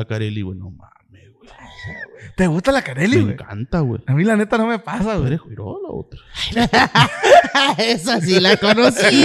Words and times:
la 0.00 0.06
Carelli, 0.06 0.42
güey. 0.42 0.58
No 0.58 0.70
mames, 0.70 1.32
güey. 1.34 1.50
¿Te 2.36 2.46
gusta 2.46 2.72
la 2.72 2.82
Carelli, 2.82 3.22
Me 3.22 3.32
encanta, 3.34 3.80
güey. 3.80 4.02
A 4.06 4.12
mí 4.14 4.24
la 4.24 4.36
neta 4.36 4.56
no 4.58 4.66
me 4.66 4.78
pasa, 4.78 5.12
¿Tú 5.14 5.18
güey. 5.18 5.26
eres 5.26 5.40
Juiro 5.40 5.78
la 5.82 5.90
otra? 5.90 6.20
Esa 7.78 8.20
sí 8.20 8.40
la 8.40 8.56
conocí. 8.56 9.24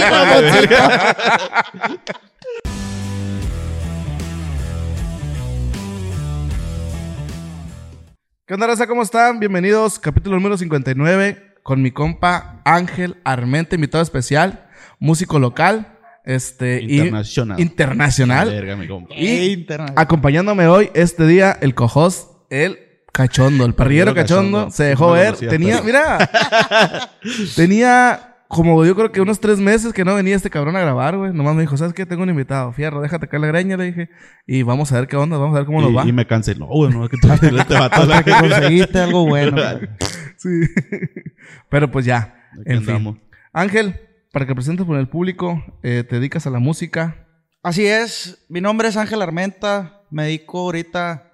¿Qué 8.46 8.54
onda, 8.54 8.66
raza? 8.68 8.86
¿Cómo 8.86 9.02
están? 9.02 9.40
Bienvenidos, 9.40 9.98
capítulo 9.98 10.36
número 10.36 10.56
59, 10.56 11.54
con 11.64 11.82
mi 11.82 11.90
compa 11.90 12.60
Ángel 12.64 13.16
Armente, 13.24 13.74
invitado 13.74 14.02
especial, 14.02 14.68
músico 15.00 15.38
local, 15.40 15.95
este... 16.26 16.82
y- 16.82 16.96
Internacional. 16.98 17.60
internacional. 17.60 18.48
Verga, 18.50 18.76
mi 18.76 18.86
compa. 18.86 19.14
Y 19.14 19.52
Internet. 19.52 19.92
acompañándome 19.96 20.66
hoy, 20.66 20.90
este 20.94 21.26
día, 21.26 21.56
el 21.60 21.74
cojos, 21.74 22.28
el 22.50 22.78
cachondo, 23.12 23.64
el 23.64 23.74
parrillero 23.74 24.14
cachondo, 24.14 24.58
cachondo. 24.58 24.70
se 24.76 24.84
dejó 24.84 25.06
No 25.06 25.12
ver. 25.14 25.36
tenía, 25.36 25.80
pero- 25.82 25.84
mira, 25.84 27.10
tenía 27.56 28.32
como 28.48 28.84
yo 28.84 28.94
creo 28.94 29.10
que 29.10 29.20
unos 29.20 29.40
tres 29.40 29.58
meses 29.58 29.92
que 29.92 30.04
no 30.04 30.14
venía 30.14 30.36
este 30.36 30.50
cabrón 30.50 30.76
a 30.76 30.80
grabar, 30.80 31.16
güey. 31.16 31.32
Nomás 31.32 31.56
me 31.56 31.62
dijo, 31.62 31.76
¿sabes 31.76 31.92
qué? 31.94 32.06
Tengo 32.06 32.22
un 32.22 32.30
invitado. 32.30 32.72
Fierro, 32.72 33.00
déjate 33.00 33.26
caer 33.26 33.40
la 33.40 33.48
greña, 33.48 33.76
le 33.76 33.84
dije. 33.86 34.08
Y 34.46 34.62
vamos 34.62 34.92
a 34.92 35.00
ver 35.00 35.08
qué 35.08 35.16
onda, 35.16 35.36
vamos 35.36 35.56
a 35.56 35.58
ver 35.60 35.66
cómo 35.66 35.80
nos 35.80 35.96
va. 35.96 36.04
Y, 36.04 36.10
y 36.10 36.12
me 36.12 36.26
canceló, 36.28 36.66
güey. 36.66 36.92
No, 36.92 37.02
es 37.04 37.10
que 37.10 37.16
tú 37.20 37.26
vato 37.26 38.02
a 38.02 38.06
la 38.06 38.22
que 38.22 38.30
conseguiste 38.32 38.98
algo 39.00 39.26
bueno. 39.26 39.56
Sí. 40.36 40.50
Pero 41.70 41.90
pues 41.90 42.04
ya. 42.04 42.34
Aquí 42.52 42.62
En 42.66 42.84
fin. 42.84 43.20
Ángel, 43.52 44.00
para 44.36 44.46
que 44.46 44.54
presentes 44.54 44.84
con 44.84 44.98
el 44.98 45.08
público, 45.08 45.64
eh, 45.82 46.04
te 46.06 46.16
dedicas 46.16 46.46
a 46.46 46.50
la 46.50 46.58
música. 46.58 47.26
Así 47.62 47.86
es, 47.86 48.44
mi 48.50 48.60
nombre 48.60 48.86
es 48.88 48.98
Ángel 48.98 49.22
Armenta, 49.22 50.02
me 50.10 50.24
dedico 50.24 50.58
ahorita, 50.58 51.32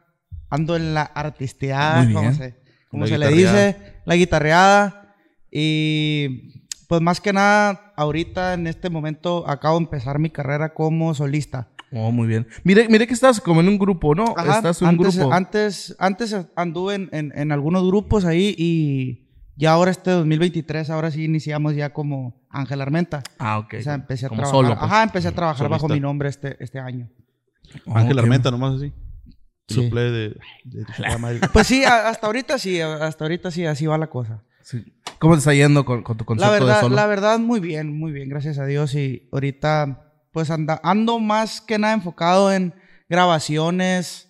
ando 0.48 0.77
en 0.77 0.95
la 0.95 1.02
artisteada, 1.02 2.06
como 2.12 2.33
se, 2.33 2.55
como 2.88 3.09
se 3.09 3.19
le 3.19 3.27
dice, 3.33 3.77
la 4.06 4.14
guitarreada. 4.14 5.17
Y 5.50 6.62
pues 6.86 7.00
más 7.00 7.20
que 7.20 7.33
nada, 7.33 7.92
ahorita 7.97 8.55
en 8.55 8.69
este 8.69 8.89
momento 8.89 9.48
acabo 9.50 9.78
de 9.78 9.83
empezar 9.84 10.20
mi 10.20 10.31
carrera 10.31 10.72
como 10.72 11.12
solista. 11.12 11.70
Oh, 11.91 12.12
muy 12.12 12.28
bien. 12.28 12.47
Mire, 12.62 12.87
mire 12.89 13.09
que 13.09 13.14
estás 13.14 13.41
como 13.41 13.62
en 13.62 13.66
un 13.69 13.78
grupo, 13.78 14.14
¿no? 14.14 14.33
Ajá, 14.37 14.59
Estás 14.59 14.81
en 14.81 14.87
un 14.91 14.94
antes, 14.94 15.16
grupo. 15.16 15.33
Antes, 15.33 15.97
antes 15.98 16.37
anduve 16.55 16.94
en, 16.94 17.09
en- 17.11 17.33
en 17.37 17.50
algunos 17.50 17.84
grupos 17.84 18.25
ahí 18.25 18.55
y 18.56 19.28
ya 19.56 19.72
ahora 19.72 19.91
este 19.91 20.12
2023, 20.12 20.89
ahora 20.91 21.11
sí 21.11 21.25
iniciamos 21.25 21.75
ya 21.75 21.92
como 21.92 22.41
Ángel 22.53 22.81
Armenta. 22.81 23.22
Ah, 23.39 23.58
ok. 23.58 23.75
O 23.78 23.83
sea, 23.83 23.95
empecé 23.95 24.27
a 24.27 24.28
como 24.28 24.42
trabajar. 24.42 24.64
solo. 24.64 24.78
pues. 24.78 24.91
Ajá, 24.91 25.03
empecé 25.03 25.28
a 25.28 25.33
trabajar 25.33 25.69
bajo 25.69 25.89
mi 25.89 26.00
nombre 26.00 26.28
este, 26.28 26.62
este 26.62 26.78
año. 26.78 27.09
Oh, 27.86 27.97
Ángel. 27.97 28.19
Armenta, 28.19 28.50
nomás 28.50 28.77
así. 28.77 28.92
Sí. 29.69 29.89
De, 29.89 30.11
de. 30.11 30.41
Pues 31.53 31.67
sí, 31.67 31.84
hasta 31.84 32.27
ahorita 32.27 32.59
sí, 32.59 32.81
hasta 32.81 33.25
ahorita 33.25 33.50
sí, 33.50 33.64
así 33.64 33.86
va 33.86 33.97
la 33.97 34.09
cosa. 34.09 34.42
Sí. 34.62 34.84
¿Cómo 35.19 35.34
te 35.34 35.39
está 35.39 35.55
yendo 35.55 35.84
con, 35.84 36.03
con 36.03 36.17
tu 36.17 36.25
La 36.25 36.27
concepto 36.27 36.53
de 36.53 36.61
verdad, 36.61 36.81
solo? 36.81 36.97
la 36.97 37.06
verdad, 37.06 37.39
muy 37.39 37.61
bien, 37.61 37.97
muy 37.97 38.12
bien, 38.12 38.28
gracias 38.28 38.59
a 38.59 38.66
Dios. 38.66 38.94
Y 38.94 39.28
ahorita, 39.33 40.12
pues 40.33 40.50
anda, 40.50 40.81
ando 40.83 41.19
más 41.20 41.61
que 41.61 41.78
nada 41.78 41.94
enfocado 41.94 42.53
en 42.53 42.75
grabaciones, 43.09 44.28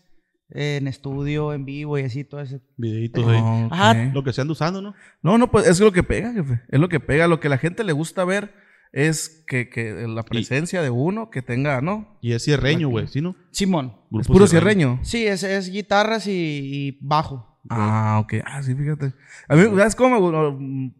en 0.54 0.86
estudio, 0.86 1.52
en 1.52 1.64
vivo 1.64 1.98
y 1.98 2.02
así, 2.02 2.24
todo 2.24 2.40
ese. 2.40 2.60
Videitos 2.76 3.26
ahí. 3.26 3.40
Ajá. 3.70 3.94
Lo 4.12 4.22
que 4.22 4.32
se 4.32 4.40
anda 4.40 4.52
usando, 4.52 4.82
¿no? 4.82 4.94
No, 5.22 5.38
no, 5.38 5.50
pues 5.50 5.66
es 5.66 5.80
lo 5.80 5.92
que 5.92 6.02
pega, 6.02 6.32
jefe. 6.32 6.60
Es 6.68 6.78
lo 6.78 6.88
que 6.88 7.00
pega. 7.00 7.26
Lo 7.26 7.40
que 7.40 7.48
a 7.48 7.50
la 7.50 7.58
gente 7.58 7.84
le 7.84 7.92
gusta 7.92 8.24
ver 8.24 8.54
es 8.92 9.44
que, 9.46 9.70
que 9.70 10.06
la 10.06 10.22
presencia 10.22 10.82
de 10.82 10.90
uno 10.90 11.30
que 11.30 11.40
tenga, 11.40 11.80
¿no? 11.80 12.18
Y 12.20 12.32
es 12.32 12.44
cierreño, 12.44 12.88
güey. 12.88 13.08
¿Sí, 13.08 13.20
no? 13.20 13.34
Simón. 13.50 13.96
Es 14.20 14.28
puro 14.28 14.46
cierreño. 14.46 15.00
Sí, 15.02 15.26
es, 15.26 15.42
es 15.42 15.70
guitarras 15.70 16.26
y, 16.26 16.32
y 16.32 16.98
bajo. 17.00 17.58
Ah, 17.70 18.20
ok. 18.22 18.34
Ah, 18.44 18.62
sí, 18.62 18.74
fíjate. 18.74 19.14
A 19.48 19.56
mí, 19.56 19.62
¿sabes 19.76 19.96
cómo? 19.96 20.92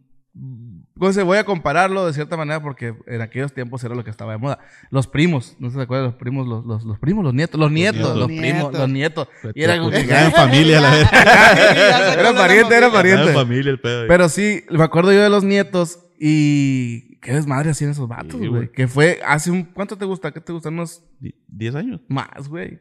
Pues 0.97 1.21
voy 1.23 1.37
a 1.39 1.43
compararlo 1.43 2.05
de 2.05 2.13
cierta 2.13 2.37
manera 2.37 2.61
porque 2.61 2.93
en 3.07 3.21
aquellos 3.21 3.51
tiempos 3.51 3.83
era 3.83 3.95
lo 3.95 4.03
que 4.03 4.11
estaba 4.11 4.33
de 4.33 4.37
moda. 4.37 4.59
Los 4.91 5.07
primos, 5.07 5.55
no 5.57 5.71
se 5.71 5.81
acuerdan, 5.81 6.05
los 6.05 6.15
primos, 6.15 6.47
los, 6.47 6.63
los, 6.65 6.83
los 6.83 6.99
primos, 6.99 7.23
los 7.23 7.33
nietos, 7.33 7.59
los 7.59 7.71
nietos, 7.71 8.15
los, 8.15 8.27
primos, 8.27 8.71
los 8.73 8.89
nietos. 8.89 9.27
Y 9.55 9.63
era 9.63 9.77
como 9.79 9.89
que- 9.89 10.05
Ya 10.05 10.25
en 10.25 10.31
familia, 10.31 10.79
la 10.81 10.91
verdad. 10.91 12.19
era 12.19 12.33
pariente, 12.35 12.75
era 12.77 12.91
pariente. 12.91 13.27
en 13.29 13.33
familia 13.33 13.71
el 13.71 13.79
pedo. 13.79 14.05
Pero 14.07 14.29
sí, 14.29 14.63
me 14.69 14.83
acuerdo 14.83 15.11
yo 15.11 15.21
de 15.23 15.29
los 15.29 15.43
nietos 15.43 15.99
y 16.19 17.17
qué 17.21 17.33
desmadre 17.33 17.71
hacían 17.71 17.89
esos 17.91 18.07
vatos, 18.07 18.39
Sí, 18.39 18.47
güey. 18.47 18.71
Que 18.71 18.87
fue 18.87 19.19
hace 19.25 19.49
un... 19.49 19.63
¿Cuánto 19.63 19.97
te 19.97 20.05
gusta? 20.05 20.31
¿Qué 20.31 20.41
te 20.41 20.53
gustan? 20.53 20.73
Unos 20.75 21.01
Di- 21.19 21.33
¿Diez 21.47 21.73
años? 21.73 22.01
más, 22.07 22.47
güey. 22.47 22.79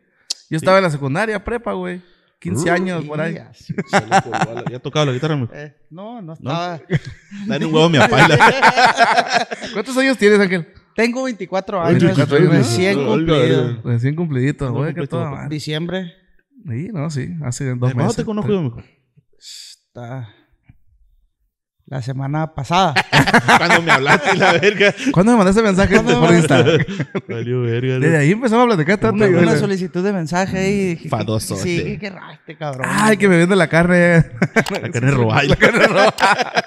Yo 0.51 0.59
estaba 0.59 0.77
en 0.77 0.85
la 0.85 0.91
secundaria, 0.91 1.43
prepa, 1.43 1.73
güey. 1.73 2.03
15 2.43 2.71
años, 2.71 3.05
por 3.05 3.21
ahí. 3.21 3.39
Sí, 3.55 3.73
Se 3.87 4.01
le 4.01 4.23
colgó 4.23 4.35
a 4.51 4.55
la- 4.55 4.65
¿Ya 4.71 4.79
tocaba 4.81 5.07
la 5.07 5.13
guitarra? 5.13 5.37
mijo? 5.37 5.53
eh, 5.55 5.77
no, 5.91 6.21
no 6.21 6.33
estaba. 6.35 6.81
Dale 7.47 7.67
un 7.67 7.73
huevo 7.75 7.87
a 7.87 7.91
mi 7.91 7.99
apaila. 7.99 8.37
¿Cuántos 9.73 9.97
años 9.97 10.19
tienes, 10.19 10.41
Ángel? 10.41 10.67
Tengo 10.95 11.23
24 11.23 11.81
años, 11.83 12.03
24 12.03 12.37
años, 12.37 12.49
¿no? 12.51 12.59
recién 12.59 12.99
Olga, 12.99 13.35
cumplido. 13.35 13.63
olga. 13.65 13.81
Recién 13.85 14.15
cumplidito, 14.17 14.65
No 14.67 14.73
güey. 14.73 14.85
Que 14.89 14.93
cumpliste, 14.93 15.11
toda 15.11 15.25
papá. 15.25 15.37
madre. 15.37 15.55
Diciembre. 15.55 16.13
Sí, 16.69 16.89
no, 16.93 17.11
sí. 17.11 17.29
Hace 17.45 17.65
dos 17.71 17.79
¿Cuándo 17.79 18.03
meses. 18.03 18.17
te 18.17 18.25
conozco 18.25 18.51
yo, 18.53 18.63
mijo? 18.63 18.83
Está 19.39 20.29
la 21.93 22.01
semana 22.03 22.55
pasada. 22.55 22.95
Cuando 23.59 23.83
me 23.83 23.93
hablaste 23.93 24.35
la 24.37 24.53
verga. 24.55 24.95
¿Cuándo 25.13 25.33
me 25.33 25.39
mandaste 25.39 25.63
mensaje 25.63 25.95
¿Cuándo 25.95 26.21
por 26.21 26.31
me 26.31 26.39
Insta? 26.39 26.65
Valió 27.29 27.61
verga. 27.63 27.99
Desde 27.99 28.17
ahí 28.17 28.31
empezamos 28.33 28.65
a 28.65 28.67
platicar 28.69 28.99
tanto. 28.99 29.25
una, 29.27 29.39
una 29.39 29.57
solicitud 29.57 30.03
de 30.03 30.13
mensaje 30.13 30.59
ahí. 30.59 30.73
y 30.73 30.87
dije, 30.95 31.09
Fadosote. 31.11 31.61
Sí, 31.61 31.83
qué- 31.85 31.99
qué 31.99 32.11
raste, 32.11 32.57
cabrón. 32.57 32.87
Ay, 32.91 33.17
que 33.19 33.29
me 33.29 33.37
vende 33.37 33.57
la 33.57 33.69
carne. 33.69 34.25
La 34.81 34.91
carne 34.91 35.11
robada. 35.11 35.43
La 35.45 35.57
carne 35.57 35.87
roja. 35.87 36.63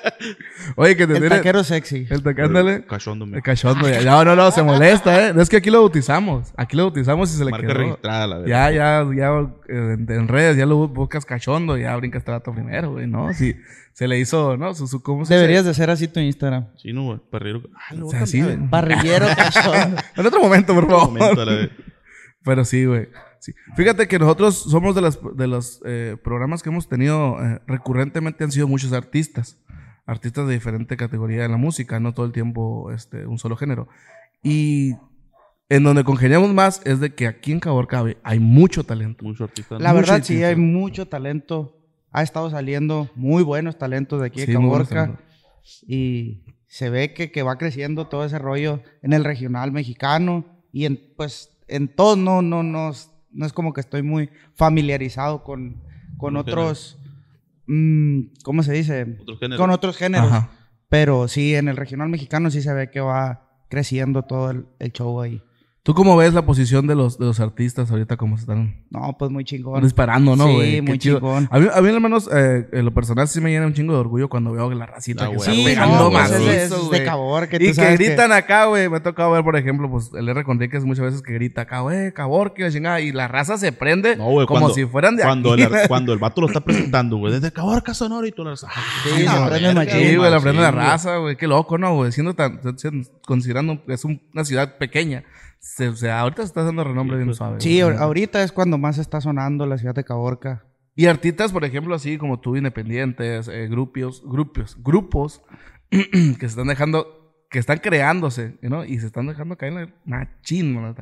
Oye, 0.75 0.95
que 0.95 1.07
te 1.07 1.13
El 1.13 1.19
tiene... 1.19 1.35
taquero 1.37 1.63
sexy. 1.63 2.05
El 2.09 2.21
taquero, 2.21 2.47
ándale. 2.47 2.85
Cachondo, 2.85 3.25
mijo. 3.25 3.37
El 3.37 3.43
cachondo. 3.43 3.89
ya. 3.89 4.01
No, 4.03 4.23
no, 4.25 4.35
no, 4.35 4.51
se 4.51 4.61
molesta, 4.63 5.27
¿eh? 5.29 5.33
No 5.33 5.41
es 5.41 5.49
que 5.49 5.57
aquí 5.57 5.69
lo 5.71 5.79
bautizamos. 5.79 6.53
Aquí 6.55 6.77
lo 6.77 6.83
bautizamos 6.83 7.33
y 7.33 7.37
se 7.37 7.45
le 7.45 7.51
Marca 7.51 7.67
quedó. 7.67 7.77
registrada, 7.79 8.27
la 8.27 8.37
verga. 8.37 8.49
Ya, 8.71 8.71
ya, 8.71 9.05
ya 9.15 9.29
en, 9.69 10.05
en 10.07 10.27
redes 10.27 10.57
ya 10.57 10.65
lo 10.65 10.87
buscas 10.87 11.25
cachondo, 11.25 11.77
ya 11.77 11.95
brincas 11.95 12.19
este 12.19 12.31
vato 12.31 12.53
primero, 12.53 12.91
güey, 12.91 13.07
¿no? 13.07 13.33
Si 13.33 13.55
se 13.95 14.09
le 14.09 14.19
hizo, 14.19 14.57
¿no? 14.57 14.73
Su, 14.73 14.88
su, 14.89 15.01
¿cómo 15.01 15.23
se 15.23 15.35
Deberías 15.35 15.63
de 15.63 15.72
hacer 15.72 15.89
así 15.89 16.09
tu 16.09 16.19
Instagram. 16.19 16.67
Sí, 16.75 16.91
no, 16.91 17.06
güey. 17.06 17.19
Parrillero. 17.31 17.69
Ah, 17.73 17.94
lo 17.94 18.01
O 18.01 18.03
voy 18.07 18.11
sea, 18.11 18.23
a 18.23 18.28
sí, 18.28 18.39
cambiar, 18.39 18.57
güey. 18.57 18.69
Parrillero 18.69 19.25
cachón. 19.38 19.95
En 20.17 20.25
otro 20.25 20.41
momento, 20.41 20.73
por 20.75 20.85
favor. 20.85 21.07
Momento, 21.07 21.41
a 21.41 21.45
la 21.45 21.53
vez. 21.53 21.69
Pero 22.44 22.66
sí, 22.66 22.84
güey. 22.84 23.07
Sí. 23.39 23.53
Fíjate 23.78 24.09
que 24.09 24.19
nosotros 24.19 24.63
somos 24.69 24.95
de, 24.95 25.01
las, 25.01 25.17
de 25.38 25.47
los 25.47 25.81
eh, 25.85 26.17
programas 26.22 26.61
que 26.61 26.67
hemos 26.67 26.89
tenido 26.89 27.41
eh, 27.41 27.61
recurrentemente 27.67 28.44
han 28.44 28.51
sido 28.51 28.67
muchos 28.67 28.91
artistas. 28.91 29.63
Artistas 30.05 30.45
de 30.45 30.55
diferente 30.55 30.97
categoría 30.97 31.44
de 31.44 31.50
la 31.50 31.57
música, 31.57 31.97
no 32.01 32.13
todo 32.13 32.25
el 32.25 32.34
tiempo 32.34 32.91
este, 32.91 33.25
un 33.25 33.39
solo 33.39 33.55
género. 33.55 33.88
Y 34.44 34.91
en 35.69 35.84
donde 35.84 36.03
congeniamos 36.03 36.53
más 36.53 36.81
es 36.84 37.00
de 37.00 37.16
que 37.16 37.28
aquí 37.28 37.53
en 37.53 37.61
Caborca 37.61 38.01
güey, 38.01 38.17
hay 38.23 38.39
mucho 38.39 38.84
talento. 38.84 39.23
Mucho 39.23 39.45
artista. 39.45 39.79
La 39.79 39.94
Mucho 39.94 40.01
verdad, 40.01 40.22
sí, 40.22 40.44
hay 40.44 40.57
mucho 40.57 41.07
talento. 41.07 41.84
Ha 42.17 42.23
estado 42.23 42.49
saliendo 42.49 43.09
muy 43.15 43.43
buenos 43.43 43.77
talentos 43.77 44.21
de 44.21 44.27
aquí 44.27 44.39
de 44.39 44.45
Sí, 44.45 44.53
Caborca. 44.53 45.19
Y 45.85 46.43
se 46.67 46.89
ve 46.89 47.13
que, 47.13 47.31
que 47.31 47.43
va 47.43 47.57
creciendo 47.57 48.07
todo 48.07 48.23
ese 48.23 48.39
rollo 48.39 48.81
en 49.01 49.11
el 49.11 49.23
regional 49.25 49.71
mexicano. 49.73 50.45
Y 50.71 50.85
en, 50.85 50.99
pues, 51.17 51.49
en 51.67 51.87
todo, 51.89 52.15
no, 52.15 52.41
no, 52.41 52.63
no, 52.63 52.91
es- 52.91 53.11
no 53.31 53.45
es 53.45 53.51
como 53.51 53.73
que 53.73 53.81
estoy 53.81 54.01
muy 54.01 54.29
familiarizado 54.53 55.43
con, 55.43 55.83
con 56.17 56.37
otros. 56.37 56.97
mm, 57.67 58.21
¿Cómo 58.43 58.63
se 58.63 58.71
dice? 58.73 59.17
Otros. 59.21 59.39
Con 59.57 59.69
otros 59.71 59.97
géneros. 59.97 60.31
Ajá. 60.31 60.49
Pero 60.87 61.27
sí, 61.27 61.53
en 61.55 61.67
el 61.67 61.75
regional 61.75 62.07
mexicano 62.09 62.49
sí 62.49 62.61
se 62.61 62.73
ve 62.73 62.89
que 62.91 63.01
va 63.01 63.49
creciendo 63.69 64.21
todo 64.23 64.51
el, 64.51 64.65
el 64.79 64.93
show 64.93 65.19
ahí. 65.19 65.41
¿Tú 65.85 65.94
cómo 65.94 66.18
ves 66.18 66.34
la 66.34 66.47
posición 66.47 66.88
de 66.88 66.96
los, 66.96 67.19
de 67.19 67.25
los 67.28 67.40
artistas 67.40 67.91
ahorita 67.91 68.18
como 68.18 68.38
se 68.38 68.41
están 68.41 68.84
No, 68.90 69.16
pues 69.19 69.29
muy 69.29 69.46
chingón. 69.46 69.84
disparando, 69.84 70.35
no, 70.35 70.47
Sí, 70.47 70.53
güey? 70.55 70.72
Qué 70.72 70.82
muy 70.82 70.97
chingón. 70.97 71.47
A 71.52 71.59
mí, 71.59 71.67
a 71.72 71.79
mí 71.79 71.90
al 71.90 72.02
menos, 72.02 72.28
eh, 72.34 72.67
en 72.72 72.85
lo 72.85 72.91
personal, 72.91 73.28
sí 73.28 73.40
me 73.40 73.52
llena 73.52 73.67
un 73.67 73.73
chingo 73.76 73.93
de 73.93 73.99
orgullo 73.99 74.28
cuando 74.28 74.52
veo 74.52 74.67
que 74.67 74.73
la 74.73 74.87
racita 74.87 75.26
Ah, 75.26 75.29
que 75.29 75.35
güey. 75.35 75.47
está 75.47 75.53
Sí, 75.53 75.64
pegando 75.64 76.05
no, 76.05 76.09
pues 76.09 76.32
es 76.32 76.90
de. 76.90 77.03
Caborca. 77.03 77.58
Y 77.58 77.59
tú 77.59 77.66
que 77.66 77.73
sabes 77.76 77.99
gritan 77.99 78.32
acá, 78.32 78.66
güey. 78.66 78.90
Me 78.90 78.97
ha 78.97 79.03
tocado 79.03 79.29
ver, 79.29 79.43
por 79.43 79.55
ejemplo, 79.58 79.87
pues 79.91 80.09
el 80.16 80.28
R. 80.28 80.43
Conríquez 80.43 80.84
muchas 80.85 81.05
veces 81.05 81.22
que 81.22 81.34
grita 81.34 81.61
acá, 81.61 81.82
güey, 81.82 82.11
Caborca 82.14 82.61
y 82.61 82.64
la 82.64 82.72
chingada. 82.72 82.99
Y 83.02 83.11
la 83.11 83.28
raza 83.28 83.59
se 83.59 83.72
prende 83.72 84.16
No, 84.16 84.31
güey, 84.31 84.47
como 84.47 84.61
cuando- 84.61 84.73
si 84.73 84.85
fueran 84.85 85.16
de 85.17 85.22
cuando 85.22 85.53
aquí. 85.53 85.61
El, 85.61 85.76
ar- 85.76 85.88
cuando 85.88 86.14
el 86.14 86.17
vato 86.17 86.41
lo 86.41 86.47
está 86.47 86.61
presentando, 86.61 87.17
güey. 87.17 87.31
Desde 87.31 87.52
Caborca 87.52 87.93
Sonora 87.93 88.28
y 88.28 88.31
tú 88.31 88.43
las... 88.43 88.64
Ah, 88.64 88.70
Sí, 89.03 89.22
la 89.22 89.47
prende. 89.49 89.91
Sí, 89.91 90.16
güey, 90.16 90.31
la 90.31 90.40
prende 90.40 90.64
la 90.64 90.72
raza, 90.72 91.17
güey. 91.17 91.35
Qué 91.35 91.46
loco, 91.46 91.78
¿no, 91.78 91.93
güey? 91.93 92.11
Siendo 92.11 92.34
tan, 92.34 92.59
considerando 93.23 93.85
que 93.85 93.93
es 93.93 94.03
un- 94.03 94.20
una 94.34 94.43
ciudad 94.46 94.78
pequeña. 94.79 95.23
Se, 95.67 95.88
o 95.90 95.96
sea, 95.96 96.20
ahorita 96.20 96.44
se 96.44 96.47
está 96.47 96.64
dando 96.64 96.84
renombre 96.84 97.16
Sí, 97.16 97.17
bien 97.17 97.28
pues. 97.29 97.38
suave. 97.38 97.59
Sí, 97.59 97.82
güey. 97.82 97.97
ahorita 97.97 98.44
es 98.44 98.52
cuando 98.52 98.78
más 98.78 99.00
está 99.00 99.20
sonando 99.20 99.66
la 99.66 99.79
ciudad 99.79 99.96
de 99.96 100.03
Caborca. 100.03 100.64
Y 100.96 101.08
artistas, 101.08 101.52
por 101.52 101.66
ejemplo, 101.66 101.96
así 101.96 102.20
como 102.20 102.40
tú, 102.40 102.56
independientes, 102.56 103.47
eh, 103.47 103.67
grupos, 103.67 104.22
grupos, 104.23 104.78
grupos 104.84 105.41
que 105.90 106.38
se 106.40 106.46
están 106.46 106.67
dejando 106.67 107.24
que 107.55 107.59
están 107.59 107.78
creándose, 107.78 108.57
¿no? 108.61 108.84
Y 108.84 108.99
se 108.99 109.05
están 109.07 109.28
dejando 109.28 109.55
caer 109.57 109.72
en 109.72 109.79
la 109.79 109.90
machín. 110.03 110.93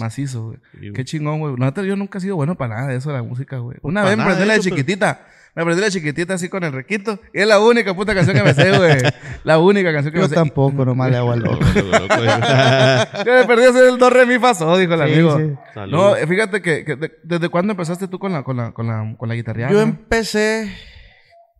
Macizo, 0.00 0.46
güey. 0.46 0.58
Sí. 0.80 0.90
Qué 0.94 1.04
chingón, 1.04 1.38
güey. 1.38 1.54
Yo 1.86 1.96
nunca 1.96 2.16
he 2.16 2.20
sido 2.22 2.34
bueno 2.36 2.54
para 2.54 2.76
nada 2.76 2.88
de 2.88 2.96
eso 2.96 3.10
de 3.10 3.16
la 3.16 3.22
música, 3.22 3.58
güey. 3.58 3.76
Una 3.82 4.00
para 4.00 4.08
vez 4.10 4.16
me 4.16 4.22
aprendí 4.22 4.46
la 4.46 4.54
de 4.54 4.60
eso, 4.60 4.70
pero- 4.70 4.76
chiquitita. 4.76 5.26
Me 5.54 5.62
aprendí 5.62 5.82
la 5.82 5.90
chiquitita 5.90 6.32
así 6.34 6.48
con 6.48 6.64
el 6.64 6.72
requito. 6.72 7.20
Y 7.34 7.40
es 7.40 7.46
la 7.46 7.60
única 7.60 7.92
puta 7.94 8.14
canción 8.14 8.34
que 8.36 8.42
me 8.42 8.54
sé, 8.54 8.74
güey. 8.74 8.96
La 9.44 9.58
única 9.58 9.92
canción 9.92 10.12
que 10.14 10.18
Yo 10.20 10.22
me 10.24 10.28
sé. 10.30 10.34
tampoco, 10.34 10.84
nomás 10.86 11.10
le 11.10 11.18
hago 11.18 11.32
al 11.32 11.40
loco. 11.40 11.58
Yo 11.74 13.34
me 13.34 13.44
perdí 13.46 13.64
hacer 13.64 13.84
el 13.88 13.98
do, 13.98 14.08
re, 14.08 14.24
mi, 14.24 14.38
fa, 14.38 14.54
sol, 14.54 14.80
dijo 14.80 14.94
el 14.94 15.08
Sí, 15.08 15.12
amigo. 15.14 15.38
sí. 15.38 15.80
No, 15.90 16.14
fíjate 16.26 16.62
que, 16.62 16.84
que 16.86 16.96
de- 16.96 17.12
¿desde 17.22 17.48
cuándo 17.50 17.72
empezaste 17.72 18.08
tú 18.08 18.18
con 18.18 18.32
la, 18.32 18.42
con 18.44 18.56
la, 18.56 18.72
con 18.72 18.86
la, 18.86 19.14
con 19.18 19.28
la 19.28 19.34
guitarreada? 19.34 19.70
Yo 19.72 19.80
empecé 19.82 20.72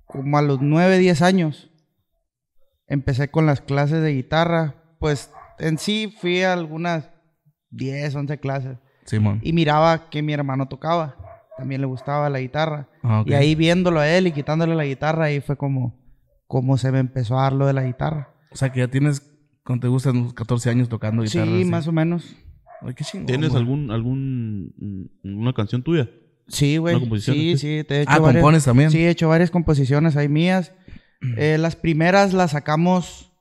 como 0.06 0.38
a 0.38 0.42
los 0.42 0.60
9, 0.62 0.98
10 0.98 1.20
años. 1.22 1.70
Empecé 2.88 3.30
con 3.30 3.46
las 3.46 3.60
clases 3.60 4.02
de 4.02 4.14
guitarra. 4.14 4.74
Pues 4.98 5.30
en 5.58 5.78
sí 5.78 6.14
fui 6.20 6.42
a 6.42 6.52
algunas 6.52 7.10
10, 7.70 8.14
11 8.14 8.38
clases. 8.40 8.78
Simón. 9.04 9.40
Y 9.42 9.52
miraba 9.52 10.10
que 10.10 10.22
mi 10.22 10.32
hermano 10.32 10.68
tocaba. 10.68 11.16
También 11.56 11.80
le 11.80 11.86
gustaba 11.86 12.28
la 12.30 12.40
guitarra. 12.40 12.88
Ah. 13.02 13.24
Y 13.26 13.32
ahí 13.34 13.54
viéndolo 13.54 14.00
a 14.00 14.08
él 14.08 14.26
y 14.26 14.32
quitándole 14.32 14.74
la 14.74 14.84
guitarra, 14.84 15.24
ahí 15.24 15.40
fue 15.40 15.56
como, 15.56 15.98
como 16.46 16.76
se 16.78 16.92
me 16.92 16.98
empezó 17.00 17.38
a 17.38 17.42
dar 17.42 17.52
lo 17.52 17.66
de 17.66 17.72
la 17.72 17.82
guitarra. 17.84 18.32
O 18.52 18.56
sea, 18.56 18.70
que 18.72 18.80
ya 18.80 18.88
tienes, 18.88 19.20
cuando 19.64 19.82
te 19.82 19.88
gustan, 19.88 20.16
unos 20.16 20.34
14 20.34 20.70
años 20.70 20.88
tocando 20.88 21.22
guitarra. 21.22 21.46
sí, 21.46 21.64
más 21.64 21.88
o 21.88 21.92
menos. 21.92 22.36
Ay, 22.80 22.94
qué 22.94 23.02
chingón. 23.04 23.26
¿Tienes 23.26 23.50
güey. 23.50 23.60
algún, 23.60 23.90
algún, 23.90 25.10
una 25.24 25.52
canción 25.52 25.82
tuya? 25.82 26.08
Sí, 26.46 26.76
güey. 26.76 26.94
¿Una 26.94 27.00
composición? 27.00 27.36
Sí, 27.36 27.56
sí. 27.58 27.84
Te 27.86 27.96
he 27.96 28.00
hecho 28.02 28.10
Ah, 28.12 28.18
varias- 28.20 28.40
compones 28.42 28.64
también. 28.64 28.90
Sí, 28.90 28.98
he 28.98 29.10
hecho 29.10 29.28
varias 29.28 29.50
composiciones 29.50 30.16
ahí 30.16 30.28
mías. 30.28 30.72
Eh, 31.36 31.56
las 31.58 31.74
primeras 31.76 32.32
las 32.32 32.52
sacamos 32.52 33.32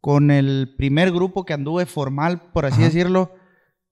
con 0.00 0.30
el 0.30 0.74
primer 0.76 1.12
grupo 1.12 1.44
que 1.44 1.52
anduve 1.52 1.86
formal, 1.86 2.40
por 2.52 2.66
así 2.66 2.76
Ajá. 2.76 2.84
decirlo, 2.84 3.34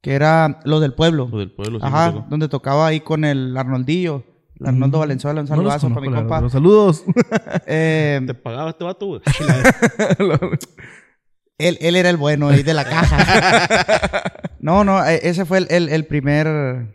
que 0.00 0.14
era 0.14 0.60
Los 0.64 0.80
del 0.80 0.94
Pueblo. 0.94 1.28
O 1.30 1.38
del 1.38 1.52
pueblo. 1.52 1.78
sí, 1.80 1.86
Ajá, 1.86 2.12
me 2.12 2.24
donde 2.28 2.48
tocaba 2.48 2.86
ahí 2.86 3.00
con 3.00 3.24
el 3.24 3.56
Arnoldillo, 3.56 4.24
el 4.58 4.66
Arnoldo 4.66 4.98
Mm. 4.98 5.00
Valenzuela, 5.00 5.40
un 5.42 5.46
No 5.48 5.56
los 5.56 5.72
saludazo 5.72 5.88
para 5.94 6.00
mi 6.00 6.12
compa. 6.16 6.38
pero 6.38 6.48
saludos. 6.50 7.04
Eh, 7.66 8.20
¿Te 8.26 8.34
pagaba 8.34 8.70
este 8.70 8.84
vato, 8.84 9.06
güey? 9.06 9.20
él, 11.58 11.78
él 11.80 11.96
era 11.96 12.10
el 12.10 12.16
bueno 12.16 12.48
ahí 12.48 12.62
de 12.62 12.74
la 12.74 12.84
caja. 12.84 14.22
no, 14.60 14.84
no, 14.84 15.04
eh, 15.04 15.20
ese 15.22 15.44
fue 15.44 15.58
el, 15.58 15.66
el- 15.70 15.88
el 15.88 16.06
primer 16.06 16.94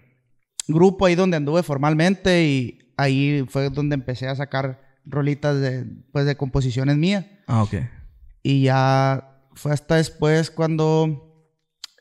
grupo 0.68 1.06
ahí 1.06 1.16
donde 1.16 1.38
anduve 1.38 1.63
formalmente 1.63 2.44
y 2.46 2.94
ahí 2.98 3.46
fue 3.50 3.69
donde 3.69 3.96
empecé 3.96 4.28
a 4.28 4.36
sacar 4.36 4.81
rolitas 5.06 5.60
de, 5.60 5.86
pues, 6.12 6.26
de 6.26 6.36
composiciones 6.36 6.98
mías. 6.98 7.26
ah, 7.48 7.64
ok. 7.64 7.76
Y 8.44 8.64
ya 8.64 9.40
fue 9.54 9.72
hasta 9.72 9.96
después 9.96 10.52
cuando 10.52 11.30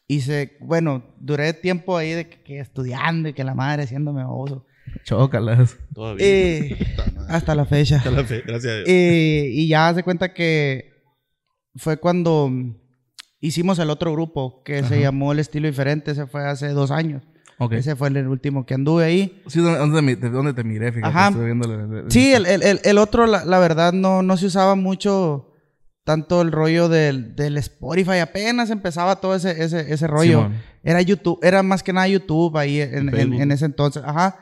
hice, 0.08 0.56
bueno, 0.60 1.04
duré 1.20 1.52
tiempo 1.52 1.96
ahí 1.96 2.10
de 2.12 2.28
que, 2.28 2.42
que 2.42 2.58
estudiando 2.60 3.28
y 3.28 3.32
que 3.32 3.44
la 3.44 3.54
madre 3.54 3.84
haciéndome 3.84 4.22
baboso. 4.24 4.66
Chócalas. 5.04 5.76
Todavía. 5.94 6.26
Eh, 6.26 6.78
hasta 7.28 7.54
la 7.54 7.64
fecha. 7.64 7.96
Hasta 7.98 8.10
la 8.10 8.24
fe- 8.24 8.42
Gracias 8.46 8.72
a 8.72 8.76
Dios. 8.78 8.88
Eh, 8.88 9.48
y 9.52 9.68
ya 9.68 9.92
se 9.94 10.02
cuenta 10.02 10.34
que 10.34 10.92
fue 11.76 11.96
cuando 11.98 12.50
hicimos 13.40 13.78
el 13.78 13.90
otro 13.90 14.12
grupo 14.12 14.62
que 14.64 14.82
se 14.82 15.00
llamó 15.00 15.32
El 15.32 15.38
Estilo 15.38 15.66
Diferente. 15.68 16.10
Ese 16.10 16.26
fue 16.26 16.44
hace 16.46 16.68
dos 16.70 16.90
años. 16.90 17.22
Ok. 17.64 17.72
Ese 17.72 17.96
fue 17.96 18.08
el 18.08 18.26
último 18.28 18.64
que 18.66 18.74
anduve 18.74 19.04
ahí. 19.04 19.42
Sí, 19.46 19.60
¿dónde, 19.60 19.78
dónde 19.78 20.02
mi- 20.02 20.14
de 20.14 20.30
dónde 20.30 20.52
te 20.52 20.64
miré? 20.64 20.92
Fíjate, 20.92 21.08
Ajá. 21.16 21.28
estuve 21.28 21.44
viendo 21.46 21.72
el- 21.72 22.04
el- 22.04 22.10
Sí, 22.10 22.32
el, 22.32 22.46
el- 22.46 22.98
otro, 22.98 23.26
la, 23.26 23.44
la 23.44 23.58
verdad, 23.58 23.92
no, 23.92 24.22
no 24.22 24.36
se 24.36 24.46
usaba 24.46 24.74
mucho 24.74 25.48
tanto 26.04 26.42
el 26.42 26.50
rollo 26.50 26.88
del, 26.88 27.36
del 27.36 27.56
Spotify. 27.58 28.18
Apenas 28.18 28.70
empezaba 28.70 29.16
todo 29.20 29.34
ese, 29.36 29.62
ese, 29.62 29.92
ese 29.92 30.06
rollo. 30.06 30.44
Simón. 30.44 30.54
Era 30.82 31.00
YouTube, 31.02 31.38
era 31.42 31.62
más 31.62 31.82
que 31.82 31.92
nada 31.92 32.08
YouTube 32.08 32.56
ahí 32.58 32.80
en, 32.80 33.14
en- 33.16 33.34
en 33.34 33.52
ese 33.52 33.66
entonces. 33.66 34.02
Ajá. 34.04 34.36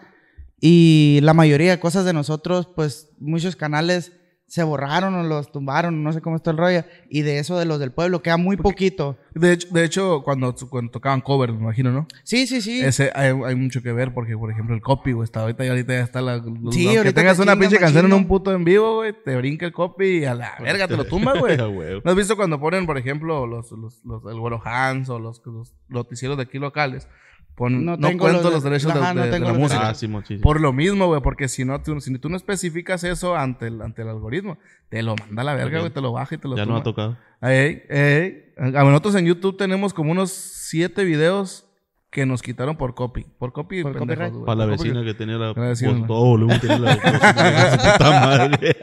Y 0.60 1.20
la 1.22 1.34
mayoría 1.34 1.70
de 1.70 1.80
cosas 1.80 2.04
de 2.04 2.12
nosotros, 2.12 2.68
pues 2.74 3.08
muchos 3.18 3.56
canales 3.56 4.12
se 4.50 4.64
borraron 4.64 5.14
o 5.14 5.22
los 5.22 5.52
tumbaron, 5.52 6.02
no 6.02 6.12
sé 6.12 6.20
cómo 6.20 6.34
está 6.34 6.50
el 6.50 6.56
rollo. 6.56 6.82
Y 7.08 7.22
de 7.22 7.38
eso 7.38 7.56
de 7.56 7.66
los 7.66 7.78
del 7.78 7.92
pueblo, 7.92 8.20
queda 8.20 8.36
muy 8.36 8.56
poquito. 8.56 9.16
De 9.32 9.52
hecho, 9.52 9.68
de 9.70 9.84
hecho 9.84 10.22
cuando, 10.24 10.52
cuando 10.68 10.90
tocaban 10.90 11.20
covers, 11.20 11.52
me 11.54 11.60
imagino, 11.60 11.92
¿no? 11.92 12.08
Sí, 12.24 12.48
sí, 12.48 12.60
sí. 12.60 12.80
Ese 12.80 13.12
hay, 13.14 13.28
hay 13.46 13.54
mucho 13.54 13.80
que 13.80 13.92
ver 13.92 14.12
porque, 14.12 14.36
por 14.36 14.50
ejemplo, 14.50 14.74
el 14.74 14.82
copy, 14.82 15.12
güey, 15.12 15.24
está 15.24 15.42
ahorita 15.42 15.64
y 15.64 15.68
ahorita 15.68 15.92
ya 15.92 16.00
está 16.00 16.20
la... 16.20 16.38
los- 16.38 16.74
Sí, 16.74 16.86
aunque 16.86 16.98
ahorita 16.98 17.20
tengas 17.20 17.36
te 17.36 17.44
una 17.44 17.56
pinche 17.56 17.78
canción 17.78 18.06
en 18.06 18.12
un 18.12 18.26
puto 18.26 18.52
en 18.52 18.64
vivo, 18.64 18.96
güey, 18.96 19.14
te 19.24 19.36
brinca 19.36 19.66
el 19.66 19.72
copy 19.72 20.18
y 20.18 20.24
a 20.24 20.34
la 20.34 20.56
verga 20.60 20.88
te 20.88 20.96
lo 20.96 21.04
tumba, 21.04 21.38
güey. 21.38 21.56
¿No 22.04 22.10
has 22.10 22.16
visto 22.16 22.34
cuando 22.36 22.58
ponen, 22.58 22.86
por 22.86 22.98
ejemplo, 22.98 23.46
los, 23.46 23.70
los, 23.70 24.04
los 24.04 24.24
el 24.32 24.40
Güero 24.40 24.60
Hans 24.64 25.08
o 25.10 25.20
los, 25.20 25.40
los 25.46 25.76
noticieros 25.88 26.36
de 26.36 26.42
aquí 26.42 26.58
locales? 26.58 27.06
Ponen, 27.54 27.84
no, 27.84 27.96
No 27.96 28.08
cuento 28.16 28.44
los 28.44 28.52
los, 28.54 28.62
de- 28.62 28.70
derechos 28.70 28.94
de, 28.94 29.00
ajá, 29.00 29.12
no 29.14 29.22
de- 29.22 29.30
de 29.30 29.38
la 29.40 29.52
música. 29.52 29.88
Ah, 29.90 29.94
sí. 29.94 30.08
Por 30.42 30.60
lo 30.60 30.72
mismo, 30.72 31.06
güey, 31.06 31.20
porque 31.20 31.46
si 31.48 31.64
no, 31.64 31.82
tú, 31.82 32.00
si 32.00 32.16
tú 32.18 32.28
no 32.30 32.36
especificas 32.36 33.04
eso 33.04 33.36
ante 33.36 33.66
el, 33.66 33.82
ante 33.82 34.02
el 34.02 34.08
algoritmo, 34.08 34.58
te 34.88 35.02
lo 35.02 35.14
manda 35.16 35.42
a 35.42 35.44
la 35.44 35.54
verga, 35.54 35.80
güey, 35.80 35.90
te 35.92 36.00
lo 36.00 36.12
baja 36.12 36.34
y 36.34 36.38
te 36.38 36.48
lo 36.48 36.56
Ya 36.56 36.62
no 36.64 36.68
tumba. 36.68 36.80
ha 36.80 36.82
tocado. 36.82 37.18
Ey, 37.42 37.82
ey. 37.90 38.44
A 38.56 38.84
nosotros 38.84 39.14
en 39.14 39.26
YouTube 39.26 39.56
tenemos 39.56 39.92
como 39.94 40.10
unos 40.12 40.30
siete 40.30 41.04
videos 41.04 41.66
que 42.10 42.26
nos 42.26 42.42
quitaron 42.42 42.76
por 42.76 42.96
copy. 42.96 43.24
Por 43.38 43.52
copy, 43.52 43.82
Por 43.84 43.92
pendejos, 43.92 44.08
copyright. 44.16 44.32
güey. 44.34 44.44
Para 44.44 44.56
la 44.56 44.64
copy- 44.64 44.82
vecina 44.88 45.04
que 45.04 45.14
tenía 45.14 45.36
la... 45.36 45.46
La. 45.48 45.54
Por 45.54 46.06
todo 46.08 46.24
volumen 46.24 46.58
tiene 46.58 46.78
la... 46.80 46.96
puta 47.92 48.10
madre. 48.20 48.76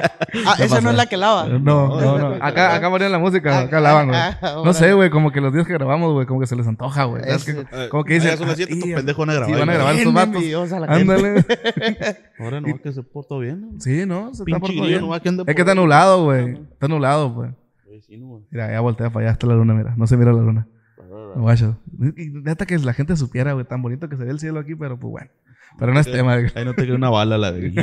ah, 0.46 0.56
esa 0.60 0.80
no 0.80 0.92
es 0.92 0.96
la 0.96 1.06
que 1.08 1.18
lava. 1.18 1.46
No, 1.48 1.60
no, 2.00 2.18
no. 2.18 2.28
Acá, 2.42 2.74
acá 2.76 2.90
ponían 2.90 3.12
la 3.12 3.20
música, 3.20 3.60
acá 3.60 3.82
la 3.82 3.92
van, 3.94 4.08
güey. 4.08 4.18
Ah, 4.20 4.38
ah, 4.42 4.62
No 4.64 4.72
sé, 4.74 4.94
güey, 4.94 5.10
como 5.10 5.32
que 5.32 5.42
los 5.42 5.52
días 5.54 5.68
que 5.68 5.74
grabamos, 5.74 6.14
güey, 6.14 6.26
como 6.26 6.40
que 6.40 6.48
se 6.48 6.56
les 6.56 6.66
antoja, 6.68 7.04
güey. 7.04 7.22
¿Sabes 7.24 7.48
Es- 7.50 7.66
qué? 7.66 7.90
Como 7.90 8.06
que 8.06 8.14
dicen. 8.14 8.32
Ah, 8.34 8.38
son 8.38 8.48
las 8.48 8.56
siete, 8.56 8.72
"Ah, 8.72 8.76
estos 8.78 8.90
y- 8.92 8.94
pendejos 8.96 9.26
van 9.28 9.30
a 9.30 9.34
grabar. 9.34 9.54
Sí, 9.54 9.60
van 9.60 9.70
a 9.70 9.74
grabar 9.74 9.96
estos 9.96 10.14
vatos. 10.14 10.44
Ándale. 10.88 11.46
Ahora 12.40 12.62
no 12.62 12.78
que 12.82 12.94
se 12.94 13.04
portó 13.04 13.40
bien. 13.40 13.74
¿no? 13.74 13.82
Sí, 13.82 14.06
¿no? 14.06 14.28
Se 14.28 14.44
está 14.44 14.46
Pinche 14.46 14.60
por 14.62 14.70
grillo 14.70 14.86
bien. 14.86 15.02
que 15.46 15.52
Es 15.52 15.56
que 15.56 15.62
está 15.64 15.76
nublado, 15.76 16.24
güey. 16.24 16.54
Está 16.54 16.88
nublado, 16.88 17.36
pues. 17.36 17.52
Vecino, 17.90 18.28
güey. 18.28 18.44
Mira, 18.52 18.72
ya 18.72 18.80
voltea 18.80 19.10
para 19.10 19.26
allá 19.26 19.32
hasta 19.34 19.48
la 19.48 19.56
luna, 19.56 19.74
mira. 19.74 19.94
No 19.98 20.08
se 20.08 20.16
mira 20.16 20.32
la 20.32 20.40
luna. 20.42 20.68
Guacho. 21.42 21.80
Neta 21.98 22.66
que 22.66 22.78
la 22.80 22.94
gente 22.94 23.16
supiera, 23.16 23.54
güey, 23.54 23.66
tan 23.66 23.82
bonito 23.82 24.10
que 24.10 24.18
se 24.18 24.24
ve 24.24 24.32
el 24.32 24.40
cielo 24.40 24.60
aquí, 24.60 24.76
pero 24.76 25.00
pues 25.00 25.12
bueno. 25.12 25.32
Pero 25.78 25.94
no 25.94 26.00
es 26.00 26.12
tema. 26.12 26.38
güey. 26.38 26.52
Ahí 26.56 26.66
no 26.66 26.74
te 26.74 26.86
queda 26.86 26.96
una 26.96 27.10
bala 27.10 27.38
la 27.38 27.52
de... 27.52 27.72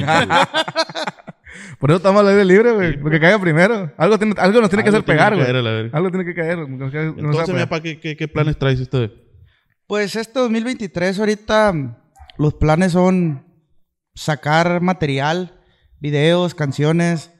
Por 1.78 1.90
eso 1.90 1.98
estamos 1.98 2.20
al 2.20 2.28
aire 2.28 2.44
libre, 2.44 2.72
güey. 2.72 2.96
Lo 2.96 3.10
que 3.10 3.20
caiga 3.20 3.38
primero. 3.38 3.92
Algo, 3.96 4.18
tiene, 4.18 4.34
algo 4.38 4.60
nos 4.60 4.70
tiene 4.70 4.82
que 4.82 4.88
Algo 4.88 4.98
hacer 4.98 5.06
pegar, 5.06 5.34
caer 5.36 5.56
a 5.56 5.60
güey. 5.60 5.90
Algo 5.92 6.10
tiene 6.10 6.24
que 6.24 6.34
caer. 6.34 6.58
nos 6.58 6.68
Entonces, 6.68 7.14
mi 7.48 7.54
pegar. 7.54 7.68
papá, 7.68 7.80
¿qué, 7.80 8.00
qué, 8.00 8.16
qué 8.16 8.26
planes 8.28 8.58
traes 8.58 8.80
usted? 8.80 9.12
Pues 9.86 10.16
este 10.16 10.40
2023 10.40 11.18
ahorita 11.18 11.72
los 12.38 12.54
planes 12.54 12.92
son 12.92 13.44
sacar 14.14 14.80
material, 14.80 15.60
videos, 16.00 16.54
canciones. 16.54 17.30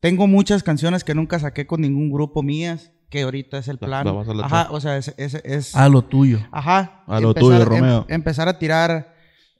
Tengo 0.00 0.26
muchas 0.26 0.62
canciones 0.62 1.04
que 1.04 1.14
nunca 1.14 1.38
saqué 1.38 1.66
con 1.66 1.80
ningún 1.80 2.10
grupo 2.10 2.42
mías, 2.42 2.92
que 3.10 3.22
ahorita 3.22 3.58
es 3.58 3.68
el 3.68 3.76
La- 3.80 3.86
plan. 3.86 4.04
la 4.06 4.12
vas 4.12 4.28
a 4.28 4.34
lanzar. 4.34 4.60
Ajá, 4.60 4.70
o 4.72 4.80
sea, 4.80 4.96
es, 4.96 5.12
es, 5.18 5.34
es- 5.44 5.74
Ah, 5.76 5.88
lo 5.88 6.02
tuyo. 6.02 6.38
ajá. 6.52 7.02
A 7.06 7.20
lo 7.20 7.34
tuyo, 7.34 7.64
Romeo. 7.64 8.06
empezar 8.08 8.48
a 8.48 8.58
tirar 8.58 9.14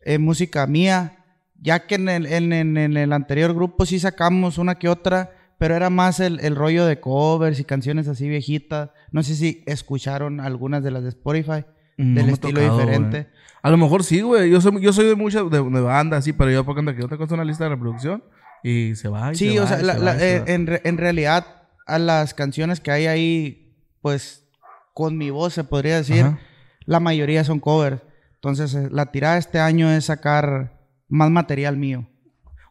eh, 0.04 0.18
música 0.18 0.66
mía, 0.66 1.24
ya 1.60 1.80
que 1.86 1.96
en 1.96 2.08
el, 2.08 2.26
en, 2.26 2.52
en- 2.52 2.76
en 2.78 2.96
el 2.96 3.12
anterior 3.12 3.52
grupo 3.54 3.84
sí 3.84 3.98
sacamos 3.98 4.56
una 4.56 4.76
que 4.76 4.88
otra, 4.88 5.32
pero 5.58 5.74
era 5.76 5.90
más 5.90 6.20
el, 6.20 6.40
el 6.40 6.56
rollo 6.56 6.86
de 6.86 7.00
covers 7.00 7.60
y 7.60 7.64
canciones 7.64 8.08
así 8.08 8.28
viejitas. 8.28 8.90
No 9.10 9.22
sé 9.22 9.34
si 9.34 9.62
escucharon 9.66 10.40
algunas 10.40 10.82
de 10.82 10.90
las 10.92 11.02
de 11.02 11.10
Spotify, 11.10 11.64
Mm, 11.98 12.14
No 12.14 12.20
del 12.22 12.30
estilo 12.30 12.60
tocado, 12.60 12.78
diferente. 12.78 13.18
güey. 13.24 13.32
A 13.62 13.68
lo 13.70 13.76
mejor 13.76 14.04
sí, 14.04 14.22
güey. 14.22 14.48
Yo 14.50 14.62
soy, 14.62 14.80
yo 14.80 14.90
soy 14.90 15.04
de 15.06 15.16
muchas 15.16 15.50
de, 15.50 15.58
de 15.62 15.80
bandas, 15.82 16.24
sí, 16.24 16.32
pero 16.32 16.50
yo 16.50 16.64
porque 16.64 16.78
anda 16.80 16.94
que 16.94 17.02
yo 17.02 17.08
te 17.08 17.18
cuento 17.18 17.34
una 17.34 17.44
lista 17.44 17.64
de 17.64 17.70
reproducción 17.70 18.24
y 18.62 18.94
se 18.94 19.08
va. 19.10 19.32
y 19.32 19.34
Sí, 19.36 19.50
se 19.52 19.58
o 19.60 19.62
va, 19.64 19.68
sea, 19.68 19.82
la- 19.82 19.92
se 19.94 19.98
la- 19.98 20.12
va, 20.14 20.18
se 20.18 20.36
eh, 20.36 20.40
va. 20.40 20.44
en, 20.48 20.66
re- 20.66 20.80
en 20.84 20.96
realidad 20.96 21.44
a 21.94 21.98
las 21.98 22.34
canciones 22.34 22.80
que 22.80 22.90
hay 22.90 23.06
ahí, 23.06 23.74
pues 24.02 24.48
con 24.94 25.16
mi 25.16 25.30
voz 25.30 25.54
se 25.54 25.64
podría 25.64 25.96
decir, 25.96 26.22
Ajá. 26.24 26.38
la 26.86 27.00
mayoría 27.00 27.44
son 27.44 27.60
covers. 27.60 28.02
Entonces, 28.34 28.74
eh, 28.74 28.88
la 28.90 29.06
tirada 29.12 29.36
este 29.38 29.58
año 29.60 29.90
es 29.90 30.06
sacar 30.06 30.78
más 31.08 31.30
material 31.30 31.76
mío. 31.76 32.06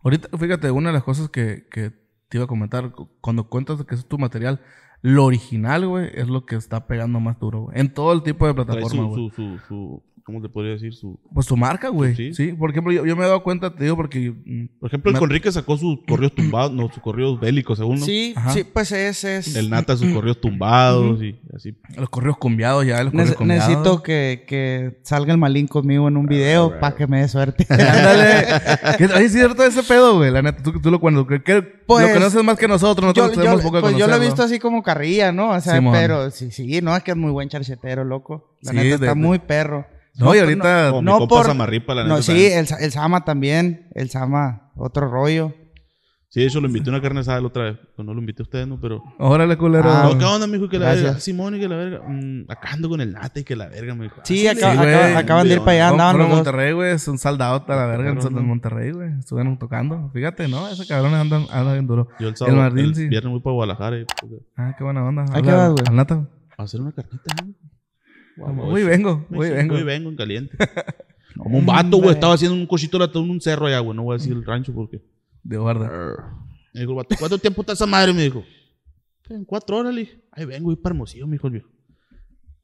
Ahorita, 0.04 0.30
fíjate, 0.38 0.72
una 0.72 0.90
de 0.90 0.94
las 0.94 1.04
cosas 1.04 1.30
que, 1.30 1.68
que 1.72 1.92
te 2.30 2.38
iba 2.38 2.46
a 2.46 2.48
comentar, 2.48 2.92
cu- 2.92 3.10
cuando 3.22 3.50
cuentas 3.50 3.84
que 3.86 3.96
es 3.96 4.06
tu 4.06 4.18
material, 4.18 4.62
lo 5.02 5.26
original, 5.26 5.88
güey, 5.88 6.10
es 6.14 6.28
lo 6.28 6.46
que 6.46 6.56
está 6.56 6.88
pegando 6.88 7.20
más 7.20 7.40
duro, 7.40 7.62
güey. 7.64 7.80
En 7.80 7.94
todo 7.94 8.14
el 8.14 8.22
tipo 8.24 8.48
de 8.48 8.54
plataforma, 8.54 8.90
su, 8.90 9.08
güey. 9.08 9.30
su, 9.30 9.36
su, 9.36 9.60
su, 9.68 10.04
¿cómo 10.30 10.42
te 10.42 10.50
podría 10.50 10.74
decir? 10.74 10.94
Su, 10.94 11.20
Pues 11.34 11.46
tu 11.48 11.58
marca, 11.58 11.90
güey. 11.90 12.16
Sí. 12.16 12.34
Sí. 12.34 12.54
Por 12.54 12.70
ejemplo, 12.72 12.94
yo, 12.94 13.06
yo 13.06 13.16
me 13.16 13.24
he 13.24 13.28
dado 13.28 13.44
cuenta, 13.44 13.74
te 13.76 13.84
digo, 13.84 13.96
porque. 13.96 14.34
por 14.80 14.88
ejemplo, 14.88 15.10
el 15.10 15.14
Me- 15.16 15.20
Conrique 15.20 15.52
sacó 15.52 15.78
sus 15.78 16.00
corridos 16.08 16.34
tumbados, 16.36 16.72
no, 16.72 16.90
sus 16.92 17.02
corridos 17.02 17.40
bélicos, 17.40 17.78
según, 17.78 18.00
¿no? 18.00 18.06
Sí, 18.06 18.34
Ajá. 18.36 18.52
sí, 18.52 18.64
pues 18.64 18.92
ese 18.92 19.38
es. 19.38 19.56
El 19.56 19.70
Nata 19.70 19.98
sus 19.98 20.12
corridos 20.14 20.40
tumbados 20.40 21.22
y 21.22 21.40
así. 21.56 21.76
Los 21.98 22.10
correos 22.10 22.38
cumbiados 22.38 22.86
ya, 22.86 23.04
los 23.04 23.12
correos 23.12 23.32
Nece- 23.32 23.36
cumbiados. 23.36 23.68
necesito 23.70 24.04
que, 24.04 24.46
que 24.48 25.00
salga 25.04 25.32
el 25.34 25.38
malín 25.40 25.68
conmigo 25.68 26.08
en 26.08 26.18
un 26.18 26.26
video 26.28 26.80
para 26.80 26.96
que 26.96 27.08
me 27.08 27.22
dé 27.22 27.28
suerte. 27.28 27.66
Ándale. 27.70 28.46
¿Qué- 28.98 29.06
Oye, 29.06 29.26
es 29.26 29.32
cierto 29.34 29.64
ese 29.64 29.84
pedo, 29.84 30.18
güey. 30.18 30.32
La 30.32 30.42
neta, 30.42 30.62
tú, 30.62 30.80
tú 30.80 30.92
lo 30.92 31.00
cuando 31.00 31.26
que, 31.28 31.42
que- 31.42 31.62
Pues, 31.62 32.08
lo 32.08 32.14
conoces 32.14 32.44
más 32.44 32.58
que 32.58 32.68
nosotros, 32.68 33.14
yo, 33.14 33.24
nosotros 33.24 33.36
yo- 33.36 33.42
tenemos 33.42 33.62
poco 33.62 33.76
de 33.78 33.82
pues 33.82 33.98
yo 33.98 34.08
lo 34.08 34.16
he 34.16 34.20
visto 34.20 34.44
así 34.44 34.60
como 34.60 34.84
carrilla, 34.84 35.32
¿no? 35.32 35.50
O 35.52 35.60
sea, 35.62 35.76
Simón. 35.76 35.94
pero 35.94 36.30
sí, 36.32 36.52
sí, 36.52 36.80
no, 36.82 36.96
es 36.96 37.04
que 37.04 37.12
es 37.12 37.18
muy 37.18 37.32
buen 37.32 37.50
charchetero, 37.50 38.04
loco. 38.04 38.56
La 38.62 38.72
Sí, 38.72 38.78
neta 38.78 38.88
de- 38.90 38.94
está 38.96 39.06
de- 39.08 39.16
muy 39.16 39.40
perro. 39.40 39.86
No, 40.20 40.36
y 40.36 40.40
ahorita. 40.40 40.90
Como 40.92 41.02
no 41.02 41.20
mi 41.22 41.28
por- 41.28 41.46
Samarripa, 41.46 41.96
la 41.96 42.04
neta. 42.04 42.16
No, 42.16 42.22
sí, 42.22 42.46
el, 42.46 42.68
el 42.80 42.92
Sama 42.92 43.24
también. 43.26 43.88
El 43.96 44.10
Sama, 44.10 44.72
otro 44.76 45.10
rollo. 45.10 45.54
Sí, 46.32 46.44
hecho 46.44 46.62
lo 46.62 46.68
invité 46.68 46.92
a 46.92 46.94
una 46.94 47.02
carne 47.02 47.22
asada 47.22 47.42
la 47.42 47.48
otra 47.48 47.64
vez. 47.64 47.80
Pues 47.96 48.06
no 48.06 48.14
lo 48.14 48.20
invité 48.20 48.44
a 48.44 48.46
ustedes, 48.46 48.68
¿no? 48.68 48.80
Pero... 48.80 49.02
Órale, 49.18 49.58
culero. 49.58 49.90
Ah, 49.90 50.12
No, 50.14 50.20
¿Qué 50.20 50.26
onda, 50.26 50.46
mijo? 50.46 50.70
Que 50.70 50.78
la 50.78 50.86
Gracias. 50.86 51.04
verga. 51.06 51.20
Simón 51.22 51.56
y 51.56 51.60
que 51.60 51.68
la 51.68 51.76
verga. 51.76 52.02
Mm, 52.08 52.44
acá 52.48 52.70
ando 52.74 52.88
con 52.88 53.02
el 53.02 53.14
Nata 53.14 53.40
y 53.40 53.44
que 53.44 53.56
la 53.56 53.68
verga, 53.68 53.96
me 53.96 54.04
dijo. 54.04 54.18
Sí, 54.24 54.46
Ah, 54.48 54.52
acá- 54.52 54.72
sí, 54.74 54.78
güey. 54.78 54.94
acá- 54.94 55.18
acaban 55.18 55.48
de 55.48 55.54
ir 55.56 55.60
para 55.62 55.72
allá, 55.72 55.88
No, 55.88 55.92
andaban 55.94 56.16
pero 56.18 56.28
los. 56.28 56.36
Monterrey, 56.36 56.74
güey, 56.74 56.92
es 56.92 57.08
un 57.08 57.18
soldado 57.18 57.66
a 57.68 57.76
la 57.76 57.86
verga 57.88 58.10
en, 58.12 58.16
¿no? 58.20 58.42
Monterrey, 58.44 58.92
güey. 58.92 59.10
Estuvieron 59.18 59.58
tocando. 59.58 60.12
Fíjate, 60.14 60.48
¿no? 60.48 60.68
Esos 60.68 60.88
cabrones 60.88 61.20
andan, 61.20 61.48
andan 61.52 61.74
bien 61.74 61.88
duro. 61.88 62.10
Yo 62.20 62.28
el 62.30 62.36
sábado, 62.36 62.58
El 62.58 62.64
el, 62.64 62.74
Martín, 62.76 62.96
sí. 62.96 63.08
viernes 63.08 63.32
voy 63.32 63.42
para 63.42 63.54
Guadalajara 63.56 63.98
y, 63.98 64.06
pues, 64.06 64.42
Ah, 64.56 64.76
qué 64.78 64.84
buena 64.84 65.04
onda. 65.04 65.26
¿A 65.34 65.42
qué 65.42 65.52
vas, 65.52 65.72
güey? 65.72 65.84
Al 65.88 65.96
nata. 65.96 66.28
a 66.60 66.64
hacer 66.64 66.80
una 66.82 66.92
carnita, 66.92 67.34
¿no? 67.44 67.54
Voy 68.40 68.82
y 68.82 68.86
vengo, 68.86 69.26
voy 69.30 69.48
y 69.48 69.52
vengo. 69.52 69.74
Voy 69.74 69.82
y 69.82 69.86
vengo 69.86 70.10
en 70.10 70.16
caliente. 70.16 70.58
Como 71.38 71.58
un 71.58 71.66
vato, 71.66 71.98
güey. 71.98 72.12
Estaba 72.12 72.34
haciendo 72.34 72.56
un 72.56 72.68
latón 73.00 73.26
en 73.26 73.32
un 73.32 73.42
cerro 73.42 73.68
allá, 73.68 73.80
güey. 73.80 73.96
No 73.96 74.04
voy 74.04 74.16
a 74.16 74.18
decir 74.18 74.34
el 74.34 74.46
rancho 74.46 74.74
porque... 74.74 75.02
De 75.44 75.58
guarda. 75.58 75.90
Me 76.74 76.82
dijo 76.82 76.96
vato, 76.96 77.16
¿cuánto 77.18 77.38
tiempo 77.38 77.62
está 77.62 77.74
esa 77.74 77.86
madre? 77.86 78.14
Me 78.14 78.24
dijo. 78.24 78.44
En 79.30 79.46
cuatro 79.46 79.78
horas, 79.78 79.94
le 79.94 80.02
dije. 80.02 80.22
Ahí 80.32 80.46
vengo, 80.46 80.66
voy 80.66 80.76
para 80.76 80.94
Hermosillo, 80.94 81.28
me 81.28 81.34
dijo 81.34 81.48
el 81.48 81.54
viejo. 81.54 81.70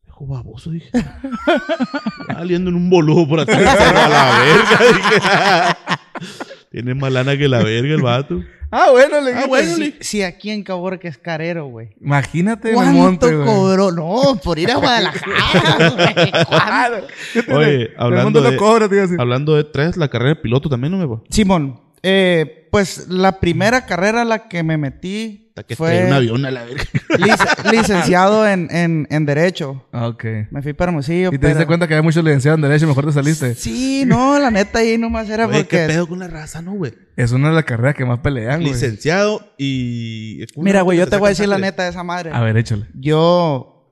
Dijo, 0.03 0.27
baboso, 0.27 0.72
dije. 0.72 0.89
Saliendo 2.27 2.70
en 2.70 2.75
un 2.75 2.89
boludo 2.89 3.27
por 3.27 3.39
atrás 3.39 3.60
del 3.60 3.67
cerro 3.67 4.00
a 4.00 4.10
la 4.10 4.39
verga, 4.39 4.79
dije. 4.94 6.54
Tiene 6.75 6.94
más 6.94 7.10
lana 7.10 7.38
que 7.38 7.48
la 7.48 7.63
verga 7.63 7.96
el 7.96 8.01
vato. 8.01 8.44
Ah, 8.72 8.88
bueno, 8.91 9.22
le 9.22 9.32
Ah, 9.34 9.46
bueno, 9.48 9.75
Si, 10.01 10.22
aquí 10.24 10.50
en 10.50 10.63
Cabor 10.63 11.00
que 11.00 11.08
es 11.08 11.17
carero, 11.17 11.67
güey. 11.67 11.89
Imagínate 12.01 12.72
en 12.72 12.74
el 12.74 12.75
¿Cuánto 12.96 13.27
monte, 13.32 13.46
cobró? 13.46 13.91
No, 13.91 14.38
por 14.44 14.60
ir 14.60 14.70
a 14.72 14.75
Guadalajara, 14.77 15.96
güey. 17.48 17.58
Oye, 17.58 17.82
El 17.84 17.91
hablando 17.98 18.24
mundo 18.25 18.41
de, 18.41 18.51
lo 18.51 18.58
cobra, 18.58 18.89
te 18.89 18.96
iba 18.96 19.03
a 19.03 19.08
decir. 19.08 19.22
hablando 19.22 19.55
de 19.55 19.63
tres, 19.63 19.96
la 19.96 20.10
carrera 20.10 20.29
de 20.32 20.36
piloto 20.38 20.67
también 20.67 20.91
no 20.91 20.98
me 20.98 21.05
va. 21.05 21.22
Simón, 21.29 21.79
eh, 22.03 22.67
pues 22.71 23.07
la 23.07 23.39
primera 23.39 23.85
carrera 23.85 24.23
a 24.23 24.25
la 24.25 24.47
que 24.49 24.61
me 24.63 24.77
metí 24.77 25.45
Hasta 25.49 25.63
que 25.63 25.75
fue 25.75 26.05
un 26.05 26.13
avión 26.13 26.45
a 26.45 26.51
la 26.51 26.63
verga. 26.65 26.83
lic- 27.17 27.71
licenciado 27.71 28.47
en, 28.47 28.67
en, 28.69 29.07
en 29.09 29.25
Derecho. 29.25 29.85
Ah, 29.93 30.07
Ok. 30.07 30.25
Me 30.51 30.61
fui 30.61 30.73
para 30.73 30.89
Hermosillo. 30.91 31.29
Y 31.29 31.37
te 31.37 31.47
diste 31.47 31.53
pero- 31.59 31.67
cuenta 31.67 31.87
que 31.87 31.93
había 31.93 32.03
muchos 32.03 32.23
licenciados 32.23 32.57
en 32.57 32.61
Derecho 32.63 32.85
y 32.85 32.87
mejor 32.89 33.05
te 33.05 33.11
saliste. 33.13 33.55
Sí, 33.55 34.03
no, 34.05 34.37
la 34.39 34.51
neta 34.51 34.79
ahí 34.79 34.97
nomás 34.97 35.29
era 35.29 35.47
Oye, 35.47 35.59
¿qué 35.67 35.77
porque... 35.77 35.93
pedo 35.93 36.07
con 36.07 36.19
la 36.19 36.27
raza, 36.27 36.61
no, 36.61 36.73
güey? 36.73 36.93
Es 37.15 37.31
una 37.31 37.49
de 37.49 37.55
las 37.55 37.63
carreras 37.63 37.95
que 37.95 38.03
más 38.05 38.19
pelean, 38.19 38.59
güey. 38.61 38.73
Licenciado 38.73 39.53
y... 39.57 40.45
Mira, 40.57 40.81
güey, 40.81 40.97
yo 40.97 41.07
te 41.07 41.15
voy 41.17 41.27
a 41.27 41.29
decir 41.29 41.47
la 41.47 41.57
neta 41.57 41.83
de 41.83 41.89
esa 41.91 42.03
madre. 42.03 42.31
A 42.33 42.41
ver, 42.41 42.57
échale. 42.57 42.87
Yo, 42.93 43.89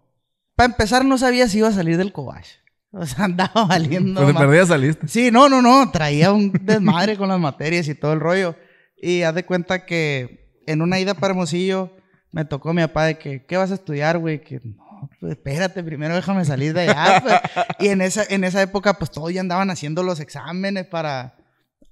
para 0.55 0.65
empezar, 0.72 1.05
no 1.05 1.17
sabía 1.17 1.48
si 1.48 1.60
iba 1.60 1.69
a 1.69 1.74
salir 1.74 1.98
del 1.98 2.12
Cobach. 2.12 2.48
O 2.96 3.06
sea, 3.06 3.26
andaba 3.26 3.66
valiendo. 3.66 4.22
Pues 4.22 4.34
de 4.34 4.40
perdida 4.40 4.66
saliste. 4.68 5.08
Sí, 5.08 5.32
no, 5.32 5.50
no, 5.50 5.62
no. 5.62 5.90
Traía 5.92 6.32
un 6.32 6.52
desmadre 6.52 7.18
con 7.18 7.28
las 7.28 7.40
materias 7.40 7.88
y 7.88 7.96
todo 7.96 8.14
el 8.14 8.20
rollo. 8.20 8.56
Y 9.02 9.24
haz 9.24 9.34
de 9.34 9.46
cuenta 9.46 9.86
que 9.86 10.62
en 10.68 10.82
una 10.82 11.00
ida 11.00 11.16
para 11.16 11.32
Hermosillo 11.32 11.92
me 12.32 12.46
tocó 12.46 12.72
mi 12.74 12.82
papá 12.84 13.06
de 13.06 13.18
que, 13.18 13.46
¿qué 13.46 13.58
vas 13.58 13.72
a 13.72 13.76
estudiar, 13.76 14.20
güey? 14.20 14.42
Que 14.42 14.62
no, 14.64 15.10
pues 15.20 15.34
espérate, 15.34 15.84
primero 15.84 16.16
déjame 16.16 16.46
salir 16.46 16.74
de 16.74 16.82
allá. 16.82 17.22
pues. 17.24 17.66
Y 17.80 17.88
en 17.88 18.02
esa, 18.02 18.24
en 18.30 18.44
esa 18.44 18.62
época, 18.62 18.94
pues 18.94 19.10
todos 19.10 19.34
ya 19.34 19.42
andaban 19.42 19.72
haciendo 19.72 20.04
los 20.04 20.20
exámenes 20.20 20.86
para, 20.86 21.36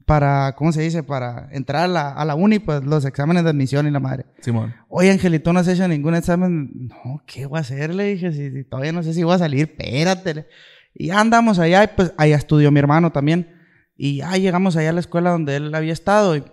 para, 0.06 0.54
¿cómo 0.56 0.72
se 0.72 0.84
dice? 0.84 1.02
Para 1.02 1.50
entrar 1.52 1.86
a 1.86 1.88
la, 1.88 2.10
a 2.10 2.26
la 2.26 2.36
uni, 2.36 2.60
pues 2.60 2.84
los 2.84 3.06
exámenes 3.06 3.44
de 3.44 3.50
admisión 3.50 3.88
y 3.88 3.92
la 3.92 4.00
madre. 4.00 4.26
Simón. 4.40 4.76
Oye, 4.88 5.10
Angelito, 5.10 5.52
no 5.52 5.60
has 5.60 5.68
hecho 5.68 5.88
ningún 5.88 6.14
examen. 6.14 6.90
No, 6.90 7.24
¿qué 7.26 7.48
voy 7.48 7.58
a 7.58 7.62
hacer? 7.62 7.94
Le 7.94 8.04
dije, 8.06 8.32
si, 8.32 8.52
si 8.52 8.64
todavía 8.64 8.92
no 8.92 9.02
sé 9.02 9.16
si 9.16 9.24
voy 9.24 9.34
a 9.34 9.40
salir, 9.40 9.64
espérate. 9.64 10.46
Y 10.94 11.08
ya 11.08 11.20
andamos 11.20 11.60
allá, 11.60 11.84
y 11.84 11.88
pues 11.96 12.14
allá 12.18 12.36
estudió 12.36 12.72
mi 12.72 12.80
hermano 12.80 13.12
también. 13.12 13.56
Y 13.96 14.18
ya 14.18 14.32
llegamos 14.38 14.76
allá 14.76 14.90
a 14.90 14.94
la 14.94 15.00
escuela 15.00 15.32
donde 15.32 15.56
él 15.56 15.74
había 15.74 15.94
estado. 15.94 16.36
Y 16.36 16.44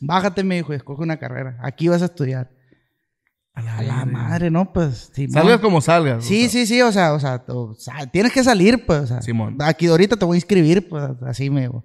bájate, 0.00 0.44
me 0.44 0.56
dijo, 0.56 0.72
y 0.72 0.76
escoge 0.76 1.02
una 1.02 1.18
carrera. 1.18 1.58
Aquí 1.62 1.88
vas 1.88 2.02
a 2.02 2.06
estudiar. 2.06 2.50
A 3.52 3.82
la 3.82 4.06
madre, 4.06 4.50
¿no? 4.50 4.72
Pues, 4.72 5.10
Simón. 5.12 5.32
Salgas 5.32 5.60
como 5.60 5.80
salgas. 5.80 6.24
Sí, 6.24 6.46
o 6.46 6.48
sea. 6.48 6.50
sí, 6.50 6.66
sí, 6.66 6.82
o 6.82 6.92
sea, 6.92 7.12
o 7.12 7.20
sea, 7.20 7.44
o 7.48 7.74
sea, 7.74 8.06
tienes 8.06 8.32
que 8.32 8.44
salir, 8.44 8.86
pues, 8.86 9.00
o 9.00 9.06
sea, 9.06 9.22
Simón. 9.22 9.56
aquí 9.60 9.86
ahorita 9.86 10.16
te 10.16 10.24
voy 10.24 10.36
a 10.36 10.38
inscribir, 10.38 10.88
pues, 10.88 11.04
así 11.26 11.50
me 11.50 11.62
digo. 11.62 11.84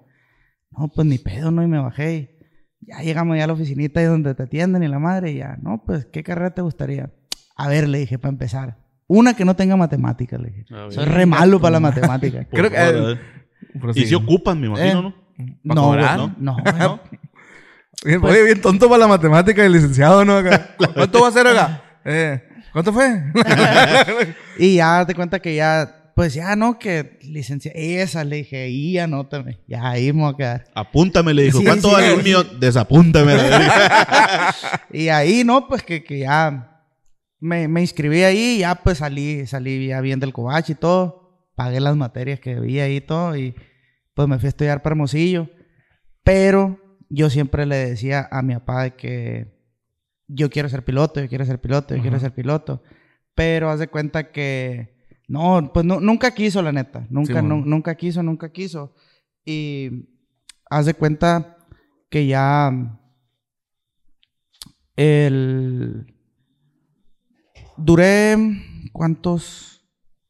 No, 0.72 0.90
pues 0.90 1.08
ni 1.08 1.18
pedo, 1.18 1.52
no, 1.52 1.64
y 1.64 1.68
me 1.68 1.80
bajé. 1.80 2.38
y 2.80 2.88
ya 2.88 3.00
llegamos 3.00 3.36
ya 3.38 3.46
a 3.46 3.48
la 3.48 3.54
oficinita 3.54 4.00
ahí 4.00 4.06
donde 4.06 4.36
te 4.36 4.44
atienden 4.44 4.84
y 4.84 4.88
la 4.88 5.00
madre, 5.00 5.32
y 5.32 5.38
ya, 5.38 5.58
no, 5.62 5.84
pues, 5.86 6.06
¿qué 6.06 6.24
carrera 6.24 6.54
te 6.54 6.62
gustaría? 6.62 7.12
A 7.58 7.68
ver, 7.68 7.90
le 7.90 8.00
dije, 8.00 8.20
para 8.20 8.32
empezar. 8.32 8.85
Una 9.08 9.36
que 9.36 9.46
no 9.46 9.56
tenga 9.56 9.76
matemáticas, 9.76 10.40
le 10.40 10.50
dije. 10.50 10.66
A 10.74 10.84
ver. 10.84 10.94
Soy 10.94 11.06
re 11.06 11.26
malo 11.26 11.60
para 11.60 11.74
las 11.74 11.82
matemáticas. 11.82 12.46
Por 12.50 12.60
Creo 12.60 12.72
que- 12.72 12.78
a 12.78 12.92
ver. 12.92 13.22
Pero 13.74 13.92
Y 13.96 14.06
si 14.06 14.16
ocupan, 14.16 14.60
me 14.60 14.68
imagino, 14.68 15.14
Eh. 15.38 15.44
¿no? 15.66 15.76
no, 15.76 15.82
cobrar? 15.82 16.18
güey, 16.20 16.32
no, 16.40 16.58
no. 16.58 17.02
Oye, 18.06 18.20
Pues- 18.20 18.34
oye, 18.34 18.44
bien 18.44 18.62
tonto 18.62 18.88
para 18.88 19.00
la 19.00 19.08
matemática 19.08 19.64
del 19.64 19.72
licenciado, 19.74 20.24
¿no? 20.26 20.38
Acá. 20.38 20.76
¿Cuánto 20.94 21.22
va 21.22 21.28
a 21.28 21.32
ser 21.32 21.48
acá? 21.48 21.82
Eh, 22.06 22.44
¿Cuánto 22.72 22.94
fue? 22.94 23.24
Y 24.60 24.76
ya 24.76 25.06
te 25.08 25.16
cuenta 25.16 25.40
que 25.40 25.56
ya, 25.56 26.12
pues 26.16 26.34
ya, 26.34 26.56
¿no? 26.56 26.78
Que 26.78 27.18
licencia, 27.24 27.72
esa, 27.74 28.24
le 28.24 28.38
dije, 28.38 28.70
y 28.70 28.98
anótame. 29.00 29.60
Ya 29.68 29.90
ahí 29.90 30.12
me 30.14 30.22
voy 30.24 30.34
a 30.34 30.38
quedar. 30.38 30.64
Apúntame, 30.76 31.34
le 31.34 31.44
dijo. 31.44 31.60
Sí, 31.60 31.66
¿Cuánto 31.66 31.88
sí, 31.90 31.94
vale 31.96 32.08
sí. 32.10 32.14
el 32.18 32.24
mío? 32.24 32.44
Desapúntame. 32.44 33.36
la. 33.36 34.56
Y 34.92 35.08
ahí, 35.10 35.44
¿no? 35.44 35.68
Pues 35.68 35.82
que, 35.84 36.04
que 36.04 36.20
ya 36.20 36.75
me, 37.46 37.68
me 37.68 37.82
inscribí 37.82 38.24
ahí 38.24 38.56
y 38.56 38.60
ya 38.60 38.76
pues 38.76 38.98
salí, 39.00 39.46
salí 39.48 39.88
ya 39.88 40.02
bien 40.02 40.20
del 40.20 40.34
Cobach 40.34 40.70
y 40.70 40.76
todo. 40.76 41.50
Pagué 41.56 41.80
las 41.80 41.96
materias 41.96 42.40
que 42.40 42.56
debía 42.56 42.84
ahí 42.86 42.98
y 42.98 43.02
todo 43.02 43.36
y 43.38 43.56
pues 44.14 44.28
me 44.28 44.38
fui 44.40 44.48
a 44.48 44.50
estudiar 44.50 44.82
para 44.82 44.94
Hermosillo. 44.94 45.50
Pero 46.24 46.80
yo 47.10 47.30
siempre 47.30 47.66
le 47.66 47.76
decía 47.76 48.28
a 48.32 48.42
mi 48.42 48.54
papá 48.56 48.84
de 48.84 48.96
que 48.96 49.56
yo 50.28 50.50
quiero 50.50 50.68
ser 50.70 50.84
piloto, 50.84 51.22
yo 51.22 51.30
quiero 51.30 51.46
ser 51.46 51.62
piloto, 51.62 51.96
yo 51.96 52.02
quiero 52.02 52.20
ser 52.20 52.34
piloto. 52.34 52.82
Pero 53.36 53.70
haz 53.70 53.80
de 53.80 53.88
cuenta 53.88 54.32
que 54.32 54.96
no, 55.28 55.72
pues 55.74 55.86
no- 55.86 56.00
nunca 56.00 56.32
quiso 56.34 56.62
la 56.62 56.72
neta. 56.72 57.06
Nunca, 57.10 57.34
nunca 57.64 57.96
quiso, 57.96 58.24
nunca 58.24 58.52
quiso. 58.52 58.96
Y 59.46 60.10
haz 60.70 60.86
de 60.88 60.94
cuenta 60.96 61.58
que 62.10 62.26
ya 62.26 62.72
el 64.96 66.15
duré 67.78 68.36
¿cuántos? 68.92 69.82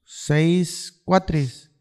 Seis 0.04 1.02
cuatris. 1.06 1.72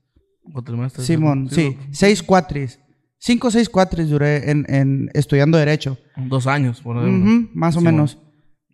Simón, 0.99 1.49
sí, 1.50 1.76
seis 1.90 2.23
cuatris. 2.23 2.78
Cinco 3.18 3.49
o 3.49 3.50
seis 3.50 3.71
cuatris 3.71 4.11
duré 4.11 4.50
en, 4.50 4.66
en 4.68 5.11
estudiando 5.14 5.56
derecho. 5.56 5.97
Dos 6.16 6.47
años, 6.47 6.83
por 6.83 6.99
ejemplo. 6.99 7.33
Ujú, 7.33 7.50
más 7.54 7.76
o 7.76 7.80
Simón. 7.80 7.94
menos. 7.94 8.18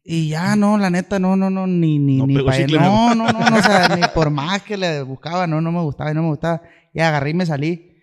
Y 0.03 0.29
ya 0.31 0.57
no, 0.57 0.77
la 0.77 0.91
neta, 0.91 1.21
no, 1.21 1.37
no, 1.37 1.51
no, 1.51 1.67
ni, 1.67 1.99
ni, 1.99 2.17
No 2.17 2.27
ni 2.27 2.35
chicle, 2.35 2.79
no, 2.79 3.15
no, 3.15 3.31
no, 3.31 3.51
no, 3.51 3.57
o 3.57 3.63
sea, 3.63 3.89
ni 3.97 4.03
por 4.13 4.31
más 4.31 4.63
que 4.63 4.77
le 4.77 5.03
buscaba, 5.03 5.47
no, 5.47 5.61
no 5.61 5.71
me 5.71 5.81
gustaba 5.83 6.11
y 6.11 6.15
no 6.15 6.23
me 6.23 6.29
gustaba. 6.29 6.63
Y 6.93 7.01
agarré 7.01 7.31
y 7.31 7.35
me 7.35 7.47
salí. 7.47 7.97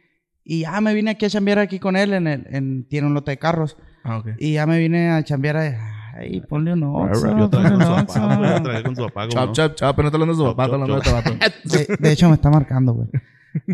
Y 0.44 0.62
ya 0.62 0.80
me 0.80 0.94
vine 0.94 1.12
aquí 1.12 1.26
a 1.26 1.30
chambear 1.30 1.60
aquí 1.60 1.80
con 1.80 1.98
él 1.98 2.14
en 2.14 2.28
el, 2.28 2.48
en, 2.50 2.88
tiene 2.88 3.08
un 3.08 3.14
lote 3.14 3.32
de 3.32 3.38
carros. 3.38 3.76
Ah, 4.06 4.20
ok. 4.20 4.30
Y 4.40 4.54
ya 4.54 4.66
me 4.66 4.80
vine 4.80 5.10
a 5.10 5.22
chambear 5.24 5.58
a, 5.58 5.97
ay, 6.18 6.42
ponle 6.42 6.74
un 6.74 6.84
Oxxo, 6.84 7.38
Yo 7.38 7.50
traje 7.50 7.70
ponle 7.70 7.86
con 7.86 7.86
su 7.86 8.06
papá, 8.08 8.36
güey. 8.36 8.50
Yo 8.50 8.56
Oxxo. 8.56 8.64
traje 8.64 8.84
con 8.84 8.96
su 8.96 9.02
papá. 9.04 9.22
¿cómo 9.22 9.30
Chap, 9.32 9.46
no? 9.48 9.54
chap, 9.54 9.76
chap, 9.76 9.96
pero 9.96 10.04
no 10.04 10.08
está 10.08 10.16
hablando 10.18 10.34
de 10.34 10.38
su 10.38 10.56
papá, 10.56 10.64
está 10.66 10.76
hablando 10.76 10.96
de 10.96 11.02
tabaco. 11.02 11.30
De, 11.64 11.98
de 12.00 12.12
hecho, 12.12 12.28
me 12.30 12.36
está 12.36 12.50
marcando, 12.50 12.94
güey. 12.94 13.08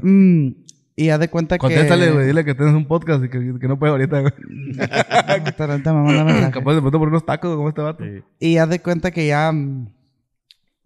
Mm, 0.01 0.53
y 0.95 1.09
haz 1.09 1.19
de 1.19 1.27
cuenta 1.29 1.55
que... 1.55 1.59
Contéstale, 1.59 2.11
güey, 2.11 2.27
dile 2.27 2.45
que 2.45 2.55
tienes 2.55 2.73
un 2.73 2.85
podcast 2.85 3.21
y 3.25 3.29
que, 3.29 3.39
que 3.59 3.67
no 3.67 3.77
puede 3.77 3.91
ahorita, 3.91 4.21
güey. 4.21 4.33
Ahorita 5.59 5.93
me 5.93 6.03
manda 6.03 6.23
mensaje. 6.23 6.51
Capaz 6.51 6.75
de 6.75 6.79
pronto 6.81 6.99
por 6.99 7.07
unos 7.09 7.25
tacos 7.25 7.55
como 7.55 7.67
este 7.67 7.81
vato. 7.81 8.03
Sí. 8.03 8.21
Y 8.39 8.57
haz 8.57 8.69
de 8.69 8.79
cuenta 8.79 9.11
que 9.11 9.27
ya... 9.27 9.51
mm, 9.51 9.87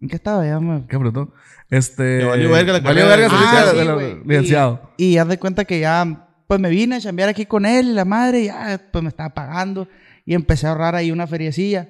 ¿En 0.00 0.08
qué 0.08 0.16
estaba? 0.16 0.44
Ya 0.44 0.58
me... 0.58 0.84
Qué 0.88 0.96
bruto. 0.96 1.32
Este. 1.70 2.24
Valió 2.24 2.50
verga 2.50 2.72
la 2.72 2.80
Valió 2.80 3.06
carrera 3.06 3.28
verga 3.28 3.74
su 3.74 3.90
Ah, 3.90 4.18
licenciado. 4.24 4.90
Y, 4.96 5.04
y 5.06 5.18
haz 5.18 5.28
de 5.28 5.38
cuenta 5.38 5.64
que 5.64 5.78
ya... 5.80 6.24
Pues 6.48 6.58
me 6.60 6.70
vine 6.70 6.96
a 6.96 7.00
chambear 7.00 7.28
aquí 7.28 7.44
con 7.44 7.66
él 7.66 7.88
y 7.90 7.92
la 7.92 8.06
madre 8.06 8.46
ya 8.46 8.80
pues 8.90 9.02
me 9.04 9.10
estaba 9.10 9.28
pagando. 9.34 9.86
Y 10.28 10.34
empecé 10.34 10.66
a 10.66 10.70
ahorrar 10.72 10.94
ahí 10.94 11.10
una 11.10 11.26
feriecilla. 11.26 11.88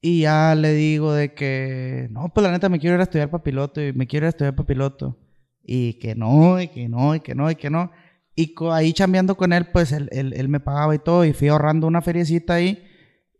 Y 0.00 0.22
ya 0.22 0.54
le 0.54 0.72
digo 0.72 1.12
de 1.12 1.34
que... 1.34 2.08
No, 2.10 2.32
pues 2.32 2.42
la 2.46 2.50
neta 2.50 2.70
me 2.70 2.78
quiero 2.78 2.94
ir 2.94 3.00
a 3.00 3.02
estudiar 3.02 3.28
para 3.30 3.42
piloto. 3.44 3.86
Y 3.86 3.92
me 3.92 4.06
quiero 4.06 4.24
ir 4.24 4.28
a 4.28 4.30
estudiar 4.30 4.54
para 4.54 4.66
piloto. 4.66 5.18
Y 5.62 5.98
que 5.98 6.14
no, 6.14 6.58
y 6.62 6.68
que 6.68 6.88
no, 6.88 7.14
y 7.14 7.20
que 7.20 7.34
no, 7.34 7.50
y 7.50 7.56
que 7.56 7.68
no. 7.68 7.90
Y 8.34 8.54
ahí 8.72 8.94
chambeando 8.94 9.36
con 9.36 9.52
él, 9.52 9.66
pues 9.70 9.92
él, 9.92 10.08
él- 10.12 10.32
él 10.34 10.48
me 10.48 10.60
pagaba 10.60 10.94
y 10.94 10.98
todo. 10.98 11.26
Y 11.26 11.34
fui 11.34 11.48
ahorrando 11.48 11.86
una 11.86 12.00
feriecita 12.00 12.54
ahí. 12.54 12.82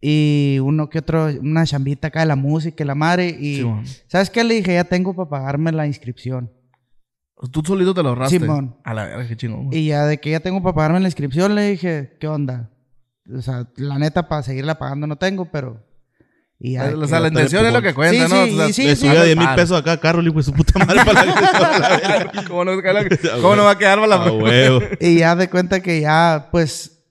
Y 0.03 0.59
uno 0.63 0.91
que 0.91 0.99
otro, 0.99 1.29
una 1.41 1.65
chambita 1.65 2.09
acá 2.09 2.21
de 2.21 2.27
la 2.27 2.37
música 2.37 2.85
y 2.85 2.87
la 2.87 2.95
madre. 2.95 3.29
Y, 3.41 3.57
Simón. 3.57 3.85
¿sabes 4.09 4.29
qué? 4.29 4.45
Le 4.45 4.57
dije, 4.57 4.75
ya 4.75 4.85
tengo 4.85 5.15
para 5.17 5.31
pagarme 5.31 5.73
la 5.73 5.87
inscripción. 5.87 6.53
Tú 7.51 7.63
solito 7.65 7.95
te 7.95 8.03
lo 8.03 8.11
ahorraste. 8.11 8.39
Simón. 8.39 8.77
A 8.85 8.93
la 8.93 9.07
verga, 9.07 9.27
qué 9.27 9.37
chingón. 9.39 9.71
Y 9.73 9.87
ya 9.87 10.05
de 10.05 10.19
que 10.19 10.33
ya 10.33 10.41
tengo 10.41 10.63
para 10.63 10.75
pagarme 10.75 11.01
la 11.01 11.09
inscripción, 11.09 11.55
le 11.55 11.71
dije, 11.71 12.19
¿qué 12.21 12.29
onda? 12.29 12.69
O 13.31 13.43
sea, 13.43 13.69
la 13.77 13.99
neta, 13.99 14.29
para 14.29 14.43
seguirla 14.43 14.79
pagando 14.79 15.07
no 15.07 15.17
tengo, 15.17 15.51
pero... 15.51 15.85
Y 16.65 16.75
ya 16.75 16.93
o 16.97 17.07
sea, 17.09 17.19
la 17.19 17.27
intención 17.27 17.67
es 17.67 17.73
lo 17.73 17.83
que 17.83 17.93
cuenta, 17.93 18.29
Sí, 18.29 18.33
¿no? 18.33 18.45
sí, 18.47 18.53
O 18.53 18.57
sea, 18.57 18.69
y 18.69 18.73
sí, 18.73 18.85
Le 18.85 18.95
sí. 18.95 19.07
subía 19.09 19.25
10 19.25 19.37
mil 19.37 19.49
pesos 19.57 19.77
acá 19.77 19.95
a 19.95 20.21
hijo 20.23 20.33
de 20.33 20.43
su 20.45 20.53
puta 20.53 20.79
madre, 20.79 21.05
para 21.05 21.25
la. 21.25 22.33
¿Cómo, 22.49 22.65
no, 22.65 22.73
¿Cómo 23.43 23.57
no 23.57 23.65
va 23.65 23.73
a 23.73 23.79
quedar 23.79 23.99
para 23.99 24.07
la 24.07 24.15
A 24.15 24.31
huevo. 24.31 24.81
Y 25.01 25.19
ya 25.19 25.35
de 25.35 25.51
cuenta 25.51 25.81
que 25.81 26.01
ya, 26.01 26.49
pues, 26.53 27.05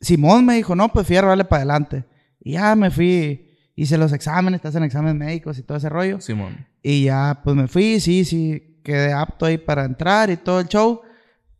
Simón 0.00 0.46
me 0.46 0.54
dijo, 0.54 0.74
no, 0.74 0.88
pues 0.90 1.06
fierro, 1.06 1.28
vale 1.28 1.44
para 1.44 1.60
adelante. 1.64 2.04
Y 2.40 2.52
ya 2.52 2.74
me 2.76 2.90
fui, 2.90 3.50
hice 3.76 3.98
los 3.98 4.10
exámenes, 4.14 4.62
te 4.62 4.68
hacen 4.68 4.82
exámenes 4.84 5.16
médicos 5.16 5.58
y 5.58 5.62
todo 5.64 5.76
ese 5.76 5.90
rollo. 5.90 6.18
Simón. 6.22 6.66
Y 6.82 7.04
ya, 7.04 7.40
pues 7.44 7.54
me 7.56 7.68
fui, 7.68 8.00
sí, 8.00 8.24
sí, 8.24 8.80
quedé 8.82 9.12
apto 9.12 9.44
ahí 9.44 9.58
para 9.58 9.84
entrar 9.84 10.30
y 10.30 10.38
todo 10.38 10.60
el 10.60 10.68
show. 10.68 11.02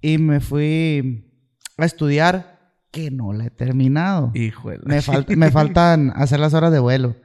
Y 0.01 0.17
me 0.17 0.41
fui 0.41 1.31
a 1.77 1.85
estudiar, 1.85 2.54
que 2.95 3.11
no 3.11 3.33
la 3.33 3.47
he 3.47 3.51
terminado. 3.51 4.31
Hijo 4.35 4.71
de 4.71 4.79
la 4.79 4.85
Me, 4.87 5.03
falta- 5.03 5.37
me 5.37 5.51
faltan 5.51 6.13
hacer 6.17 6.39
las 6.41 6.55
horas 6.55 6.71
de 6.73 6.79
vuelo. 6.79 7.17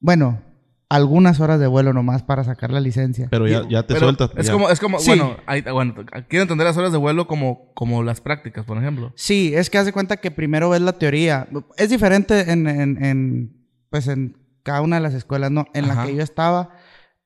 Bueno, 0.00 0.42
algunas 0.88 1.40
horas 1.40 1.58
de 1.60 1.66
vuelo 1.66 1.92
nomás 1.92 2.22
para 2.22 2.44
sacar 2.44 2.70
la 2.72 2.80
licencia. 2.80 3.28
Pero 3.30 3.46
ya, 3.48 3.62
ya 3.68 3.82
te 3.86 3.94
Pero 3.94 4.06
sueltas. 4.06 4.30
Es 4.36 4.46
ya. 4.46 4.52
como, 4.52 4.68
es 4.70 4.80
como, 4.80 4.98
Sí. 4.98 5.08
bueno, 5.08 5.36
bueno, 5.72 5.94
quiero 6.28 6.42
entender 6.42 6.66
las 6.66 6.76
horas 6.76 6.92
de 6.92 6.98
vuelo 6.98 7.26
como, 7.26 7.72
como 7.74 8.02
las 8.02 8.20
prácticas, 8.20 8.64
por 8.64 8.76
ejemplo. 8.78 9.12
Sí, 9.16 9.52
es 9.54 9.70
que 9.70 9.78
hace 9.78 9.92
cuenta 9.92 10.18
que 10.18 10.30
primero 10.30 10.68
ves 10.70 10.82
la 10.82 10.92
teoría. 10.98 11.48
Es 11.76 11.90
diferente 11.90 12.52
en, 12.52 12.66
en- 12.66 13.02
en, 13.04 13.66
pues 13.90 14.08
en 14.08 14.36
cada 14.62 14.82
una 14.82 14.96
de 14.96 15.02
las 15.02 15.14
escuelas, 15.14 15.50
¿no? 15.50 15.66
En 15.74 15.84
Ajá. 15.86 16.02
la 16.02 16.06
que 16.06 16.16
yo 16.16 16.22
estaba, 16.22 16.70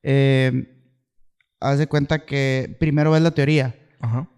eh, 0.02 0.75
haz 1.61 1.78
de 1.78 1.87
cuenta 1.87 2.25
que 2.25 2.76
primero 2.78 3.11
ves 3.12 3.23
la 3.23 3.30
teoría. 3.33 3.75
Ajá. 4.00 4.28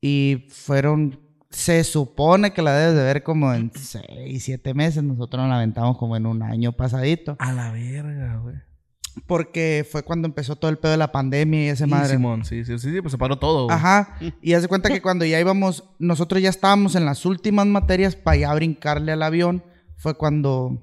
Y 0.00 0.46
fueron, 0.48 1.20
se 1.50 1.82
supone 1.84 2.52
que 2.52 2.62
la 2.62 2.72
debes 2.74 2.94
de 2.96 3.02
ver 3.02 3.22
como 3.22 3.52
en 3.52 3.72
seis, 3.74 4.44
siete 4.44 4.72
meses. 4.74 5.02
Nosotros 5.02 5.40
nos 5.42 5.48
la 5.50 5.56
aventamos 5.56 5.98
como 5.98 6.16
en 6.16 6.26
un 6.26 6.42
año 6.42 6.72
pasadito. 6.72 7.36
A 7.38 7.52
la 7.52 7.72
verga, 7.72 8.36
güey. 8.36 8.54
Porque 9.26 9.84
fue 9.90 10.04
cuando 10.04 10.26
empezó 10.28 10.54
todo 10.56 10.70
el 10.70 10.78
pedo 10.78 10.92
de 10.92 10.96
la 10.96 11.10
pandemia 11.10 11.64
y 11.64 11.68
ese 11.68 11.84
Sí, 11.84 11.90
madre. 11.90 12.10
Simón, 12.14 12.44
sí, 12.44 12.64
sí, 12.64 12.78
sí, 12.78 12.92
sí, 12.92 13.00
pues 13.00 13.10
se 13.12 13.18
paró 13.18 13.38
todo, 13.38 13.64
güey. 13.64 13.76
Ajá. 13.76 14.16
Y 14.42 14.52
haz 14.54 14.62
de 14.62 14.68
cuenta 14.68 14.88
que 14.88 15.02
cuando 15.02 15.24
ya 15.24 15.40
íbamos, 15.40 15.84
nosotros 15.98 16.40
ya 16.40 16.48
estábamos 16.48 16.94
en 16.94 17.04
las 17.04 17.26
últimas 17.26 17.66
materias 17.66 18.14
para 18.14 18.36
ya 18.36 18.54
brincarle 18.54 19.10
al 19.12 19.22
avión. 19.22 19.64
Fue 19.96 20.14
cuando, 20.14 20.80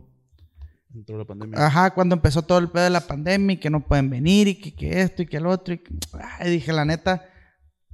Entró 0.93 1.17
la 1.17 1.25
pandemia. 1.25 1.65
ajá, 1.65 1.91
cuando 1.93 2.15
empezó 2.15 2.41
todo 2.41 2.57
el 2.57 2.69
pedo 2.69 2.83
de 2.83 2.89
la 2.89 3.01
pandemia 3.07 3.53
y 3.53 3.57
que 3.57 3.69
no 3.69 3.87
pueden 3.87 4.09
venir 4.09 4.47
y 4.49 4.55
que, 4.55 4.75
que 4.75 5.01
esto 5.01 5.21
y 5.21 5.25
que 5.25 5.37
el 5.37 5.45
otro. 5.47 5.73
Y 5.73 5.77
que- 5.79 5.95
ay, 6.39 6.51
dije, 6.51 6.73
la 6.73 6.83
neta, 6.85 7.23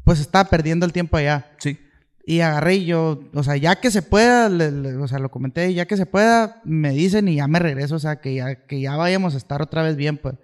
pues 0.03 0.19
estaba 0.19 0.49
perdiendo 0.49 0.85
el 0.85 0.91
tiempo 0.91 1.15
allá. 1.17 1.51
Sí. 1.59 1.77
Y 2.25 2.39
agarré 2.39 2.75
y 2.75 2.85
yo, 2.85 3.19
o 3.33 3.43
sea, 3.43 3.57
ya 3.57 3.75
que 3.81 3.91
se 3.91 4.01
pueda, 4.01 4.47
le- 4.47 4.71
le- 4.71 4.95
o 4.95 5.07
sea, 5.09 5.19
lo 5.19 5.29
comenté, 5.29 5.73
ya 5.73 5.85
que 5.85 5.97
se 5.97 6.05
pueda, 6.05 6.61
me 6.63 6.91
dicen 6.91 7.27
y 7.27 7.35
ya 7.35 7.47
me 7.47 7.59
regreso, 7.59 7.95
o 7.95 7.99
sea, 7.99 8.21
que 8.21 8.33
ya, 8.35 8.55
que 8.65 8.79
ya 8.79 8.95
vayamos 8.95 9.33
a 9.33 9.37
estar 9.37 9.61
otra 9.61 9.83
vez 9.83 9.97
bien, 9.97 10.17
pues. 10.17 10.35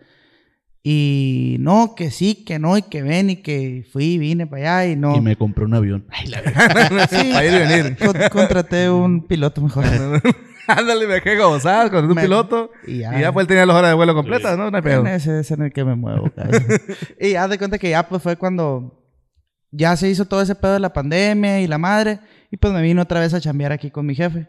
Y 0.82 1.58
no, 1.60 1.94
que 1.96 2.10
sí, 2.10 2.44
que 2.46 2.58
no, 2.58 2.78
y 2.78 2.82
que 2.84 3.02
ven, 3.02 3.30
y 3.30 3.36
que 3.38 3.86
fui, 3.92 4.18
vine 4.18 4.48
para 4.48 4.80
allá 4.82 4.92
y 4.92 4.96
no. 4.96 5.16
Y 5.16 5.22
me 5.22 5.36
compré 5.36 5.66
un 5.66 5.74
avión. 5.74 6.06
Ay, 6.10 6.28
la 6.28 6.42
verga. 6.42 7.08
Sí, 7.10 7.32
Para 7.34 7.46
ir 7.46 7.54
y 7.54 7.58
venir. 7.60 7.98
con- 8.00 8.30
contraté 8.32 8.90
un 8.90 9.26
piloto 9.28 9.62
mejor. 9.62 9.84
Ándale, 10.68 11.08
me 11.08 11.16
dejé 11.16 11.36
gozar 11.38 11.90
con 11.92 12.06
un 12.06 12.14
Me- 12.14 12.22
piloto. 12.22 12.72
y 12.88 12.94
Y 12.96 13.00
ya. 13.00 13.20
ya, 13.20 13.32
pues 13.32 13.44
él 13.44 13.48
tenía 13.48 13.66
las 13.66 13.76
horas 13.76 13.92
de 13.92 13.96
vuelo 13.96 14.14
completas, 14.16 14.58
¿no? 14.58 14.70
No 14.72 14.78
hay 14.78 14.84
pedo. 14.84 15.02
En 15.02 15.08
ese 15.08 15.40
es 15.42 15.52
en 15.52 15.64
el 15.64 15.72
que 15.74 15.84
me 15.84 15.96
muevo. 15.96 16.32
y 17.20 17.32
ya 17.32 17.48
de 17.48 17.58
cuenta 17.58 17.78
que 17.78 17.90
ya 17.90 18.08
pues 18.08 18.22
fue 18.22 18.36
cuando 18.38 18.99
ya 19.72 19.96
se 19.98 20.10
hizo 20.10 20.26
todo 20.26 20.42
ese 20.42 20.56
pedo 20.56 20.74
de 20.74 20.80
la 20.80 20.94
pandemia 20.94 21.62
y 21.62 21.68
la 21.68 21.78
madre. 21.78 22.20
Y 22.52 22.58
pues 22.58 22.74
me 22.74 22.82
vino 22.82 23.02
otra 23.02 23.20
vez 23.20 23.34
a 23.34 23.42
chambear 23.42 23.72
aquí 23.72 23.92
con 23.92 24.06
mi 24.06 24.16
jefe. 24.16 24.48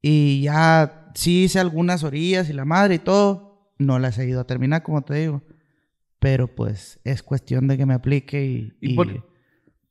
Y 0.00 0.42
ya 0.42 1.10
sí 1.14 1.44
hice 1.44 1.60
algunas 1.60 2.02
orillas 2.04 2.48
y 2.50 2.52
la 2.52 2.64
madre 2.64 2.94
y 2.96 2.98
todo. 2.98 3.72
No 3.78 3.98
las 3.98 4.18
he 4.18 4.26
ido 4.28 4.40
a 4.40 4.46
terminar, 4.46 4.82
como 4.82 5.02
te 5.02 5.14
digo. 5.14 5.42
Pero 6.18 6.48
pues 6.54 7.00
es 7.04 7.22
cuestión 7.22 7.66
de 7.68 7.76
que 7.76 7.86
me 7.86 7.94
aplique 7.94 8.44
y... 8.44 8.72
Y 8.80 8.92
y- 8.92 8.94
por, 8.94 9.26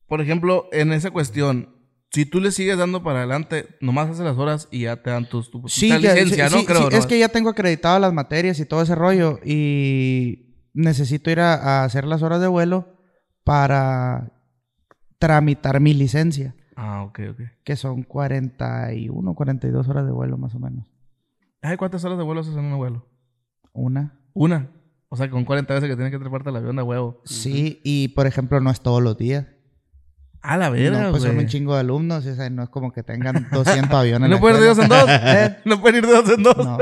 por 0.07 0.21
ejemplo, 0.21 0.67
en 0.71 0.91
esa 0.93 1.11
cuestión, 1.11 1.75
si 2.11 2.25
tú 2.25 2.39
le 2.41 2.51
sigues 2.51 2.77
dando 2.77 3.03
para 3.03 3.19
adelante, 3.19 3.67
nomás 3.81 4.09
haces 4.09 4.25
las 4.25 4.37
horas 4.37 4.67
y 4.71 4.81
ya 4.81 5.01
te 5.01 5.09
dan 5.09 5.27
tus, 5.29 5.49
tu, 5.51 5.63
Sí, 5.67 5.87
ya- 5.89 5.97
licencia, 5.99 6.47
sí, 6.49 6.55
¿no? 6.55 6.59
sí, 6.61 6.65
Creo, 6.65 6.83
sí, 6.83 6.87
¿no? 6.91 6.97
es 6.97 7.05
que 7.05 7.19
ya 7.19 7.29
tengo 7.29 7.49
acreditado 7.49 7.99
las 7.99 8.13
materias 8.13 8.59
y 8.59 8.65
todo 8.65 8.81
ese 8.81 8.95
rollo 8.95 9.39
y 9.45 10.55
necesito 10.73 11.31
ir 11.31 11.39
a, 11.39 11.53
a 11.53 11.83
hacer 11.85 12.05
las 12.05 12.21
horas 12.21 12.39
de 12.41 12.47
vuelo 12.47 12.97
para 13.43 14.31
tramitar 15.21 15.79
mi 15.79 15.93
licencia, 15.93 16.55
Ah, 16.75 17.03
ok, 17.03 17.19
ok. 17.31 17.41
que 17.63 17.75
son 17.75 18.03
41, 18.03 19.33
42 19.35 19.87
horas 19.87 20.05
de 20.05 20.11
vuelo 20.11 20.37
más 20.37 20.53
o 20.55 20.59
menos. 20.59 20.85
Ay, 21.61 21.77
¿cuántas 21.77 22.03
horas 22.03 22.17
de 22.17 22.23
vuelo 22.23 22.41
haces 22.41 22.55
en 22.55 22.65
un 22.65 22.77
vuelo? 22.77 23.05
Una. 23.71 24.19
Una. 24.33 24.69
O 25.09 25.15
sea, 25.15 25.29
con 25.29 25.45
40 25.45 25.73
veces 25.75 25.89
que 25.89 25.95
tienes 25.95 26.11
que 26.11 26.17
treparte 26.19 26.49
al 26.49 26.55
avión 26.55 26.75
de 26.75 26.81
huevo. 26.81 27.21
Sí, 27.25 27.79
y 27.83 28.09
por 28.09 28.25
ejemplo 28.27 28.59
no 28.61 28.71
es 28.71 28.81
todos 28.81 29.01
los 29.01 29.15
días. 29.17 29.45
A 30.41 30.57
la 30.57 30.69
verga, 30.71 31.03
no, 31.03 31.11
pues 31.11 31.21
son 31.21 31.33
güey. 31.33 31.45
un 31.45 31.49
chingo 31.51 31.75
de 31.75 31.81
alumnos, 31.81 32.25
o 32.25 32.33
sea, 32.35 32.49
no 32.49 32.63
es 32.63 32.69
como 32.69 32.91
que 32.91 33.03
tengan 33.03 33.47
200 33.51 33.93
aviones. 33.93 34.25
en 34.25 34.31
¿No 34.31 34.39
pueden 34.39 34.57
ir 34.59 34.67
dos 34.67 34.79
en 34.79 34.89
dos? 34.89 35.05
¿Eh? 35.07 35.57
¿No 35.65 35.79
pueden 35.81 36.03
ir 36.03 36.09
dos 36.09 36.29
en 36.35 36.41
dos? 36.41 36.57
No. 36.57 36.77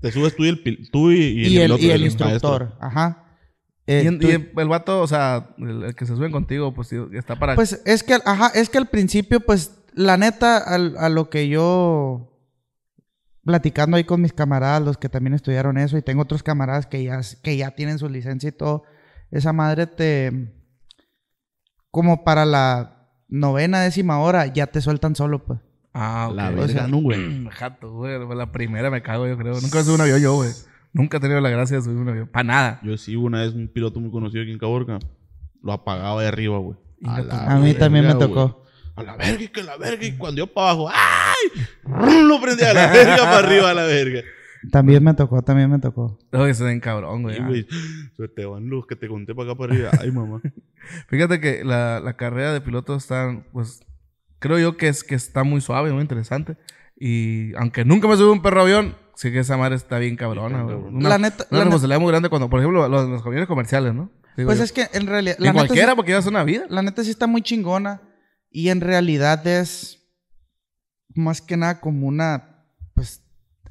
Te 0.00 0.12
subes 0.12 0.36
tú 0.36 0.44
y 0.44 0.48
el, 0.50 0.62
pil- 0.62 0.88
tú 0.92 1.10
y, 1.10 1.16
y 1.16 1.46
Y 1.48 1.56
el, 1.58 1.62
piloto, 1.64 1.82
y 1.84 1.90
el 1.90 2.02
instructor, 2.04 2.76
ajá. 2.80 3.24
Y, 3.90 4.06
Eh, 4.06 4.18
y 4.20 4.30
el, 4.30 4.52
el 4.56 4.68
vato, 4.68 5.00
o 5.02 5.06
sea, 5.06 5.54
el, 5.58 5.82
el 5.84 5.94
que 5.94 6.06
se 6.06 6.14
suben 6.14 6.30
contigo, 6.32 6.72
pues 6.72 6.88
sí, 6.88 6.96
está 7.12 7.36
para... 7.38 7.54
Pues 7.56 7.82
es 7.84 8.02
que, 8.02 8.14
ajá, 8.24 8.48
es 8.54 8.68
que 8.70 8.78
al 8.78 8.88
principio, 8.88 9.40
pues, 9.40 9.72
la 9.94 10.16
neta, 10.16 10.58
al- 10.58 10.96
a 10.98 11.08
lo 11.08 11.28
que 11.30 11.48
yo 11.48 12.26
platicando 13.44 13.96
ahí 13.96 14.04
con 14.04 14.20
mis 14.20 14.32
camaradas, 14.32 14.82
los 14.82 14.96
que 14.98 15.08
también 15.08 15.34
estudiaron 15.34 15.76
eso, 15.78 15.96
y 15.98 16.02
tengo 16.02 16.22
otros 16.22 16.42
camaradas 16.42 16.86
que 16.86 17.02
ya, 17.02 17.20
que 17.42 17.56
ya 17.56 17.72
tienen 17.72 17.98
su 17.98 18.08
licencia 18.08 18.48
y 18.48 18.52
todo, 18.52 18.84
esa 19.30 19.52
madre 19.52 19.86
te, 19.86 20.52
como 21.90 22.22
para 22.22 22.44
la 22.44 23.08
novena, 23.28 23.80
décima 23.80 24.20
hora, 24.20 24.46
ya 24.46 24.66
te 24.68 24.80
sueltan 24.80 25.16
solo, 25.16 25.44
pues. 25.44 25.58
ah, 25.94 26.28
ok. 26.30 26.36
La 26.36 26.50
O 26.50 26.52
verga, 26.54 26.68
sea, 26.68 26.86
no, 26.86 26.98
güey. 26.98 27.48
Jato, 27.50 27.92
güey. 27.92 28.18
La 28.36 28.52
primera 28.52 28.90
me 28.90 29.02
cago, 29.02 29.26
yo 29.26 29.36
creo. 29.36 29.54
Nunca 29.60 29.82
subí 29.82 29.94
un 29.94 30.00
avión 30.02 30.20
yo, 30.20 30.34
güey. 30.34 30.50
Nunca 30.92 31.18
he 31.18 31.20
tenido 31.20 31.40
la 31.40 31.50
gracia 31.50 31.76
de 31.76 31.82
subir 31.82 31.98
un 31.98 32.08
avión. 32.08 32.28
Para 32.28 32.44
nada. 32.44 32.80
Yo 32.82 32.96
sí, 32.96 33.16
una 33.16 33.42
vez 33.42 33.54
un 33.54 33.68
piloto 33.68 34.00
muy 34.00 34.10
conocido 34.10 34.42
aquí 34.42 34.52
en 34.52 34.58
Caborca. 34.58 34.98
Lo 35.62 35.72
apagaba 35.72 36.20
de 36.22 36.28
arriba, 36.28 36.58
güey. 36.58 36.76
A 37.04 37.58
mí 37.58 37.74
también 37.74 38.06
me 38.06 38.14
tocó. 38.14 38.64
A 38.96 39.02
la 39.02 39.16
verga, 39.16 39.42
y 39.42 39.48
que 39.48 39.62
la 39.62 39.76
verga. 39.76 40.04
Y 40.04 40.16
cuando 40.16 40.38
yo 40.38 40.46
para 40.46 40.70
abajo, 40.70 40.90
¡ay! 40.92 42.22
Lo 42.26 42.40
prendía 42.40 42.70
a 42.70 42.74
la 42.74 42.92
verga 42.92 43.16
para 43.16 43.38
arriba, 43.38 43.70
a 43.70 43.74
la 43.74 43.84
verga. 43.84 44.20
También 44.70 45.02
me 45.02 45.14
tocó, 45.14 45.40
también 45.42 45.70
me 45.70 45.78
tocó. 45.78 46.18
Oye, 46.32 46.52
se 46.52 46.64
ven 46.64 46.80
cabrón, 46.80 47.22
güey. 47.22 47.38
Y, 47.38 47.40
güey, 47.40 47.66
te 48.34 48.44
van 48.44 48.68
los 48.68 48.86
que 48.86 48.96
te 48.96 49.08
conté 49.08 49.34
para 49.34 49.50
acá 49.50 49.58
para 49.58 49.72
arriba. 49.72 49.90
Ay, 49.98 50.10
mamá. 50.10 50.42
Fíjate 51.08 51.40
que 51.40 51.64
la, 51.64 52.00
la 52.00 52.16
carrera 52.16 52.52
de 52.52 52.60
piloto 52.60 52.94
está, 52.94 53.42
pues, 53.52 53.80
creo 54.38 54.58
yo 54.58 54.76
que 54.76 54.88
es 54.88 55.02
que 55.02 55.14
está 55.14 55.44
muy 55.44 55.62
suave, 55.62 55.92
muy 55.92 56.02
interesante. 56.02 56.56
Y 56.98 57.54
aunque 57.54 57.86
nunca 57.86 58.06
me 58.06 58.16
subí 58.16 58.30
un 58.30 58.42
perro 58.42 58.60
avión, 58.60 58.94
sí 59.20 59.30
que 59.32 59.40
esa 59.40 59.56
madre 59.56 59.76
está 59.76 59.98
bien 59.98 60.16
cabrona, 60.16 60.62
güey. 60.62 60.76
Una, 60.76 61.08
La 61.10 61.18
neta- 61.18 61.46
una 61.50 61.58
la 61.58 61.64
responsabilidad 61.64 62.00
muy 62.00 62.10
grande 62.10 62.28
cuando, 62.28 62.48
por 62.48 62.60
ejemplo, 62.60 62.88
los, 62.88 63.08
los 63.08 63.22
camiones 63.22 63.46
comerciales, 63.48 63.94
¿no? 63.94 64.10
Digo 64.36 64.46
Pues 64.48 64.58
yo. 64.58 64.64
es 64.64 64.72
que 64.72 64.88
en 64.92 65.06
realidad... 65.06 65.36
en 65.38 65.44
La 65.44 65.52
neta, 65.52 65.64
cualquiera, 65.66 65.90
sí, 65.92 65.96
porque 65.96 66.12
ya 66.12 66.18
es 66.18 66.26
una 66.26 66.44
vida. 66.44 66.64
la 66.68 66.82
neta 66.82 67.04
sí 67.04 67.10
está 67.10 67.26
muy 67.26 67.42
chingona. 67.42 68.00
Y 68.50 68.68
en 68.70 68.80
realidad 68.80 69.46
es 69.46 69.98
más 71.14 71.40
que 71.42 71.56
nada 71.56 71.80
como 71.80 72.06
una, 72.06 72.64
pues, 72.94 73.22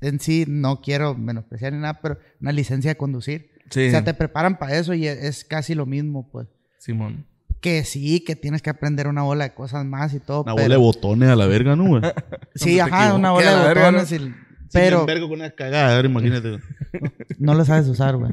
en 0.01 0.19
sí 0.19 0.45
no 0.47 0.81
quiero 0.81 1.15
menospreciar 1.15 1.73
ni 1.73 1.79
nada, 1.79 1.99
pero 2.01 2.17
una 2.41 2.51
licencia 2.51 2.91
de 2.91 2.97
conducir. 2.97 3.49
Sí, 3.71 3.87
O 3.87 3.91
sea, 3.91 4.03
te 4.03 4.13
preparan 4.13 4.57
para 4.57 4.77
eso 4.77 4.93
y 4.93 5.07
es, 5.07 5.17
es 5.23 5.43
casi 5.45 5.75
lo 5.75 5.85
mismo, 5.85 6.29
pues. 6.31 6.47
Simón. 6.79 7.25
Que 7.61 7.83
sí, 7.83 8.21
que 8.23 8.35
tienes 8.37 8.61
que 8.61 8.69
aprender 8.69 9.07
una 9.07 9.21
bola 9.23 9.43
de 9.45 9.53
cosas 9.53 9.85
más 9.85 10.13
y 10.13 10.19
todo. 10.19 10.43
Una 10.43 10.55
pero... 10.55 10.63
bola 10.65 10.75
de 10.75 10.81
botones 10.81 11.29
a 11.29 11.35
la 11.35 11.45
verga, 11.47 11.75
¿no, 11.75 11.85
güey? 11.87 12.01
Sí, 12.55 12.79
ajá, 12.79 13.13
una 13.15 13.31
bola 13.31 13.57
de 13.59 13.67
verga, 13.67 13.91
botones. 13.91 14.11
y- 14.13 14.33
Pero... 14.71 15.05
Verga 15.05 15.27
con 15.27 15.39
una 15.39 15.49
cagada, 15.51 15.93
a 15.93 15.95
ver, 15.95 16.05
imagínate. 16.05 16.59
no 17.39 17.53
lo 17.53 17.65
sabes 17.65 17.87
usar, 17.87 18.15
güey. 18.15 18.31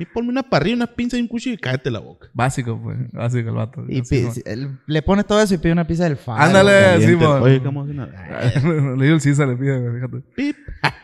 Y 0.00 0.06
ponme 0.06 0.30
una 0.30 0.42
parrilla, 0.42 0.76
una 0.76 0.86
pinza 0.86 1.18
y 1.18 1.20
un 1.20 1.28
cuchillo 1.28 1.56
y 1.56 1.58
cállate 1.58 1.90
la 1.90 1.98
boca. 1.98 2.28
Básico, 2.32 2.80
pues. 2.82 2.96
Básico 3.12 3.50
el 3.50 3.54
vato. 3.54 3.84
Y 3.86 4.00
¿no? 4.00 4.78
le 4.86 5.02
pone 5.02 5.24
todo 5.24 5.42
eso 5.42 5.52
y 5.52 5.58
pide 5.58 5.72
una 5.72 5.86
pizza 5.86 6.04
del 6.04 6.16
faro. 6.16 6.42
Ándale. 6.42 7.06
sí, 7.06 7.14
mon. 7.16 7.42
Oye, 7.42 7.62
¿cómo 7.62 7.82
hace 7.82 7.92
una? 7.92 8.06
Le 8.96 9.04
dio 9.04 9.14
el 9.14 9.20
CISA, 9.20 9.44
le 9.44 9.56
pide, 9.56 9.78
güey, 9.78 9.94
fíjate. 9.94 10.20
Pip. 10.34 10.56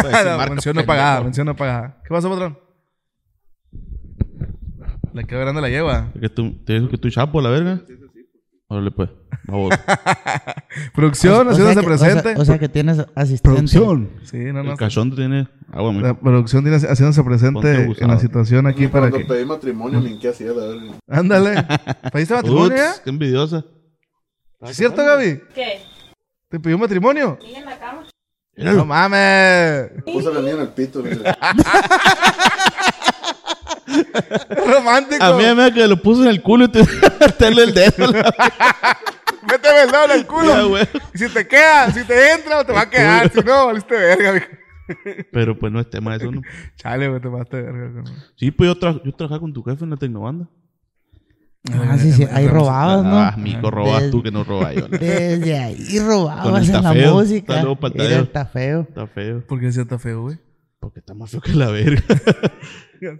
Pues, 0.00 0.50
mención 0.50 0.76
no 0.76 0.84
pagada, 0.84 1.22
mención 1.22 1.46
no 1.46 1.56
pagada. 1.56 1.98
¿Qué 2.04 2.10
pasó, 2.10 2.30
patrón? 2.30 2.56
Le 5.12 5.24
quedó 5.24 5.40
grande 5.40 5.60
la 5.60 5.68
yegua. 5.68 6.12
Que 6.20 6.28
tú, 6.28 6.52
te 6.64 6.74
dijo 6.74 6.88
que 6.88 6.98
tú 6.98 7.10
chapo, 7.10 7.40
la 7.40 7.50
verga. 7.50 7.80
Órale, 8.68 8.90
pues. 8.90 9.10
Vamos. 9.46 9.74
Producción, 10.94 11.48
haciéndose 11.48 11.78
o 11.80 11.82
sea- 11.82 11.82
presente. 11.82 12.34
O 12.40 12.44
sea, 12.44 12.58
que 12.58 12.68
tienes 12.68 12.98
asistente. 13.14 13.66
Sí, 13.68 14.38
no, 14.52 14.62
no. 14.62 14.72
El 14.72 14.78
cachón 14.78 15.14
tiene 15.14 15.48
agua, 15.70 15.92
La 15.92 15.98
mijo. 16.12 16.20
producción 16.20 16.62
tiene 16.64 16.78
haciéndose 16.78 17.22
presente 17.22 17.94
en 17.98 18.08
la 18.08 18.18
situación 18.18 18.66
aquí 18.66 18.88
para 18.88 19.10
Cuando 19.10 19.18
que. 19.28 19.34
pedí 19.34 19.44
matrimonio, 19.44 20.00
ni 20.00 20.18
qué 20.18 20.28
hacía, 20.30 20.52
la. 20.52 20.94
Ándale. 21.08 21.62
¿Pediste 22.12 22.34
matrimonio 22.34 22.76
ya? 22.76 22.94
qué 23.02 23.10
envidiosa. 23.10 23.64
¿Es 24.62 24.76
cierto, 24.76 25.04
Gaby? 25.04 25.42
¿Qué? 25.54 25.80
¿Te 26.48 26.58
pidió 26.58 26.78
matrimonio? 26.78 27.36
¿Sigue 27.42 27.58
en 27.58 27.64
la 27.66 27.78
cama? 27.78 28.02
No 28.56 28.84
mames. 28.86 29.90
Puse 30.06 30.32
la 30.32 30.40
niña 30.40 30.52
en 30.52 30.60
el 30.60 30.68
pito. 30.68 31.02
Romántico. 34.66 35.22
A 35.24 35.36
mí 35.36 35.44
me 35.54 35.72
que 35.72 35.86
lo 35.86 36.00
puso 36.00 36.22
en 36.24 36.30
el 36.30 36.42
culo 36.42 36.64
y 36.66 36.68
te 36.68 36.80
meterle 37.20 37.64
el 37.64 37.74
dedo. 37.74 38.12
la- 38.12 38.34
Méteme 39.50 39.82
el 39.82 39.90
dedo 39.90 40.04
en 40.06 40.10
el 40.12 40.20
Ya, 40.22 40.26
culo. 40.26 40.68
güey. 40.68 40.88
Y 41.14 41.18
si 41.18 41.28
te 41.28 41.46
queda, 41.46 41.90
si 41.92 42.04
te 42.04 42.32
entra, 42.32 42.64
te 42.64 42.72
va 42.72 42.82
a 42.82 42.90
quedar. 42.90 43.30
Si 43.30 43.40
no, 43.40 43.66
valiste 43.66 43.94
verga, 43.94 44.32
mijo. 44.32 44.46
Pero 45.32 45.58
pues 45.58 45.72
no 45.72 45.80
es 45.80 45.88
tema 45.90 46.12
de 46.12 46.16
eso, 46.24 46.30
¿no? 46.32 46.42
Chale, 46.76 47.08
güey, 47.08 47.20
te 47.20 47.28
mataste 47.28 47.62
verga. 47.62 48.00
güey. 48.02 48.14
Sí, 48.36 48.50
pues 48.50 48.68
yo, 48.68 48.78
tra 48.78 49.00
yo 49.04 49.12
trabajaba 49.14 49.40
con 49.40 49.52
tu 49.52 49.62
jefe 49.62 49.84
en 49.84 49.90
la 49.90 49.96
Tecnobanda. 49.96 50.48
Ah, 51.72 51.96
sí, 51.98 52.12
sí. 52.12 52.26
Ahí 52.30 52.46
robabas, 52.46 53.02
¿no? 53.02 53.18
Ah, 53.18 53.34
mico, 53.38 53.70
robas 53.70 54.02
Des- 54.02 54.10
tú 54.10 54.22
que 54.22 54.30
no 54.30 54.44
robas 54.44 54.74
yo. 54.74 54.86
¿no? 54.88 54.98
Desde 54.98 55.58
ahí 55.58 55.98
robabas 55.98 56.68
en 56.68 56.82
la 56.82 56.92
música. 56.92 57.64
Pa'l 57.80 57.92
Era 57.96 58.16
el 58.18 58.28
tafeo. 58.30 58.80
Está 58.82 59.06
feo. 59.06 59.40
¿Por 59.46 59.60
qué 59.60 59.66
decía 59.66 59.82
está 59.82 59.98
feo, 59.98 60.22
güey? 60.22 60.38
Porque 60.78 60.98
está 61.00 61.14
más 61.14 61.30
feo 61.30 61.40
que 61.40 61.52
la 61.54 61.68
verga. 61.70 62.02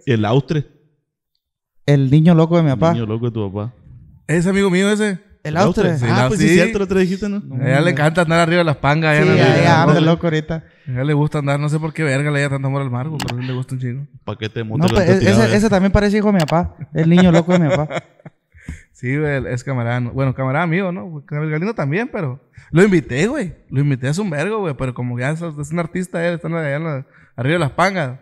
Y 0.05 0.11
el 0.11 0.25
austre. 0.25 0.67
El 1.85 2.09
niño 2.09 2.33
loco 2.33 2.57
de 2.57 2.63
mi 2.63 2.69
papá. 2.71 2.93
Niño 2.93 3.05
loco 3.05 3.25
de 3.27 3.31
tu 3.31 3.51
papá. 3.51 3.73
¿Es 4.27 4.47
amigo 4.47 4.69
mío 4.69 4.89
ese? 4.91 5.19
El 5.43 5.57
austre. 5.57 5.97
Sí, 5.99 6.05
ah, 6.09 6.25
pues 6.27 6.39
sí. 6.39 6.47
sí, 6.47 6.53
cierto, 6.55 6.79
lo 6.79 6.87
te 6.87 6.97
dijiste, 6.97 7.29
¿no? 7.29 7.43
A 7.61 7.67
ella 7.67 7.81
le 7.81 7.91
encanta 7.91 8.21
andar 8.23 8.39
arriba 8.39 8.59
de 8.59 8.63
las 8.63 8.77
pangas. 8.77 9.15
Sí, 9.17 9.23
ella, 9.23 9.35
ya, 9.35 9.49
no- 9.57 9.63
ya, 9.63 9.83
anda 9.83 9.93
no- 9.95 10.01
loco 10.01 10.25
ahorita. 10.25 10.63
a 10.87 10.91
ella 10.91 11.03
le 11.03 11.13
gusta 11.13 11.37
andar, 11.39 11.59
no 11.59 11.69
sé 11.69 11.77
por 11.79 11.93
qué 11.93 12.01
verga 12.03 12.31
le 12.31 12.41
da 12.41 12.49
tanto 12.49 12.67
amor 12.67 12.81
al 12.81 12.89
mar, 12.89 13.07
güey, 13.07 13.19
pero 13.23 13.37
a 13.37 13.41
él 13.41 13.47
le 13.47 13.53
gusta 13.53 13.75
un 13.75 13.81
chingo. 13.81 14.07
Paquete 14.23 14.59
de 14.59 14.65
No, 14.65 14.77
moto. 14.77 14.95
pues, 14.95 15.07
ese, 15.07 15.55
ese 15.55 15.69
también 15.69 15.91
parece 15.91 16.17
hijo 16.17 16.27
de 16.27 16.33
mi 16.33 16.39
papá. 16.39 16.75
El 16.95 17.07
niño 17.09 17.31
loco 17.31 17.51
de 17.53 17.59
mi 17.59 17.69
papá. 17.69 18.03
Sí, 18.91 19.17
güey, 19.17 19.43
es 19.53 19.61
camarada. 19.63 19.99
Bueno, 19.99 20.33
camarada 20.33 20.65
mío, 20.65 20.89
¿no? 20.89 21.21
El 21.29 21.49
Galindo 21.51 21.75
también, 21.75 22.07
pero... 22.09 22.39
Lo 22.71 22.81
invité, 22.81 23.27
güey. 23.27 23.53
Lo 23.69 23.81
invité 23.81 24.07
a 24.07 24.13
un 24.21 24.29
vergo, 24.29 24.59
güey. 24.59 24.73
Pero 24.73 24.93
como 24.93 25.19
ya 25.19 25.31
es, 25.31 25.41
es 25.41 25.71
un 25.71 25.79
artista, 25.79 26.25
él 26.25 26.35
está 26.35 26.47
allá 26.47 26.77
en 26.77 26.83
la- 26.85 27.05
arriba 27.35 27.53
de 27.55 27.59
las 27.59 27.71
pangas. 27.71 28.19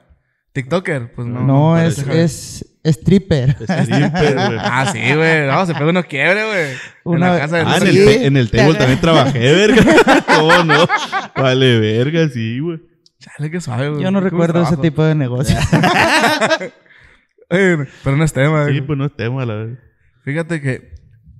TikToker, 0.54 1.14
pues 1.14 1.28
no. 1.28 1.42
No, 1.42 1.78
es, 1.80 1.98
es 2.08 2.66
stripper. 2.84 3.56
Stripper, 3.60 4.36
güey. 4.36 4.58
Ah, 4.62 4.88
sí, 4.92 5.00
güey. 5.16 5.48
No, 5.48 5.66
se 5.66 5.74
pega 5.74 5.90
unos 5.90 6.06
quiebres, 6.06 6.46
güey. 7.04 7.16
En 7.16 7.20
la 7.22 7.40
casa 7.40 7.58
de 7.58 7.64
Ah, 7.64 7.78
en 7.78 7.88
Sí. 7.88 7.98
el, 7.98 8.06
te- 8.06 8.26
en 8.28 8.38
el 8.38 8.52
table 8.52 8.76
también 8.78 9.00
trabajé, 9.02 9.40
verga. 9.54 9.84
¿Cómo 10.28 10.64
no? 10.64 10.86
Vale, 11.36 11.80
verga, 11.80 12.30
sí, 12.30 12.60
güey. 12.60 12.80
Chale, 13.20 13.50
qué 13.50 13.60
suave, 13.62 13.90
güey. 13.90 14.04
Yo 14.04 14.12
no 14.12 14.20
Qué 14.20 14.26
recuerdo 14.26 14.60
ese 14.62 14.68
trabajo. 14.76 14.82
tipo 14.82 15.04
de 15.04 15.16
negocio. 15.16 15.56
Pero 17.50 18.18
no 18.18 18.24
es 18.24 18.34
tema, 18.34 18.66
Sí, 18.66 18.72
güey. 18.72 18.82
pues 18.82 18.98
no 18.98 19.06
es 19.06 19.16
tema, 19.16 19.46
la 19.46 19.54
verdad. 19.56 19.80
Fíjate 20.24 20.62
que... 20.62 20.94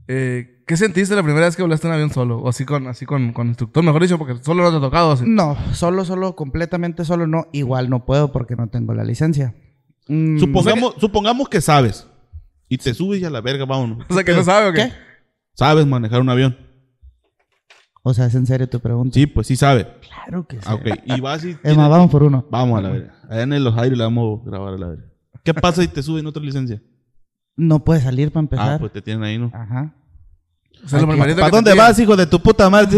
eh, 0.08 0.53
¿Qué 0.66 0.78
sentiste 0.78 1.16
la 1.16 1.24
primera 1.24 1.46
vez 1.46 1.56
que 1.56 1.62
volaste 1.62 1.88
en 1.88 1.94
avión 1.94 2.10
solo? 2.12 2.40
O 2.40 2.48
así 2.50 2.64
con, 2.66 2.88
así 2.88 3.06
con, 3.06 3.34
con 3.34 3.48
instructor, 3.48 3.84
mejor 3.84 4.02
dicho, 4.02 4.18
porque 4.18 4.36
solo 4.44 4.64
no 4.64 4.72
te 4.72 4.78
ha 4.78 4.80
tocado. 4.80 5.12
así. 5.12 5.26
No, 5.28 5.58
solo, 5.74 6.06
solo, 6.06 6.36
completamente 6.36 7.04
solo 7.06 7.28
no. 7.28 7.48
Igual 7.52 7.90
no 7.90 8.06
puedo 8.06 8.32
porque 8.32 8.56
no 8.56 8.68
tengo 8.70 8.94
la 8.94 9.04
licencia. 9.04 9.56
Mm, 10.08 10.38
Supongamos, 10.40 10.96
supongamos 11.00 11.50
que 11.50 11.60
sabes. 11.62 12.08
Y 12.70 12.78
te 12.78 12.94
subes 12.94 13.22
y 13.22 13.26
a 13.26 13.30
la 13.30 13.42
verga, 13.42 13.66
vámonos. 13.66 14.06
O 14.10 14.14
sea, 14.14 14.24
que 14.24 14.34
no 14.34 14.44
sabe 14.44 14.70
o 14.70 14.74
qué. 14.74 14.88
¿Qué? 14.88 14.94
Sabes 15.54 15.86
manejar 15.86 16.22
un 16.22 16.30
avión. 16.30 16.58
O 18.02 18.14
sea, 18.14 18.26
es 18.26 18.36
en 18.36 18.46
serio 18.46 18.68
tu 18.68 18.80
pregunta. 18.80 19.14
Sí, 19.14 19.28
pues 19.28 19.48
sí 19.48 19.56
sabe. 19.56 19.88
Claro 20.02 20.46
que 20.48 20.58
sí. 20.58 20.64
Ah, 20.66 20.76
ok. 20.76 20.88
Y 21.06 21.22
vas 21.22 21.44
y... 21.46 21.50
Es 21.52 21.62
tienes- 21.62 21.78
más, 21.78 21.90
vamos 21.90 22.10
por 22.12 22.24
uno. 22.24 22.46
Vamos 22.50 22.80
a 22.80 22.82
la 22.82 22.90
verga. 22.90 23.14
Allá 23.30 23.44
en 23.44 23.64
los 23.64 23.78
aires 23.78 23.98
la 23.98 24.06
vamos 24.06 24.42
a 24.46 24.50
grabar 24.50 24.74
a 24.74 24.78
la 24.78 24.88
verga. 24.88 25.06
¿Qué 25.44 25.54
pasa 25.54 25.82
si 25.82 25.88
te 25.88 26.02
suben 26.04 26.26
otra 26.26 26.42
licencia? 26.42 26.82
No 27.56 27.84
puede 27.84 28.02
salir 28.02 28.32
para 28.32 28.42
Ah, 28.42 28.44
empezar. 28.44 28.80
pues 28.80 28.92
te 28.94 29.02
tienen 29.02 29.24
ahí, 29.24 29.38
¿no? 29.38 29.52
Ajá. 29.54 29.94
O 30.86 30.88
sea, 30.90 31.00
lo 31.00 31.08
primerito 31.08 31.40
¿Para 31.40 31.52
dónde 31.52 31.72
piden- 31.72 31.78
vas, 31.78 32.00
hijo 32.00 32.16
de 32.18 32.28
tu 32.28 32.42
puta 32.42 32.70
madre? 32.70 32.98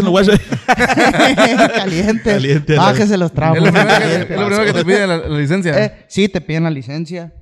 Caliente. 1.74 2.30
Caliente, 2.32 2.76
Bájese 2.76 3.16
los 3.16 3.32
trapos. 3.32 3.58
Es 3.58 3.64
lo 3.64 3.70
primero 3.72 3.88
que, 3.88 4.00
Caliente. 4.02 4.34
es 4.34 4.40
lo 4.40 4.46
primero 4.46 4.64
que 4.64 4.72
te 4.72 4.84
pide 4.84 5.06
la, 5.06 5.16
la 5.18 5.38
licencia. 5.38 5.84
Eh, 5.84 6.04
sí, 6.08 6.28
te 6.28 6.40
piden 6.40 6.64
la 6.64 6.70
licencia 6.70 7.32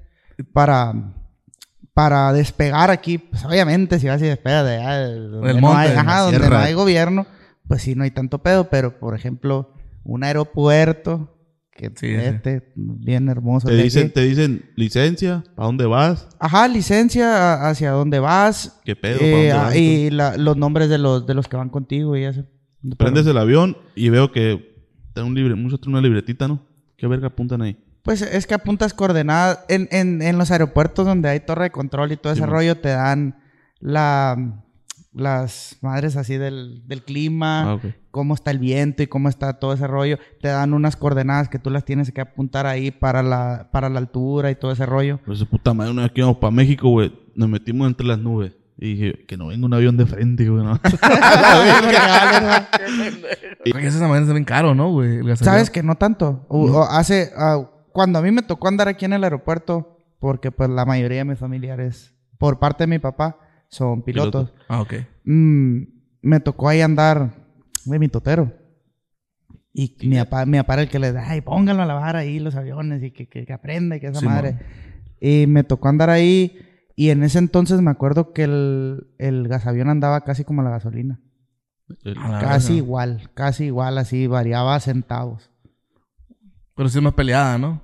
para, 0.52 0.92
para 1.94 2.32
despegar 2.32 2.90
aquí. 2.90 3.18
Pues 3.18 3.44
obviamente, 3.44 3.98
si 3.98 4.06
vas 4.08 4.20
y 4.22 4.26
despegas 4.26 4.64
de 4.66 4.76
allá, 4.76 4.98
de 4.98 5.18
donde, 5.20 5.46
Del 5.48 5.56
no 5.56 5.62
monte, 5.68 5.78
hay, 5.82 5.88
de 5.90 5.94
la 5.94 6.00
ajá, 6.02 6.20
donde 6.20 6.38
sierra. 6.38 6.58
no 6.58 6.64
hay 6.64 6.72
gobierno, 6.74 7.26
pues 7.68 7.82
sí, 7.82 7.94
no 7.94 8.04
hay 8.04 8.10
tanto 8.10 8.38
pedo. 8.42 8.68
Pero, 8.68 8.98
por 8.98 9.14
ejemplo, 9.14 9.72
un 10.04 10.24
aeropuerto 10.24 11.33
que 11.76 11.88
Sí, 11.88 12.06
sí. 12.08 12.14
este, 12.14 12.72
bien 12.76 13.28
hermoso. 13.28 13.66
Te 13.68 13.74
dicen, 13.74 14.04
aquí. 14.04 14.12
te 14.14 14.20
dicen 14.22 14.70
licencia, 14.76 15.42
¿para 15.56 15.66
dónde 15.66 15.86
vas? 15.86 16.28
Ajá, 16.38 16.68
licencia 16.68 17.54
a- 17.54 17.70
hacia 17.70 17.90
dónde 17.90 18.20
vas. 18.20 18.80
¿Qué 18.84 18.94
pedo? 18.94 19.18
eh, 19.20 19.30
¿Pa' 19.30 19.36
dónde 19.36 19.52
ah, 19.52 19.62
vas? 19.64 19.76
y 19.76 20.10
la- 20.10 20.36
los 20.36 20.56
nombres 20.56 20.88
de 20.88 20.98
los, 20.98 21.26
de 21.26 21.34
los 21.34 21.48
que 21.48 21.56
van 21.56 21.70
contigo 21.70 22.16
y 22.16 22.24
eso. 22.24 22.44
Prendes 22.98 23.26
el 23.26 23.38
avión 23.38 23.76
y 23.96 24.08
veo 24.10 24.30
que 24.30 24.74
está 25.08 25.24
un 25.24 25.34
libre, 25.34 25.54
tienen 25.54 25.78
una 25.88 26.00
libretita, 26.00 26.46
¿no? 26.48 26.66
¿Qué 26.96 27.06
verga 27.06 27.28
apuntan 27.28 27.62
ahí? 27.62 27.76
Pues 28.02 28.20
es 28.20 28.46
que 28.46 28.54
apuntas 28.54 28.92
coordenadas. 28.92 29.60
En, 29.68 29.88
en, 29.90 30.20
en 30.20 30.36
los 30.38 30.50
aeropuertos 30.50 31.06
donde 31.06 31.28
hay 31.30 31.40
torre 31.40 31.64
de 31.64 31.70
control 31.70 32.12
y 32.12 32.16
todo 32.18 32.32
ese 32.34 32.42
Sí, 32.42 32.46
rollo, 32.48 32.76
te 32.76 32.90
dan 32.90 33.38
la, 33.80 34.62
las 35.12 35.78
madres 35.80 36.16
así 36.16 36.36
del, 36.36 36.86
del 36.86 37.02
clima, 37.02 37.62
Ah, 37.62 37.74
ok. 37.74 37.84
Cómo 38.14 38.32
está 38.34 38.52
el 38.52 38.60
viento 38.60 39.02
y 39.02 39.08
cómo 39.08 39.28
está 39.28 39.54
todo 39.54 39.72
ese 39.72 39.88
rollo. 39.88 40.18
Te 40.40 40.46
dan 40.46 40.72
unas 40.72 40.94
coordenadas 40.94 41.48
que 41.48 41.58
tú 41.58 41.68
las 41.68 41.84
tienes 41.84 42.12
que 42.12 42.20
apuntar 42.20 42.64
ahí 42.64 42.92
para 42.92 43.24
la, 43.24 43.70
para 43.72 43.88
la 43.88 43.98
altura 43.98 44.52
y 44.52 44.54
todo 44.54 44.70
ese 44.70 44.86
rollo. 44.86 45.18
Pues 45.26 45.44
puta 45.46 45.74
madre, 45.74 45.90
una 45.90 46.02
vez 46.02 46.12
que 46.12 46.20
íbamos 46.20 46.36
para 46.38 46.52
México, 46.52 46.88
güey, 46.90 47.12
nos 47.34 47.48
metimos 47.48 47.88
entre 47.88 48.06
las 48.06 48.20
nubes. 48.20 48.52
Y 48.78 48.94
dije, 48.94 49.24
que 49.26 49.36
no 49.36 49.48
venga 49.48 49.66
un 49.66 49.74
avión 49.74 49.96
de 49.96 50.06
frente, 50.06 50.48
güey. 50.48 50.62
¿no? 50.64 50.80
Porque 53.72 53.86
esa 53.88 54.06
manera 54.06 54.26
es 54.26 54.32
bien 54.32 54.44
caro, 54.44 54.74
¿no, 54.76 54.92
güey? 54.92 55.20
¿Sabes 55.36 55.70
que 55.70 55.82
no 55.82 55.96
tanto? 55.96 56.44
O- 56.48 56.70
o 56.70 56.82
hace, 56.84 57.32
ah, 57.36 57.68
cuando 57.92 58.20
a 58.20 58.22
mí 58.22 58.30
me 58.30 58.42
tocó 58.42 58.68
andar 58.68 58.86
aquí 58.86 59.04
en 59.06 59.12
el 59.14 59.24
aeropuerto, 59.24 59.98
porque 60.20 60.52
pues 60.52 60.70
la 60.70 60.84
mayoría 60.84 61.18
de 61.18 61.24
mis 61.24 61.38
familiares, 61.38 62.14
por 62.38 62.60
parte 62.60 62.84
de 62.84 62.88
mi 62.88 62.98
papá, 63.00 63.38
son 63.68 64.02
pilotos. 64.02 64.50
Piloto. 64.50 64.64
Ah, 64.68 64.80
ok. 64.82 64.94
Mm, 65.24 65.82
me 66.22 66.38
tocó 66.40 66.68
ahí 66.68 66.80
andar 66.80 67.43
de 67.84 67.98
mi 67.98 68.08
totero. 68.08 68.52
Y 69.72 69.96
mi 70.06 70.16
papá, 70.18 70.46
mi 70.46 70.58
papá 70.58 70.74
era 70.74 70.82
el 70.82 70.88
que 70.88 70.98
le 71.00 71.12
da, 71.12 71.28
ay, 71.28 71.40
pónganlo 71.40 71.82
a 71.82 71.86
lavar 71.86 72.14
ahí 72.16 72.38
los 72.38 72.54
aviones 72.54 73.02
y 73.02 73.10
que, 73.10 73.28
que, 73.28 73.44
que 73.44 73.52
aprenda 73.52 73.96
y 73.96 74.00
que 74.00 74.06
esa 74.08 74.20
Sí, 74.20 74.26
madre. 74.26 74.56
Y 75.20 75.46
me 75.48 75.64
tocó 75.64 75.88
andar 75.88 76.10
ahí. 76.10 76.58
Y 76.96 77.10
en 77.10 77.24
ese 77.24 77.38
entonces 77.40 77.80
me 77.80 77.90
acuerdo 77.90 78.32
que 78.32 78.44
el, 78.44 79.08
el 79.18 79.48
gasavión 79.48 79.88
andaba 79.88 80.20
casi 80.22 80.44
como 80.44 80.62
la 80.62 80.70
gasolina. 80.70 81.20
El- 82.04 82.16
A 82.18 82.28
la 82.28 82.38
Casi 82.38 82.74
igual, 82.74 83.30
casi 83.34 83.64
igual, 83.64 83.98
así, 83.98 84.28
variaba 84.28 84.78
centavos. 84.78 85.50
Pero 86.76 86.88
sí 86.88 86.98
es 86.98 87.04
más 87.04 87.14
peleada, 87.14 87.58
¿no? 87.58 87.82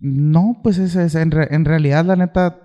No, 0.00 0.60
pues 0.62 0.76
es, 0.78 0.94
es- 0.96 1.14
en, 1.14 1.30
re- 1.30 1.54
en 1.54 1.64
realidad, 1.64 2.04
la 2.04 2.16
neta, 2.16 2.58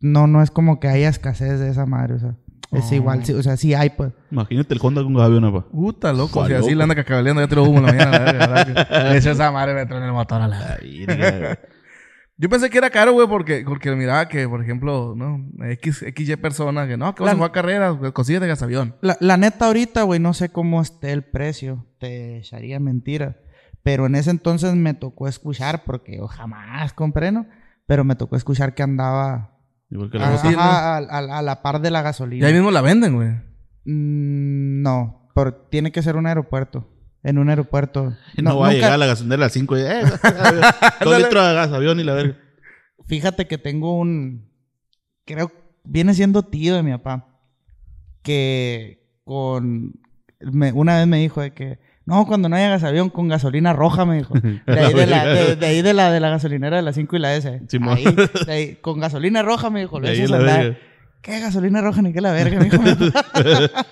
no, 0.00 0.26
no 0.26 0.42
es 0.42 0.50
como 0.50 0.78
que 0.78 0.88
haya 0.88 1.08
escasez 1.08 1.58
de 1.58 1.70
esa 1.70 1.86
madre, 1.86 2.14
o 2.14 2.18
sea, 2.18 2.36
es 2.72 2.90
Oh. 2.90 2.94
igual, 2.94 3.24
sí, 3.24 3.32
o 3.32 3.42
sea, 3.42 3.56
sí 3.56 3.74
hay, 3.74 3.90
pues. 3.90 4.12
Imagínate 4.30 4.74
el 4.74 4.80
Honda 4.82 5.02
con 5.02 5.14
gavión, 5.14 5.52
pa. 5.52 5.66
Puta, 5.68 6.12
loco. 6.12 6.46
Si 6.46 6.52
así 6.52 6.74
le 6.74 6.82
anda 6.82 6.94
cacabeleando, 6.94 7.40
ya 7.42 7.48
te 7.48 7.54
lo 7.56 7.64
humo 7.64 7.78
en 7.78 7.86
la 7.86 7.92
mañana. 7.92 8.10
la 8.10 8.18
verga, 8.24 8.46
¿verdad? 8.46 8.88
Que- 8.88 8.94
De 9.12 9.18
hecho, 9.18 9.30
esa 9.30 9.50
madre 9.50 9.74
me 9.74 9.86
trae 9.86 9.98
en 10.00 10.04
el 10.06 10.12
motor 10.12 10.40
a 10.42 10.48
la. 10.48 10.78
Yo 12.40 12.48
pensé 12.48 12.70
que 12.70 12.78
era 12.78 12.90
caro, 12.90 13.12
güey, 13.14 13.26
porque, 13.26 13.64
porque 13.66 13.90
miraba 13.96 14.28
que, 14.28 14.48
por 14.48 14.62
ejemplo, 14.62 15.14
¿no? 15.16 15.44
X, 15.70 16.04
XY 16.14 16.36
personas 16.36 16.86
que 16.86 16.96
no, 16.96 17.12
que 17.12 17.24
vas 17.24 17.30
a 17.30 17.32
La- 17.32 17.36
jugar 17.36 17.50
carreras, 17.52 17.96
cosillas 18.12 18.40
de 18.40 18.46
gasavión. 18.46 18.94
La, 19.00 19.16
la 19.20 19.36
neta, 19.36 19.66
ahorita, 19.66 20.02
güey, 20.04 20.20
no 20.20 20.32
sé 20.34 20.48
cómo 20.50 20.80
esté 20.80 21.10
el 21.10 21.24
precio, 21.24 21.84
te 21.98 22.38
echaría 22.38 22.78
mentira, 22.78 23.38
pero 23.82 24.06
en 24.06 24.14
ese 24.14 24.30
entonces 24.30 24.72
me 24.76 24.94
tocó 24.94 25.26
escuchar, 25.26 25.82
porque 25.84 26.18
yo 26.18 26.28
jamás 26.28 26.92
compré, 26.92 27.32
¿no? 27.32 27.46
Pero 27.86 28.04
me 28.04 28.14
tocó 28.14 28.36
escuchar 28.36 28.72
que 28.74 28.84
andaba 28.84 29.57
Igual 29.90 30.10
que 30.10 30.18
la 30.18 30.24
ajá, 30.24 30.32
gasolina. 30.36 30.62
a, 30.62 30.96
a- 30.98 31.38
a 31.38 31.42
la 31.42 31.62
par 31.62 31.80
de 31.80 31.90
la 31.90 32.00
Y 32.00 32.02
gasolina. 32.02 32.46
ahí 32.46 32.52
mismo 32.52 32.70
la 32.70 32.80
venden, 32.82 33.14
güey. 33.14 33.28
Mm, 33.84 34.82
no, 34.82 35.28
pero 35.34 35.54
tiene 35.54 35.92
que 35.92 36.02
ser 36.02 36.16
un 36.16 36.26
aeropuerto. 36.26 36.88
En 37.22 37.38
un 37.38 37.48
aeropuerto. 37.50 38.14
Y 38.36 38.42
no, 38.42 38.58
va 38.58 38.66
a 38.66 38.70
nunca- 38.70 38.74
llegar 38.74 38.92
a 38.92 38.96
la 38.98 39.06
gasolinera 39.06 39.42
a 39.42 39.46
las 39.46 39.52
5 39.52 39.76
y... 39.78 39.80
Eh, 39.80 40.02
dos 41.04 41.18
litros 41.18 41.46
de 41.48 41.54
gas, 41.54 41.72
avión 41.72 41.98
y 42.00 42.04
la 42.04 42.14
verga. 42.14 42.36
Fíjate 43.06 43.46
que 43.46 43.58
tengo 43.58 43.96
un. 43.98 44.50
Creo. 45.24 45.50
Viene 45.84 46.12
siendo 46.14 46.42
tío 46.42 46.74
de 46.76 46.82
mi 46.82 46.92
papá. 46.92 47.26
Que 48.22 49.20
con. 49.24 49.94
me- 50.40 50.72
una 50.72 50.98
vez 50.98 51.06
me 51.06 51.18
dijo 51.18 51.40
de 51.40 51.52
que. 51.54 51.78
No, 52.08 52.26
cuando 52.26 52.48
no 52.48 52.56
haya 52.56 52.70
gasavión, 52.70 53.10
con 53.10 53.28
gasolina 53.28 53.72
roja, 53.74 54.04
me 54.06 54.16
dijo. 54.16 54.32
De 54.40 54.60
ahí 54.80 54.94
de 54.94 55.06
la, 55.06 55.26
de, 55.26 55.56
de 55.56 55.66
ahí 55.66 55.82
de 55.82 55.92
la, 55.92 56.10
de 56.10 56.20
la 56.20 56.30
gasolinera 56.30 56.76
de 56.76 56.82
la 56.82 56.92
5 56.92 57.16
y 57.16 57.18
la 57.18 57.34
S. 57.36 57.60
Ahí, 57.90 58.04
de 58.46 58.52
ahí, 58.52 58.78
con 58.80 58.98
gasolina 58.98 59.42
roja, 59.42 59.68
me 59.70 59.80
dijo. 59.80 60.00
Lo 60.00 60.06
De 60.08 60.12
ahí 60.14 60.26
la 60.26 60.38
verga. 60.38 60.78
¿Qué 61.20 61.38
gasolina 61.40 61.80
roja 61.82 62.00
ni 62.02 62.12
qué 62.12 62.20
la 62.20 62.32
verga, 62.32 62.58
me 62.58 62.64
dijo. 62.64 62.78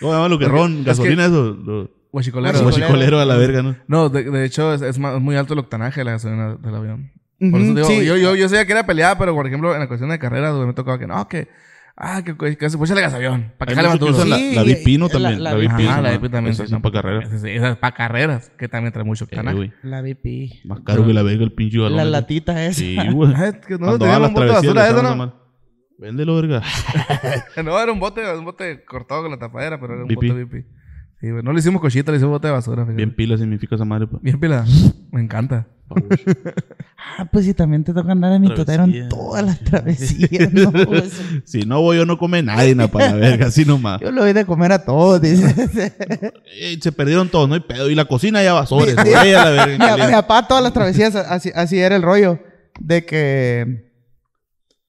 ¿Cómo 0.00 0.12
se 0.12 0.16
llama 0.16 0.28
lo 0.28 0.38
que 0.38 0.48
ron? 0.48 0.78
Es 0.80 0.84
¿Gasolina 0.84 1.26
eso? 1.26 1.56
Lo-. 1.64 1.90
Guachicolero. 2.12 2.62
Guachicolero 2.62 3.20
a 3.20 3.24
la 3.24 3.36
verga, 3.36 3.62
¿no? 3.62 3.76
No, 3.88 4.08
de, 4.08 4.24
de 4.24 4.44
hecho 4.44 4.72
es, 4.72 4.82
es 4.82 4.98
ma- 4.98 5.14
es 5.16 5.20
muy 5.20 5.36
alto 5.36 5.52
el 5.54 5.60
octanaje 5.60 6.00
de 6.00 6.04
la 6.04 6.10
gasolina 6.12 6.54
del 6.56 6.74
avión. 6.74 7.12
Por 7.38 7.48
Ujú, 7.60 7.62
eso 7.62 7.74
digo, 7.74 7.88
sí. 7.88 8.04
yo, 8.06 8.16
yo, 8.16 8.34
yo 8.34 8.48
sabía 8.48 8.64
que 8.66 8.72
era 8.72 8.86
peleada, 8.86 9.18
pero 9.18 9.34
por 9.34 9.46
ejemplo, 9.46 9.74
en 9.74 9.80
la 9.80 9.88
cuestión 9.88 10.08
de 10.10 10.18
carreras, 10.18 10.54
me 10.54 10.72
tocaba 10.72 10.98
que 10.98 11.06
no, 11.06 11.28
que. 11.28 11.48
Ah, 11.98 12.22
que, 12.22 12.36
que, 12.36 12.58
que 12.58 12.68
se 12.68 12.76
puede 12.76 12.88
echarle 12.92 13.02
gasavión. 13.02 13.54
Para 13.56 13.70
que 13.70 13.76
jale 13.76 13.88
más 13.88 13.98
duro. 13.98 14.24
la, 14.26 14.36
la 14.36 14.62
Vipino 14.64 15.08
también. 15.08 15.42
la 15.42 15.50
La, 15.52 15.56
Vipino. 15.56 15.76
Vipino. 15.78 15.90
Ajá, 15.92 16.02
la 16.02 16.12
¿no? 16.12 16.20
VIP 16.20 16.30
también. 16.30 16.52
Esa 16.52 16.64
sí, 16.64 16.70
son 16.70 16.82
para 16.82 16.92
carreras. 16.92 17.28
Esa, 17.32 17.38
sí, 17.38 17.48
esa 17.50 17.70
es 17.70 17.76
para 17.78 17.94
carreras, 17.96 18.52
que 18.58 18.68
también 18.68 18.92
trae 18.92 19.04
mucho 19.04 19.24
Eh, 19.24 19.28
octanaje. 19.30 19.72
La 19.82 20.02
VP. 20.02 20.60
Más 20.66 20.80
caro 20.80 21.06
que 21.06 21.14
la 21.14 21.22
verga 21.22 21.42
el 21.44 21.52
pinche 21.52 21.78
balón. 21.78 21.96
La 21.96 22.02
ese. 22.02 22.10
latita 22.10 22.64
esa. 22.66 22.78
Sí, 22.80 22.96
güey. 23.12 23.32
Ah, 23.34 23.48
es 23.48 23.66
que 23.66 23.72
no, 23.74 23.78
Cuando 23.78 23.98
tenía 24.00 24.18
va 24.18 24.26
a 24.26 24.28
un 24.28 24.34
bote 24.34 24.46
de 24.46 24.52
basura 24.52 24.88
eso, 24.88 25.02
¿no? 25.02 25.34
Véndelo, 25.98 26.36
verga. 26.36 26.62
No, 27.64 27.80
era 27.80 27.90
un 27.90 27.98
bote, 27.98 28.20
un 28.36 28.44
bote 28.44 28.84
cortado 28.84 29.22
con 29.22 29.30
la 29.30 29.38
tapadera, 29.38 29.80
pero 29.80 29.94
era 29.94 30.02
un 30.04 30.14
bote 30.14 30.32
VIP. 30.44 30.66
Sí, 31.26 31.30
güey. 31.32 31.42
No 31.42 31.52
le 31.52 31.58
hicimos 31.58 31.80
cochita, 31.80 32.10
le 32.12 32.18
hicimos 32.18 32.32
bote 32.32 32.46
de 32.48 32.52
basura. 32.52 32.82
fíjate. 32.84 32.96
Bien 32.96 33.14
pila 33.14 33.36
significa 33.36 33.74
esa 33.74 33.84
madre, 33.84 34.06
pues. 34.06 34.22
Bien 34.22 34.38
pila. 34.38 34.64
Me 35.10 35.20
encanta. 35.22 35.66
Ah, 37.18 37.24
pues 37.30 37.44
sí, 37.44 37.54
también 37.54 37.84
te 37.84 37.94
toca 37.94 38.10
andar 38.12 38.32
en 38.32 38.42
mi 38.42 38.52
totero 38.52 38.82
en 38.84 38.90
Travesía. 38.90 39.08
todas 39.08 39.44
las 39.46 39.60
travesías, 39.60 40.52
¿no? 40.52 40.72
Pues, 40.86 41.12
Si 41.44 41.60
no 41.60 41.80
voy 41.80 41.98
yo, 41.98 42.04
no 42.04 42.18
come 42.18 42.42
nadie, 42.42 42.74
na, 42.74 42.88
para 42.88 43.10
la 43.12 43.14
verga, 43.16 43.46
así 43.46 43.64
nomás. 43.64 44.00
yo 44.00 44.10
le 44.10 44.20
doy 44.20 44.32
de 44.32 44.44
comer 44.44 44.72
a 44.72 44.84
todos, 44.84 45.20
dice. 45.22 45.54
Eh, 46.60 46.76
se 46.80 46.90
perdieron 46.92 47.28
todos, 47.28 47.48
no 47.48 47.54
hay 47.54 47.60
pedo. 47.60 47.88
Y 47.88 47.94
la 47.94 48.06
cocina 48.06 48.42
ya 48.42 48.52
basores. 48.54 48.96
güey, 48.96 49.14
a 49.34 49.44
la 49.44 49.50
verga. 49.50 49.64
en 49.64 49.70
Mi, 49.70 49.72
mi 49.78 49.78
caliente. 49.78 50.12
papá, 50.14 50.48
todas 50.48 50.62
las 50.64 50.72
travesías, 50.72 51.14
así, 51.14 51.50
así 51.54 51.78
era 51.78 51.94
el 51.96 52.02
rollo. 52.02 52.40
De 52.80 53.04
que. 53.06 53.85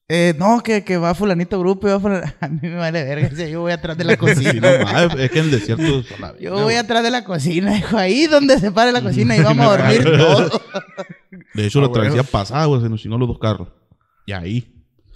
Eh, 0.09 0.33
no, 0.39 0.61
que, 0.63 0.83
que 0.83 0.97
va 0.97 1.13
fulanito 1.13 1.59
grupo 1.59 1.87
y 1.87 1.91
va 1.91 1.99
fulanito. 1.99 2.33
A 2.41 2.47
mí 2.47 2.59
me 2.61 2.75
vale 2.75 3.03
verga. 3.03 3.29
yo 3.47 3.61
voy 3.61 3.71
atrás 3.73 3.97
de 3.97 4.03
la 4.05 4.13
Sí, 4.13 4.17
cocina. 4.19 4.61
no 4.61 5.19
es 5.21 5.31
que 5.31 5.39
en 5.39 5.45
el 5.45 5.51
desierto. 5.51 5.83
a 6.17 6.21
la 6.21 6.31
verga, 6.31 6.39
Yo 6.41 6.53
voy 6.63 6.75
atrás 6.75 7.03
de 7.03 7.11
la 7.11 7.23
cocina, 7.23 7.73
dijo. 7.73 7.97
Ahí 7.97 8.25
donde 8.27 8.59
se 8.59 8.71
pare 8.71 8.91
la 8.91 9.01
cocina 9.01 9.35
y 9.35 9.41
vamos 9.41 9.65
a 9.65 9.77
dormir 9.77 10.03
todos. 10.03 10.61
De 11.53 11.65
hecho, 11.65 11.79
Ah, 11.79 11.83
la 11.83 11.91
travesía 11.91 12.23
pasada, 12.23 12.65
güey, 12.65 12.81
se 12.81 12.89
nos 12.89 13.01
chinó 13.01 13.17
los 13.17 13.27
dos 13.27 13.39
carros. 13.39 13.67
Y 14.25 14.31
ahí. 14.31 14.73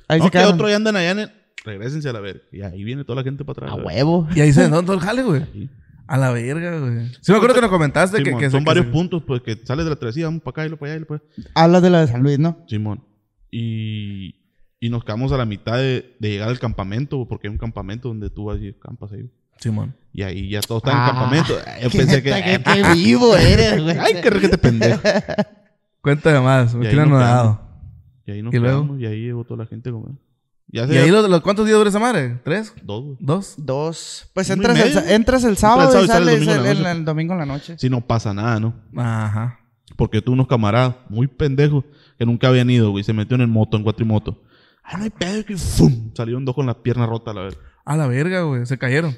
Ahí 0.08 0.20
no, 0.20 0.26
se 0.26 0.32
que 0.32 0.40
otro 0.40 0.68
ya 0.70 0.76
andan 0.76 0.96
allá 0.96 1.12
en 1.12 1.20
el... 1.20 1.32
Regrésense 1.64 2.10
a 2.10 2.14
la 2.14 2.20
verga. 2.20 2.42
Y 2.52 2.62
ahí 2.62 2.84
viene 2.84 3.04
toda 3.06 3.18
la 3.18 3.24
gente 3.24 3.46
para 3.46 3.68
atrás. 3.68 3.72
A 3.80 3.86
huevo. 3.86 4.28
Y 4.36 4.42
ahí 4.42 4.52
se 4.52 4.62
desnudó 4.62 4.82
todo 4.84 4.94
el 4.96 5.00
jale, 5.00 5.22
güey. 5.24 5.70
A 6.08 6.18
la 6.18 6.32
verga, 6.32 6.80
güey. 6.80 7.08
Sí, 7.22 7.32
me 7.32 7.36
acuerdo 7.38 7.56
que 7.56 7.62
nos 7.62 7.70
comentaste 7.70 8.22
que, 8.24 8.32
son 8.50 8.62
que 8.64 8.66
varios 8.66 8.88
se- 8.88 8.92
puntos, 8.92 9.24
pues, 9.26 9.42
que 9.42 9.56
sales 9.64 9.86
de 9.86 9.92
la 9.92 9.96
travesía, 9.96 10.26
vamos 10.26 10.42
para 10.42 10.52
acá 10.52 10.66
y 10.66 10.70
lo 10.70 10.78
para 10.78 10.92
allá 10.94 10.98
y 10.98 11.00
lo 11.02 11.08
para 11.08 11.22
allá. 11.38 11.50
Hablas 11.56 11.82
de 11.84 11.90
la 11.92 12.02
de 12.02 12.08
San 12.08 12.24
Luis, 12.24 12.40
¿no? 12.40 12.66
Simón. 12.68 13.06
Y, 13.52 14.36
y 14.82 14.90
nos 14.90 15.06
quedamos 15.06 15.32
a 15.32 15.38
la 15.38 15.46
mitad 15.46 15.78
de, 15.78 16.18
de 16.20 16.30
llegar 16.30 16.50
al 16.50 16.60
campamento, 16.60 17.26
porque 17.30 17.48
hay 17.48 17.52
un 17.54 17.58
campamento 17.58 18.10
donde 18.10 18.30
tú 18.30 18.46
vas 18.46 18.58
y 18.60 18.74
campas 18.74 19.14
ahí. 19.14 19.30
Simón. 19.60 19.96
Y 20.12 20.24
ahí 20.24 20.50
ya 20.50 20.60
todo 20.60 20.80
está 20.80 20.92
en 20.92 20.98
Ah, 20.98 21.06
el 21.06 21.12
campamento. 21.14 21.54
Yo 21.84 21.90
Qué 21.92 21.98
pensé 22.00 22.24
que... 22.24 22.30
qué- 22.32 22.62
qué 22.64 22.94
vivo 22.96 23.38
eres, 23.38 23.82
güey. 23.82 23.98
Ay, 23.98 24.16
qué 24.22 24.30
requete 24.30 24.58
pendejo. 24.58 25.00
Cuéntame 26.02 26.40
más, 26.42 26.74
Y 26.74 26.78
me 26.78 26.94
nos 26.94 27.04
anodado. 27.06 27.62
Y 28.26 28.32
ahí 28.32 28.42
nos 28.42 28.54
¿Y 28.54 28.58
luego? 28.58 28.82
quedamos 28.82 29.00
y 29.02 29.06
ahí 29.06 29.22
llegó 29.22 29.44
toda 29.44 29.60
la 29.64 29.66
gente 29.68 29.90
a 29.90 29.92
comer. 29.94 30.16
Ya 30.74 30.86
¿Y 30.86 30.98
ahí 30.98 31.12
los, 31.12 31.30
los- 31.30 31.42
cuántos 31.42 31.66
días 31.66 31.78
dura 31.78 31.90
esa 31.90 32.00
madre? 32.00 32.40
¿Tres? 32.44 32.74
Dos, 32.82 33.04
güey. 33.04 33.18
¿Dos? 33.20 33.54
Dos. 33.58 34.32
Pues 34.34 34.50
y 34.50 34.54
entras 34.54 34.78
el, 34.80 35.12
entras 35.12 35.44
el 35.44 35.58
sábado 35.58 35.92
sábado 35.92 36.02
y 36.02 36.06
y 36.06 36.08
sales 36.08 36.34
sales 36.40 36.40
el 36.40 36.46
domingo 36.48 36.52
en 36.72 36.78
el, 36.78 36.84
la 36.84 36.92
el- 36.92 36.98
el 36.98 37.06
domingo 37.06 37.34
en 37.34 37.40
la 37.40 37.46
noche. 37.46 37.76
Si 37.78 37.90
no 37.90 38.02
pasa 38.02 38.34
nada, 38.34 38.60
¿no? 38.60 38.74
Ajá. 38.96 39.60
Porque 39.98 40.22
tú 40.22 40.32
unos 40.32 40.48
camaradas 40.48 40.96
muy 41.10 41.28
pendejos 41.28 41.84
que 42.18 42.26
nunca 42.26 42.48
habían 42.48 42.70
ido, 42.70 42.90
güey, 42.92 43.04
se 43.04 43.14
metió 43.14 43.36
en 43.36 43.42
el 43.42 43.48
moto, 43.48 43.78
en 43.78 43.84
cuatrimoto. 43.84 44.42
Ah, 44.92 44.98
no 44.98 45.04
hay 45.06 45.10
pedo, 45.10 45.46
que 45.46 45.58
¡fum! 45.58 46.12
Salieron 46.16 46.46
dos 46.46 46.54
con 46.56 46.66
las 46.66 46.76
piernas 46.76 47.08
rotas, 47.10 47.34
la 47.34 47.42
verdad. 47.44 47.60
A 47.86 47.96
la 47.98 48.08
verga, 48.08 48.42
güey. 48.44 48.66
Se 48.66 48.78
cayeron. 48.78 49.16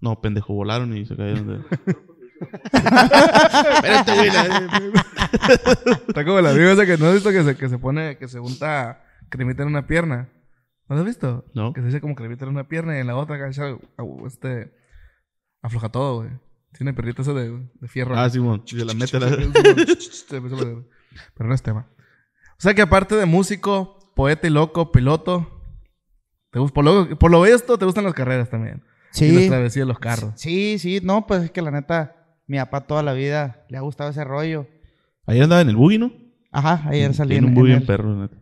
No, 0.00 0.20
pendejo, 0.20 0.52
volaron 0.54 0.96
y 0.96 1.06
se 1.06 1.16
cayeron 1.16 1.46
de... 1.46 1.60
Espérate, 2.72 4.14
güey. 4.16 4.30
la- 4.30 4.92
Está 6.08 6.24
como 6.24 6.38
el 6.40 6.46
amigo 6.46 6.70
ese 6.70 6.86
que 6.86 6.96
no 6.98 7.06
has 7.06 7.14
visto 7.14 7.30
que 7.30 7.44
se, 7.44 7.56
que 7.56 7.68
se 7.68 7.78
pone, 7.78 8.16
que 8.18 8.26
se 8.28 8.38
junta 8.40 9.04
cremita 9.28 9.62
en 9.62 9.68
una 9.68 9.86
pierna. 9.86 10.28
¿No 10.88 10.96
lo 10.96 11.02
has 11.02 11.06
visto? 11.06 11.44
No. 11.54 11.72
Que 11.72 11.80
se 11.82 11.88
echa 11.88 12.00
como 12.00 12.14
cremita 12.14 12.44
en 12.44 12.50
una 12.50 12.68
pierna 12.68 12.96
y 12.96 13.00
en 13.00 13.06
la 13.06 13.16
otra 13.16 13.38
au, 13.96 14.26
este, 14.26 14.74
afloja 15.62 15.88
todo, 15.90 16.16
güey. 16.22 16.30
Tiene 16.76 16.92
perrito 16.94 17.22
ese 17.22 17.32
de, 17.34 17.68
de 17.80 17.88
fierro. 17.88 18.16
Ah, 18.18 18.28
Simón. 18.28 18.62
Se 18.66 18.84
la 18.84 18.94
mete 18.94 19.20
la... 19.20 19.28
Pero 19.30 19.52
no 21.48 21.54
es 21.54 21.62
tema. 21.62 21.86
O 22.52 22.60
sea 22.62 22.74
que 22.74 22.82
aparte 22.82 23.14
de 23.14 23.26
músico, 23.26 23.98
poeta 24.14 24.46
y 24.46 24.50
loco, 24.50 24.92
piloto, 24.92 25.48
te 26.50 26.58
gusta, 26.58 26.74
por, 26.74 26.84
lo, 26.84 27.18
por 27.18 27.30
lo 27.30 27.42
visto 27.42 27.78
te 27.78 27.84
gustan 27.84 28.04
las 28.04 28.14
carreras 28.14 28.50
también. 28.50 28.82
Y 29.14 29.30
las 29.32 29.42
Sí. 29.42 29.48
travesías, 29.48 29.86
los 29.86 29.98
carros. 29.98 30.32
Sí, 30.36 30.78
sí. 30.78 31.00
No, 31.02 31.26
pues 31.26 31.42
es 31.44 31.50
que 31.50 31.60
la 31.62 31.70
neta, 31.70 32.16
mi 32.46 32.58
papá 32.58 32.82
toda 32.86 33.02
la 33.02 33.12
vida 33.12 33.64
le 33.68 33.76
ha 33.78 33.80
gustado 33.82 34.10
ese 34.10 34.24
rollo. 34.24 34.66
Ayer 35.26 35.42
andaba 35.44 35.60
en 35.62 35.68
el 35.68 35.76
buggy, 35.76 35.98
¿no? 35.98 36.12
Ajá, 36.50 36.88
ayer 36.88 37.12
salí 37.14 37.30
Tiene 37.30 37.46
en, 37.46 37.52
un 37.52 37.54
buggy 37.54 37.72
en 37.72 37.78
bien 37.78 37.80
el- 37.82 37.86
perro, 37.86 38.14
la 38.14 38.22
neta. 38.22 38.36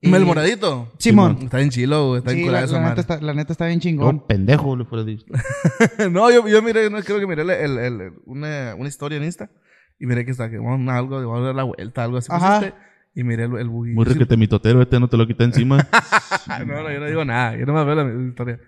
y- 0.00 0.12
El 0.14 0.24
moradito. 0.26 0.92
Simón. 0.98 1.38
Está 1.42 1.56
bien 1.58 1.70
chilo, 1.70 2.08
güey. 2.08 2.18
Está 2.18 2.32
bien 2.32 2.42
Sí, 2.44 2.48
curada 2.48 2.60
la, 2.62 2.66
esa 2.66 2.80
la 2.80 2.88
neta 2.90 3.00
está, 3.00 3.20
la 3.20 3.34
neta 3.34 3.52
está 3.52 3.66
bien 3.66 3.80
chingón. 3.80 4.16
No, 4.16 4.26
pendejo, 4.26 4.76
le 4.76 4.84
fuera 4.84 5.04
dicho. 5.04 5.24
no, 6.10 6.30
yo, 6.30 6.46
yo 6.48 6.60
miré, 6.62 6.90
no, 6.90 7.00
creo 7.02 7.18
que 7.18 7.26
miré 7.26 7.42
el, 7.42 7.50
el- 7.50 7.78
el- 7.78 8.12
una, 8.26 8.74
una 8.76 8.88
historia 8.88 9.16
en 9.18 9.24
Insta 9.24 9.50
y 9.98 10.04
miré 10.06 10.24
que 10.26 10.30
está, 10.32 10.50
que 10.50 10.58
vamos 10.58 10.86
a 10.92 10.98
algo, 10.98 11.16
vamos 11.16 11.40
a 11.42 11.46
dar 11.46 11.54
la 11.54 11.62
vuelta, 11.64 12.04
algo 12.04 12.18
así. 12.18 12.28
Ajá. 12.30 12.58
pusiste, 12.60 12.78
y 13.14 13.22
miré 13.24 13.44
el, 13.44 13.56
el 13.56 13.68
buggy. 13.68 13.92
Muy 13.92 14.04
requete 14.04 14.36
mitotero, 14.36 14.82
este 14.82 14.98
no 15.00 15.08
te 15.08 15.16
lo 15.16 15.26
quita 15.26 15.44
encima. 15.44 15.78
no, 16.66 16.82
no, 16.82 16.92
yo 16.92 17.00
no 17.00 17.06
digo 17.06 17.24
nada. 17.24 17.56
Yo 17.56 17.66
nomás 17.66 17.86
veo 17.86 17.94
la 17.94 18.28
historia. 18.28 18.60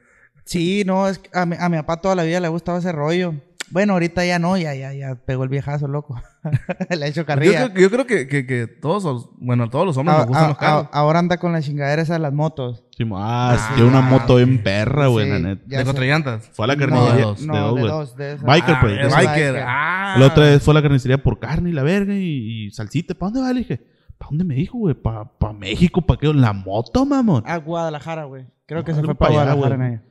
Sí, 0.44 0.85
no, 0.87 1.09
es 1.09 1.18
que 1.18 1.28
a 1.37 1.44
mi, 1.46 1.56
a 1.59 1.68
mi 1.68 1.76
papá 1.78 2.00
toda 2.00 2.14
la 2.14 2.22
vida 2.22 2.38
le 2.40 2.46
ha 2.46 2.50
gustado 2.50 2.78
ese 2.78 2.92
rollo. 2.92 3.35
Bueno, 3.68 3.94
ahorita 3.94 4.24
ya 4.24 4.38
no, 4.38 4.56
ya, 4.56 4.76
ya, 4.76 4.92
ya 4.94 5.16
pegó 5.16 5.42
el 5.42 5.48
viejazo, 5.48 5.88
loco. 5.88 6.22
le 6.88 7.04
ha 7.04 7.09
hecho 7.09 7.22
Yo 7.22 7.26
carrilla. 7.26 7.72
creo, 7.72 7.82
yo 7.82 7.90
creo 7.90 8.06
que, 8.06 8.28
que, 8.28 8.46
que 8.46 8.68
todos, 8.68 9.02
los- 9.02 9.28
bueno, 9.38 9.64
a 9.64 9.70
todos 9.70 9.85
los 9.85 9.96
hombres 9.96 10.14
A- 10.14 10.18
nos 10.20 10.26
gustan 10.28 10.44
a- 10.44 10.48
los 10.50 10.59
carros. 10.59 10.85
a- 10.92 10.96
ahora 10.96 11.18
anda 11.18 11.37
con 11.38 11.50
la 11.50 11.61
chingadera 11.61 12.00
esa 12.00 12.12
de 12.12 12.20
las 12.20 12.32
motos. 12.32 12.85
Simón. 12.96 13.20
Ah, 13.24 13.56
Ah, 13.59 13.72
tiene 13.74 13.90
una 13.90 14.02
moto 14.02 14.37
bien 14.37 14.62
perra, 14.62 15.09
güey, 15.09 15.26
Sí, 15.26 15.32
la 15.32 15.38
neta. 15.40 15.62
de 15.78 15.82
cuatro 15.82 16.04
llantas. 16.04 16.48
Fue 16.52 16.64
a 16.64 16.68
la 16.68 16.76
No, 16.76 16.80
carnicería. 16.80 17.11
de 17.12 17.16
de 17.18 17.22
dos, 17.24 17.38
dos, 17.38 17.46
no, 17.48 17.64
de 17.64 17.70
güey. 17.72 17.87
dos, 17.88 18.16
de 18.16 18.32
esas. 18.35 18.44
Biker, 18.46 18.74
Ah, 18.76 18.78
pues. 18.80 18.92
de 18.94 19.00
Es 19.00 19.16
biker. 19.16 19.26
biker. 19.52 19.64
Ah. 19.66 20.16
La 20.16 20.26
otra 20.26 20.44
vez 20.44 20.62
fue 20.62 20.70
a 20.70 20.74
la 20.76 20.82
carnicería 20.82 21.20
por 21.20 21.40
carne 21.40 21.70
y 21.70 21.72
la 21.72 21.82
verga 21.82 22.14
y, 22.14 22.66
y 22.66 22.70
salsita. 22.70 23.14
¿Para 23.14 23.32
dónde 23.32 23.40
va? 23.48 23.52
Le 23.52 23.59
dije, 23.59 23.80
¿para 24.18 24.29
dónde 24.31 24.44
me 24.44 24.55
dijo, 24.55 24.79
güey? 24.79 24.94
¿Para 24.94 25.24
pa 25.24 25.52
México? 25.52 26.02
¿Para 26.02 26.18
qué? 26.20 26.29
¿En 26.29 26.40
la 26.40 26.52
moto, 26.52 27.05
mamón? 27.07 27.42
A 27.46 27.57
Guadalajara, 27.59 28.24
güey. 28.24 28.46
Creo 28.66 28.85
que 28.85 28.92
No, 28.92 28.98
se 28.98 29.05
fue 29.05 29.14
para 29.14 29.33
Guadalajara 29.33 29.76
güey. 29.76 29.88
en 29.88 29.92
ella. 29.94 30.02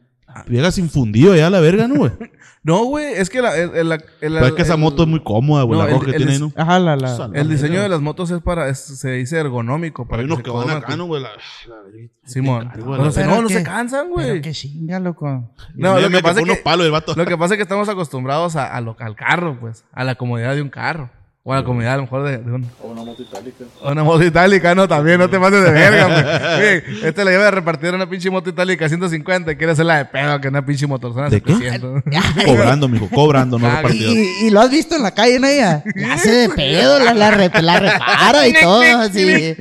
Llegas 0.50 0.78
infundido 0.78 1.32
allá 1.34 1.48
a 1.48 1.50
la 1.50 1.60
verga, 1.62 1.88
¿no, 1.88 1.96
güey? 1.96 2.12
No, 2.66 2.84
güey, 2.86 3.14
es 3.14 3.30
que 3.30 3.44
la, 3.44 3.56
el, 3.56 3.70
el- 3.76 3.92
el- 3.92 4.00
Pero 4.20 4.46
es 4.48 4.54
que 4.54 4.64
esa 4.64 4.74
el- 4.74 4.80
moto 4.80 5.04
es 5.04 5.08
muy 5.08 5.20
cómoda, 5.22 5.62
güey. 5.62 5.80
No, 5.80 5.86
la 5.88 6.00
que 6.00 6.10
el 6.10 6.16
tiene 6.18 6.32
ahí, 6.32 6.40
¿no? 6.40 6.52
Ajá, 6.56 6.80
la, 6.80 6.96
El 7.36 7.48
diseño 7.48 7.80
de 7.80 7.88
las 7.88 8.02
motos 8.02 8.32
es 8.32 8.42
para, 8.42 8.70
es- 8.70 8.80
se 8.80 9.12
dice 9.12 9.38
ergonómico. 9.38 10.08
Para 10.08 10.22
Hay 10.22 10.26
unos 10.26 10.42
que 10.42 10.50
van 10.50 10.72
acá, 10.72 10.96
¿no, 10.98 11.06
güey? 11.06 11.22
La, 11.22 11.30
la- 11.30 12.10
Simón. 12.24 12.72
No, 12.76 12.98
no 12.98 13.50
se 13.50 13.62
cansan, 13.64 14.08
Pero 14.16 14.28
güey. 14.30 14.42
que 14.42 14.52
chinga, 14.52 15.00
loco. 15.00 15.54
No, 15.76 16.00
lo 16.00 16.10
que 16.10 16.20
pasa 16.24 16.40
es 16.40 16.44
unos 16.46 16.58
que, 16.58 16.64
palos 16.64 16.88
el 16.88 16.92
vato. 16.92 17.14
lo 17.16 17.26
que 17.26 17.38
pasa 17.38 17.54
es 17.54 17.58
que 17.60 17.64
estamos 17.64 17.88
acostumbrados 17.88 18.56
a, 18.56 18.76
al 18.76 18.96
carro, 19.16 19.60
pues. 19.60 19.86
A 19.94 20.04
la 20.04 20.16
comodidad 20.16 20.56
de 20.56 20.64
un 20.64 20.70
carro. 20.70 21.12
O 21.48 21.54
a 21.54 21.58
la 21.58 21.64
comodidad, 21.64 21.94
a 21.94 21.98
lo 21.98 22.02
mejor, 22.04 22.24
de, 22.24 22.40
de 22.40 22.52
un- 22.52 22.68
O 22.82 22.88
una 22.88 23.04
moto 23.04 23.22
itálica. 23.22 23.66
una 23.84 24.04
moto 24.04 24.24
itálica. 24.24 24.74
No, 24.74 24.88
también, 24.88 25.20
no 25.20 25.30
te 25.30 25.40
pases 25.40 25.64
de 25.64 25.70
verga, 25.72 26.06
güey. 26.58 26.58
Oye, 26.58 26.84
Este 27.08 27.24
le 27.24 27.30
lleva 27.32 27.50
a 27.50 27.52
repartir 27.52 27.94
una 27.94 28.10
pinche 28.10 28.32
moto 28.32 28.50
itálica 28.50 28.90
150 28.90 29.52
y 29.52 29.56
quiere 29.56 29.74
hacerla 29.74 29.98
de 30.00 30.06
pedo 30.06 30.42
que 30.42 30.48
una 30.48 30.66
pinche 30.66 30.88
motorzona 30.88 31.30
¿De 31.30 31.42
qué? 31.42 31.54
700. 31.54 32.02
Cobrando, 32.48 32.88
mijo. 32.88 33.08
Cobrando, 33.12 33.60
no 33.60 33.68
Ah, 33.68 33.76
repartido. 33.76 34.12
Y, 34.12 34.48
y 34.48 34.50
lo 34.50 34.60
has 34.60 34.72
visto 34.72 34.96
en 34.96 35.04
la 35.04 35.12
calle, 35.12 35.40
¿no? 35.40 35.46
Ella 35.46 35.84
la 35.94 36.14
hace 36.16 36.32
de 36.32 36.50
pedo, 36.50 36.98
la, 36.98 37.14
la, 37.14 37.30
re- 37.30 37.52
la 37.62 37.80
repara 37.80 38.48
y 38.48 38.54
todo, 38.54 38.82
así. 39.02 39.56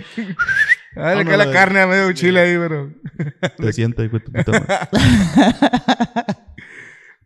Ah, 0.97 1.17
le 1.17 1.25
No, 1.25 1.31
cae 1.31 1.37
la 1.37 1.51
carne 1.53 1.81
a 1.83 1.87
medio 1.87 2.11
chile 2.13 2.41
ahí, 2.41 2.57
pero... 2.57 2.93
Te 3.59 3.83
hijo 3.83 4.19
de 4.19 4.21
tu 4.21 4.33
puta 4.33 4.53
madre. 4.53 4.79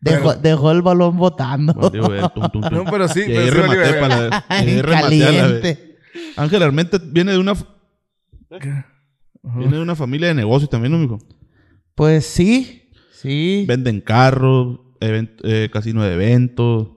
Dejó, 0.00 0.34
dejó 0.34 0.70
el 0.70 0.82
balón 0.82 1.16
botando. 1.16 1.72
Tum, 1.74 1.90
tum, 2.34 2.50
tum. 2.52 2.60
No, 2.70 2.84
pero 2.84 3.08
sí, 3.08 3.20
Y 3.20 3.24
pero 3.26 3.42
sí 3.42 3.50
rematé 3.50 3.94
para 3.94 4.20
la... 4.20 4.44
la... 4.48 5.00
caliente. 5.00 5.98
Ángel 6.36 6.62
Armenta 6.62 6.98
viene 7.02 7.32
de 7.32 7.38
una... 7.38 7.54
Viene 9.42 9.76
de 9.76 9.82
una 9.82 9.96
familia 9.96 10.28
de 10.28 10.34
negocios 10.34 10.70
también, 10.70 10.92
¿no, 10.92 10.98
mijo? 10.98 11.18
Pues 11.94 12.26
sí, 12.26 12.90
sí. 13.12 13.64
Venden 13.66 14.00
carros, 14.00 14.78
event- 15.00 15.40
eh, 15.42 15.68
casino 15.72 16.02
de 16.02 16.14
eventos. 16.14 16.88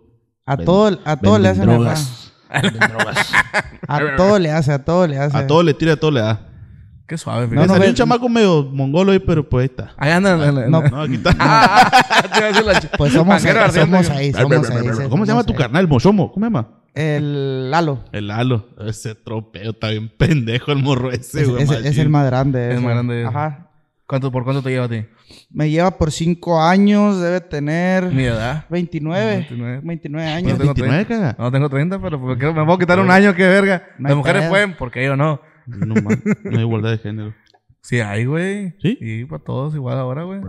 A 0.46 0.56
ven- 0.56 0.66
todo, 0.66 1.00
a 1.06 1.18
todo 1.18 1.40
le 1.40 1.48
hace 1.50 1.62
venden 1.62 1.80
mi 1.80 1.86
papá. 1.86 2.00
drogas. 2.00 2.34
Venden 2.62 2.90
drogas. 2.90 3.32
A 3.88 4.16
todo 4.16 4.40
le 4.40 4.52
hace, 4.52 4.72
a 4.72 4.86
todo 4.86 5.06
le 5.08 5.18
hace. 5.18 5.36
A 5.36 5.48
todo 5.48 5.64
le 5.64 5.74
tira, 5.74 5.94
a 5.94 5.96
todo 5.98 6.12
le 6.12 6.22
da. 6.22 6.50
Qué 7.12 7.18
suave, 7.18 7.46
No, 7.54 7.66
no, 7.66 7.74
un 7.74 7.94
chamaco 7.94 8.30
medio 8.30 8.64
mongolo 8.64 9.12
ahí, 9.12 9.20
pero 9.20 9.44
pues 9.50 9.64
ahí 9.64 9.66
está. 9.66 9.94
Ahí 9.98 10.22
la- 10.24 10.48
en 10.48 10.72
No. 10.72 10.82
No, 10.82 11.02
aquí 11.02 11.16
está. 11.16 11.32
Te 12.32 12.38
iba 12.38 12.46
a 12.46 12.52
decir 12.52 12.64
la 12.64 12.74
ch- 12.80 12.90
Pues 12.98 13.12
somos, 13.12 13.42
somos 13.42 14.10
ahí, 14.10 14.32
somos 14.32 14.70
ahí. 14.70 15.10
¿Cómo 15.10 15.26
se 15.26 15.32
llama 15.34 15.44
tu 15.44 15.54
carnal? 15.54 15.90
¿Mochomo? 15.90 16.32
¿Cómo 16.32 16.46
se 16.46 16.50
llama? 16.50 16.70
El 16.94 17.70
Lalo. 17.70 18.06
El 18.14 18.30
Lalo. 18.30 18.70
Ese 18.88 19.14
tropeo 19.14 19.72
está 19.72 19.90
bien 19.90 20.08
pendejo 20.08 20.72
el 20.72 20.78
morro 20.82 21.12
ese, 21.12 21.42
Es, 21.42 21.50
güey. 21.50 21.64
es- 21.64 21.98
el 21.98 22.08
más 22.08 22.26
grande. 22.28 22.74
Es 22.76 22.82
más 22.82 22.94
grande. 22.94 23.26
Ajá. 23.26 23.68
¿Cuánto, 24.08 24.32
¿Por 24.32 24.46
cuánto 24.46 24.62
te 24.64 24.70
lleva 24.70 24.86
a 24.86 24.90
ti? 24.90 25.04
Me 25.50 25.70
lleva 25.70 25.92
por 25.98 26.14
cinco 26.14 26.64
años, 26.64 27.20
debe 27.20 27.42
tener 27.42 28.06
Mi 28.06 28.24
edad. 28.24 28.68
29. 28.70 29.36
29. 29.50 29.82
29 29.84 30.28
Yo 30.30 30.34
años. 30.38 30.58
tengo 30.58 30.74
29, 30.74 31.06
30. 31.06 31.34
caga. 31.34 31.36
No 31.44 31.52
tengo 31.52 31.70
30, 31.70 32.00
pero 32.02 32.22
¿por 32.22 32.38
qué 32.38 32.46
me 32.54 32.64
puedo 32.64 32.78
quitar 32.78 33.00
un 33.02 33.12
año? 33.12 33.36
¿Qué 33.36 33.46
verga? 33.48 33.84
No 33.98 34.08
Las 34.08 34.18
mujeres 34.18 34.48
pueden, 34.48 34.78
porque 34.78 35.04
yo 35.04 35.18
no. 35.18 35.42
No, 35.68 35.96
más, 36.02 36.18
no 36.44 36.58
hay 36.58 36.64
igualdad 36.64 36.92
de 36.92 36.98
género. 36.98 37.34
Sí 37.82 38.00
hay, 38.00 38.26
güey. 38.26 38.76
¿Sí? 38.82 38.98
Y 39.02 39.26
para 39.26 39.44
todos 39.44 39.74
igual 39.76 39.98
ahora, 39.98 40.24
güey. 40.24 40.40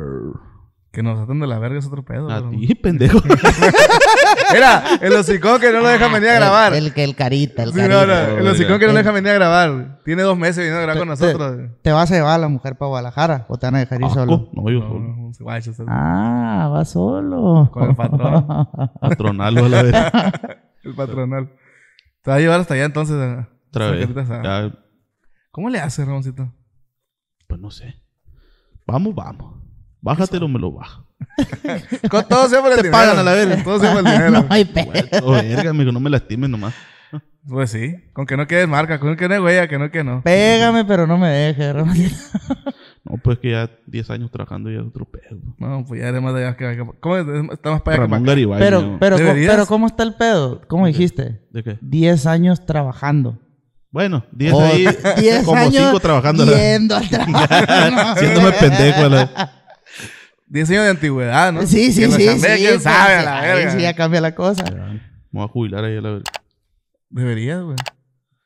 Que 0.92 1.02
nos 1.02 1.18
aten 1.18 1.40
de 1.40 1.46
la 1.46 1.58
verga 1.58 1.78
es 1.78 1.86
otro 1.86 2.04
pedo. 2.04 2.30
A 2.30 2.36
pero- 2.38 2.50
ti, 2.50 2.74
pendejo. 2.74 3.18
Mira, 4.52 4.82
el 5.00 5.12
hocicón 5.14 5.58
que 5.60 5.72
no 5.72 5.80
lo 5.80 5.88
deja 5.88 6.08
venir 6.08 6.28
a 6.28 6.34
grabar. 6.34 6.74
El, 6.74 6.86
el, 6.88 6.92
el 6.94 7.16
carita, 7.16 7.62
el 7.62 7.70
Sí, 7.72 7.76
carita. 7.78 8.06
no, 8.06 8.06
no, 8.06 8.38
el 8.38 8.46
hocicón 8.46 8.78
que 8.78 8.86
no 8.86 8.92
lo 8.92 8.98
deja 8.98 9.10
venir 9.12 9.30
a 9.30 9.34
grabar. 9.34 10.00
Tiene 10.04 10.22
dos 10.22 10.36
meses 10.36 10.58
viniendo 10.58 10.80
a 10.80 10.82
grabar 10.82 10.98
con 10.98 11.16
Te- 11.16 11.24
nosotros. 11.24 11.70
¿Te 11.80 11.92
vas 11.92 12.10
a 12.10 12.14
llevar 12.14 12.34
a 12.34 12.38
la 12.38 12.48
mujer 12.48 12.76
para 12.76 12.88
Guadalajara 12.90 13.46
o 13.48 13.56
te 13.56 13.66
van 13.66 13.76
a 13.76 13.78
dejar 13.78 14.02
ir 14.02 14.10
solo? 14.10 14.50
No, 14.52 14.70
yo 14.70 14.80
No, 14.80 15.32
solo. 15.72 15.88
Ah, 15.88 16.68
va 16.70 16.84
solo. 16.84 17.70
Con 17.72 17.88
el 17.90 17.96
patrón. 17.96 19.38
La 19.70 19.82
vez. 19.82 19.94
El 20.84 20.94
patronal. 20.94 21.48
Te 22.22 22.30
va 22.30 22.36
a 22.36 22.40
llevar 22.40 22.60
hasta 22.60 22.74
allá 22.74 22.84
entonces. 22.84 23.16
Otra 23.68 23.90
vez. 23.92 24.08
Ya, 24.42 24.72
¿Cómo 25.52 25.68
le 25.70 25.78
haces, 25.78 26.04
Ramoncito? 26.06 26.52
pues 27.46 27.60
no 27.60 27.70
sé. 27.70 27.94
Vamos, 28.86 29.14
vamos. 29.14 29.62
Bájatelo, 30.00 30.48
me 30.48 30.58
lo 30.58 30.72
bajo. 30.72 31.06
Con 32.10 32.26
todo 32.26 32.48
por 32.62 32.70
el 32.72 32.76
Te 32.78 32.82
dinero. 32.84 32.90
pagan 32.92 33.18
a 33.18 33.22
la 33.22 33.32
verga. 33.32 33.62
Todo 33.62 33.78
por 33.78 33.98
el 33.98 34.04
dinero. 34.12 34.30
No 34.30 34.46
hay 34.48 34.64
pedo. 34.64 34.90
Verga, 35.30 35.70
amigo, 35.70 35.92
no 35.92 36.00
me 36.00 36.08
lastimes 36.10 36.48
nomás. 36.48 36.74
Pues 37.46 37.70
sí. 37.70 37.94
Con 38.14 38.24
que 38.24 38.36
no 38.38 38.46
quedes 38.46 38.66
marca. 38.66 38.98
Con 38.98 39.16
que 39.16 39.28
no 39.28 39.34
hay 39.34 39.40
huella. 39.40 39.68
Que 39.68 39.78
no, 39.78 39.90
que 39.90 40.02
no. 40.02 40.22
Pégame, 40.22 40.84
pero 40.86 41.06
no 41.06 41.18
me 41.18 41.28
dejes. 41.28 41.74
Ramoncito. 41.74 42.16
No, 43.04 43.18
pues 43.18 43.40
que 43.40 43.50
ya 43.50 43.68
10 43.88 44.10
años 44.10 44.30
trabajando 44.30 44.70
y 44.70 44.74
ya 44.74 44.80
es 44.80 44.86
otro 44.86 45.04
pedo. 45.04 45.36
No, 45.58 45.84
pues 45.84 46.00
ya 46.00 46.06
eres 46.08 46.22
más 46.22 46.32
de 46.34 46.46
allá 46.46 46.56
que 46.56 46.76
que- 46.76 46.86
¿Cómo 47.00 47.16
es? 47.16 47.26
Está 47.52 47.72
más 47.72 47.82
para 47.82 47.96
allá 47.96 48.06
que 48.06 48.10
Ramón 48.10 48.10
para 48.10 48.16
acá. 48.20 48.24
Garibay. 48.26 48.58
Pero, 48.60 48.96
pero, 49.00 49.16
pero, 49.16 49.66
¿cómo 49.66 49.88
está 49.88 50.04
el 50.04 50.14
pedo? 50.14 50.60
¿Cómo 50.68 50.86
dijiste? 50.86 51.42
¿De 51.50 51.64
qué? 51.64 51.78
10 51.82 52.26
años 52.26 52.64
trabajando. 52.64 53.40
Bueno, 53.92 54.24
10 54.32 54.52
O 54.54 54.60
ahí, 54.62 54.86
10 55.18 55.44
como 55.44 55.60
años 55.60 55.74
5 55.86 56.00
trabajando. 56.00 56.44
Yendo 56.46 56.96
al 56.96 57.08
trabajo. 57.08 57.46
Haciéndome 58.14 58.52
pendejo. 58.60 59.08
la- 59.08 59.52
10 60.48 60.70
años 60.70 60.84
de 60.84 60.90
antigüedad, 60.90 61.52
¿no? 61.52 61.66
Sí, 61.66 61.92
sí, 61.92 62.00
Que 62.02 62.10
sí. 62.10 62.24
chambee, 62.26 62.50
sí, 62.56 62.58
quién 62.62 62.72
pues, 62.72 62.82
sabe, 62.82 63.14
a 63.14 63.22
la 63.22 63.40
ahí 63.40 63.48
verga. 63.54 63.70
sí 63.72 63.80
ya 63.82 63.94
cambia 63.94 64.20
la 64.20 64.34
cosa. 64.34 64.64
Me 64.64 65.00
voy 65.30 65.44
a 65.44 65.48
jubilar 65.48 65.84
ahí 65.84 65.96
a 65.96 66.00
la 66.00 66.10
verga. 66.10 66.32
Deberías, 67.10 67.62
güey. 67.62 67.76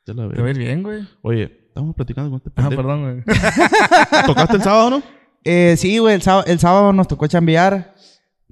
Ya 0.07 0.15
la 0.15 0.29
Te 0.29 0.35
verga. 0.43 0.51
ir 0.51 0.59
bien, 0.59 0.83
güey. 0.85 1.09
Oye, 1.23 1.45
estamos 1.69 1.95
platicando 1.97 2.31
con 2.31 2.37
este 2.39 2.51
Ah, 2.51 2.69
pendejo. 2.69 2.83
perdón, 2.83 3.03
güey. 3.25 4.27
¿Tocaste 4.27 4.57
el 4.57 4.63
sábado, 4.63 4.91
no? 4.91 5.03
Eh, 5.45 5.75
sí, 5.77 5.99
güey, 5.99 6.15
el, 6.17 6.23
sábado, 6.23 6.45
el 6.47 6.59
sábado 6.61 6.93
nos 6.93 7.09
tocó 7.09 7.27
chambear. 7.29 7.95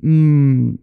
Mm, 0.00 0.74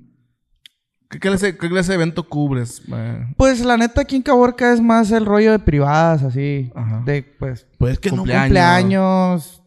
¿Qué 1.12 1.20
clase, 1.20 1.58
qué 1.58 1.70
clase 1.70 1.90
de 1.92 1.96
evento 1.96 2.28
cubres? 2.28 2.88
man? 2.88 3.34
pues 3.38 3.64
la 3.66 3.76
neta 3.78 4.02
aquí 4.02 4.16
en 4.16 4.22
Caborca 4.22 4.74
es 4.74 4.80
más 4.82 5.12
el 5.12 5.26
rollo 5.26 5.52
de 5.52 5.60
privadas, 5.60 6.24
así. 6.24 6.72
Ajá. 6.74 7.04
De, 7.06 7.22
pues, 7.22 7.68
Pues 7.78 8.00
que 8.00 8.10
no. 8.12 8.18
Cumpleaños. 8.18 8.48
cumpleaños, 8.48 9.64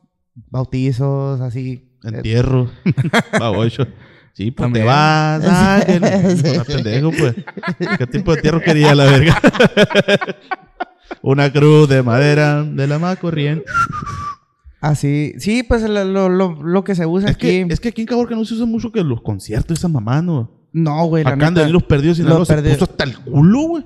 bautizos, 0.51 1.41
así. 1.41 1.91
Entierro. 2.03 2.71
Babocho. 3.39 3.87
Sí, 4.33 4.51
pues 4.51 4.65
También. 4.65 4.85
te 4.85 4.89
vas. 4.89 5.43
No 6.01 6.37
seas 6.37 6.65
pendejo, 6.67 7.11
pues. 7.13 7.35
¿Qué 7.99 8.07
tipo 8.09 8.33
de 8.33 8.37
entierro 8.39 8.61
quería 8.61 8.95
la 8.95 9.05
verga? 9.05 9.41
Una 11.23 11.53
cruz 11.53 11.89
de 11.89 12.03
madera 12.03 12.63
de 12.63 12.87
la 12.87 12.99
más 12.99 13.19
corriente. 13.19 13.65
Así. 14.81 15.35
Sí, 15.39 15.63
pues 15.63 15.83
lo, 15.89 16.05
lo, 16.05 16.29
lo- 16.29 16.63
lo 16.63 16.85
que 16.85 16.95
se 16.95 17.07
usa 17.07 17.31
Es 17.31 17.37
aquí. 17.37 17.47
que, 17.47 17.67
es 17.71 17.81
que 17.81 17.89
aquí 17.91 18.03
en 18.03 18.07
Caborca 18.07 18.35
no 18.35 18.45
se 18.45 18.55
usa 18.55 18.67
mucho 18.67 18.91
que 18.93 19.03
los 19.03 19.23
conciertos, 19.23 19.79
esa 19.79 19.89
mamá, 19.89 20.21
¿no? 20.21 20.51
No, 20.75 21.07
güey, 21.07 21.23
Acá 21.23 21.33
han 21.33 21.39
de 21.39 21.45
neta. 21.47 21.61
venir 21.63 21.73
los 21.73 21.83
se 22.49 22.55
perdidos. 22.55 22.79
puso 22.79 22.91
hasta 22.91 23.05
el 23.05 23.17
culo, 23.19 23.61
güey. 23.63 23.85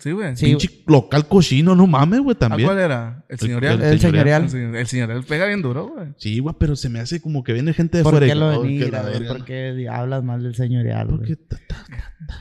Sí, 0.00 0.10
güey. 0.10 0.34
Sí, 0.36 0.46
Pinche 0.46 0.70
local 0.86 1.28
cochino, 1.28 1.76
no 1.76 1.86
mames, 1.86 2.20
güey, 2.20 2.34
¿A 2.34 2.38
también. 2.38 2.66
cuál 2.66 2.78
era? 2.78 3.24
¿El 3.28 3.38
señorial? 3.38 3.82
El 3.82 4.00
señorial. 4.00 4.42
El 4.44 4.48
señor- 4.50 4.76
El 4.76 4.86
señorial 4.86 5.22
pega 5.24 5.46
bien 5.46 5.60
duro, 5.60 5.88
güey. 5.94 6.08
Sí, 6.16 6.38
güey, 6.38 6.54
pero 6.58 6.76
se 6.76 6.88
me 6.88 6.98
hace 6.98 7.20
como 7.20 7.44
que 7.44 7.52
viene 7.52 7.74
gente 7.74 7.98
de 7.98 8.02
¿Por 8.02 8.12
fuera. 8.14 8.26
qué 8.26 8.32
y- 8.32 8.34
lo 8.38 8.48
oh, 8.48 8.62
que 8.62 8.68
güey? 8.68 8.90
verga, 8.90 9.28
¿Por 9.28 9.44
qué 9.44 9.86
hablas 9.90 10.24
mal 10.24 10.42
del 10.42 10.54
señorial, 10.54 11.08
¿no? 11.10 11.18
güey? 11.18 11.34
Porque 11.36 11.36
ta- 11.46 11.58
ta- 11.68 11.86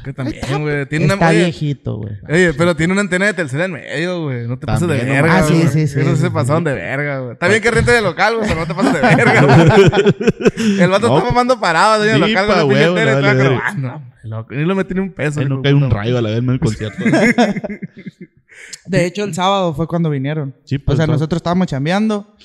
Que 0.06 0.14
también, 0.14 0.42
güey. 0.62 0.86
Tiene. 0.86 1.06
Está 1.06 1.28
Oye, 1.30 1.38
viejito, 1.40 1.98
güey. 1.98 2.14
oye, 2.30 2.54
pero 2.54 2.76
tiene 2.76 2.94
una 2.94 3.02
antena 3.02 3.26
de 3.26 3.34
tercera 3.34 3.66
en 3.66 3.74
medio, 3.74 4.24
güey. 4.24 4.48
No 4.48 4.58
te 4.58 4.66
pases 4.66 4.88
de 4.88 4.98
no 5.04 5.12
verga, 5.12 5.38
Ah, 5.40 5.44
sí, 5.44 5.54
güey. 5.54 5.68
sí, 5.68 5.88
sí, 5.88 6.00
Eso 6.00 6.12
sí, 6.16 6.22
se 6.22 6.28
sí. 6.28 6.34
pasaron 6.34 6.64
de 6.64 6.74
verga, 6.74 7.20
güey. 7.20 7.34
Está 7.34 7.48
bien 7.50 7.62
que 7.62 7.72
rente 7.72 7.92
de 7.92 8.02
local, 8.02 8.36
güey, 8.38 8.48
pero 8.48 8.62
no 8.62 8.68
te 8.68 8.74
pases 8.74 8.94
de 8.94 9.02
verga, 9.16 9.42
güey. 9.42 10.80
El 10.82 10.90
vato 10.90 11.08
No, 11.10 11.18
está 11.18 11.30
mamando 11.30 11.60
parado, 11.60 12.02
dueño 12.04 12.18
local, 12.26 12.48
pa' 12.48 14.11
y 14.52 14.56
lo 14.66 14.76
metí 14.76 14.94
ni 14.94 15.00
un 15.02 15.12
peso. 15.14 15.44
No 15.44 15.58
de 15.58 15.62
cae 15.64 15.74
un 15.74 15.90
rayo 15.90 16.18
a 16.18 16.22
la 16.22 16.30
vez 16.30 16.40
en 16.40 16.50
el 16.50 16.60
concierto. 16.60 17.04
De 18.86 19.06
hecho, 19.06 19.24
el 19.24 19.34
sábado 19.34 19.74
fue 19.74 19.88
cuando 19.88 20.10
vinieron. 20.10 20.56
Sí, 20.66 20.78
pues, 20.78 20.96
o 20.96 20.98
sea, 20.98 21.08
nosotros 21.08 21.38
estábamos 21.38 21.68
chambeando 21.68 22.36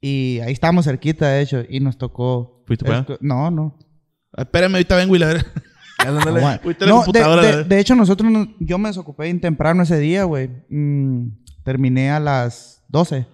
y 0.00 0.40
ahí 0.44 0.52
estábamos 0.52 0.84
cerquita, 0.84 1.28
de 1.28 1.42
hecho, 1.42 1.62
y 1.68 1.80
nos 1.80 1.96
tocó. 1.98 2.62
¿Fuiste 2.66 2.84
para 2.84 3.06
escu- 3.06 3.18
No, 3.20 3.50
no. 3.50 3.78
Ah, 4.36 4.42
Espérame, 4.42 4.72
ahorita 4.74 4.96
vengo 4.96 5.16
y 5.16 5.18
la 5.18 5.32
la 5.98 6.60
No, 6.86 7.04
de, 7.12 7.20
de- 7.56 7.64
de 7.64 7.80
hecho, 7.80 7.94
nosotros, 7.94 8.30
nos- 8.30 8.48
yo 8.58 8.76
me 8.78 8.88
desocupé 8.88 9.24
bien 9.24 9.40
temprano 9.40 9.82
ese 9.82 9.98
día, 9.98 10.24
güey. 10.24 10.50
Mm, 10.68 11.28
terminé 11.64 12.10
a 12.10 12.20
las 12.20 12.84
12. 12.88 13.26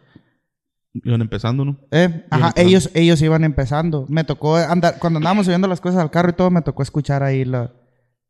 Iban 0.94 1.22
empezando, 1.22 1.64
¿no? 1.64 1.78
Eh, 1.90 2.26
ajá, 2.31 2.52
ellos, 2.57 2.90
ellos 2.94 3.20
iban 3.22 3.44
empezando. 3.44 4.05
Me 4.11 4.24
tocó 4.24 4.57
andar, 4.57 4.98
cuando 4.98 5.18
andábamos 5.18 5.46
subiendo 5.46 5.66
las 5.68 5.81
cosas 5.81 6.00
al 6.02 6.11
carro 6.11 6.31
y 6.31 6.35
todo, 6.35 6.50
me 6.50 6.61
tocó 6.62 6.83
escuchar 6.83 7.22
ahí 7.22 7.44
la, 7.46 7.72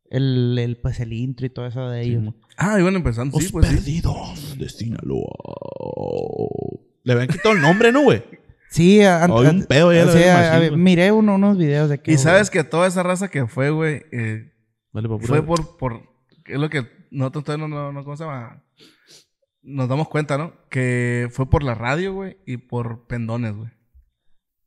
el, 0.09 0.57
el, 0.57 0.77
pues 0.77 0.99
el 1.01 1.11
intro 1.11 1.45
y 1.45 1.49
todo 1.49 1.67
eso 1.67 1.89
de 1.89 2.01
ellos. 2.03 2.33
Ah, 2.57 2.79
iban 2.79 2.95
empezando, 2.95 3.37
sí, 3.37 3.49
pues 3.51 3.67
sí. 3.67 3.75
perdidos 3.75 4.57
de 4.57 4.69
Sinaloa. 4.69 5.27
Le 7.03 7.13
habían 7.13 7.27
quitado 7.27 7.53
el 7.55 7.61
nombre, 7.61 7.91
¿no, 7.91 8.03
güey? 8.03 8.23
Sí, 8.69 9.01
a- 9.01 9.25
Hay 9.25 9.31
un 9.47 9.65
pedo 9.65 9.89
ahí 9.89 9.99
a 9.99 10.05
la 10.05 10.11
sí, 10.13 10.17
vez, 10.19 10.29
a- 10.29 10.33
machín, 10.37 10.53
a- 10.53 10.69
güey. 10.69 10.81
miré 10.81 11.11
uno- 11.11 11.35
unos 11.35 11.57
videos 11.57 11.89
de 11.89 11.99
que. 12.01 12.13
Y 12.13 12.17
sabes 12.17 12.49
que 12.49 12.63
toda 12.63 12.87
esa 12.87 13.03
raza 13.03 13.27
que 13.27 13.45
fue, 13.45 13.69
güey, 13.71 14.03
eh, 14.11 14.51
Vale, 14.93 15.09
fue 15.21 15.43
por, 15.45 15.77
por, 15.77 16.01
es 16.45 16.57
lo 16.59 16.69
que 16.69 16.87
nosotros 17.11 17.43
todavía 17.43 17.67
no, 17.67 17.75
no, 17.75 17.91
no, 17.91 18.03
¿cómo 18.03 18.15
se 18.15 18.23
llama? 18.23 18.63
Nos 19.63 19.87
damos 19.87 20.09
cuenta, 20.09 20.37
¿no? 20.37 20.53
Que 20.69 21.29
fue 21.31 21.49
por 21.49 21.63
la 21.63 21.73
radio, 21.73 22.13
güey, 22.13 22.37
y 22.45 22.57
por 22.57 23.07
pendones, 23.07 23.55
güey. 23.55 23.69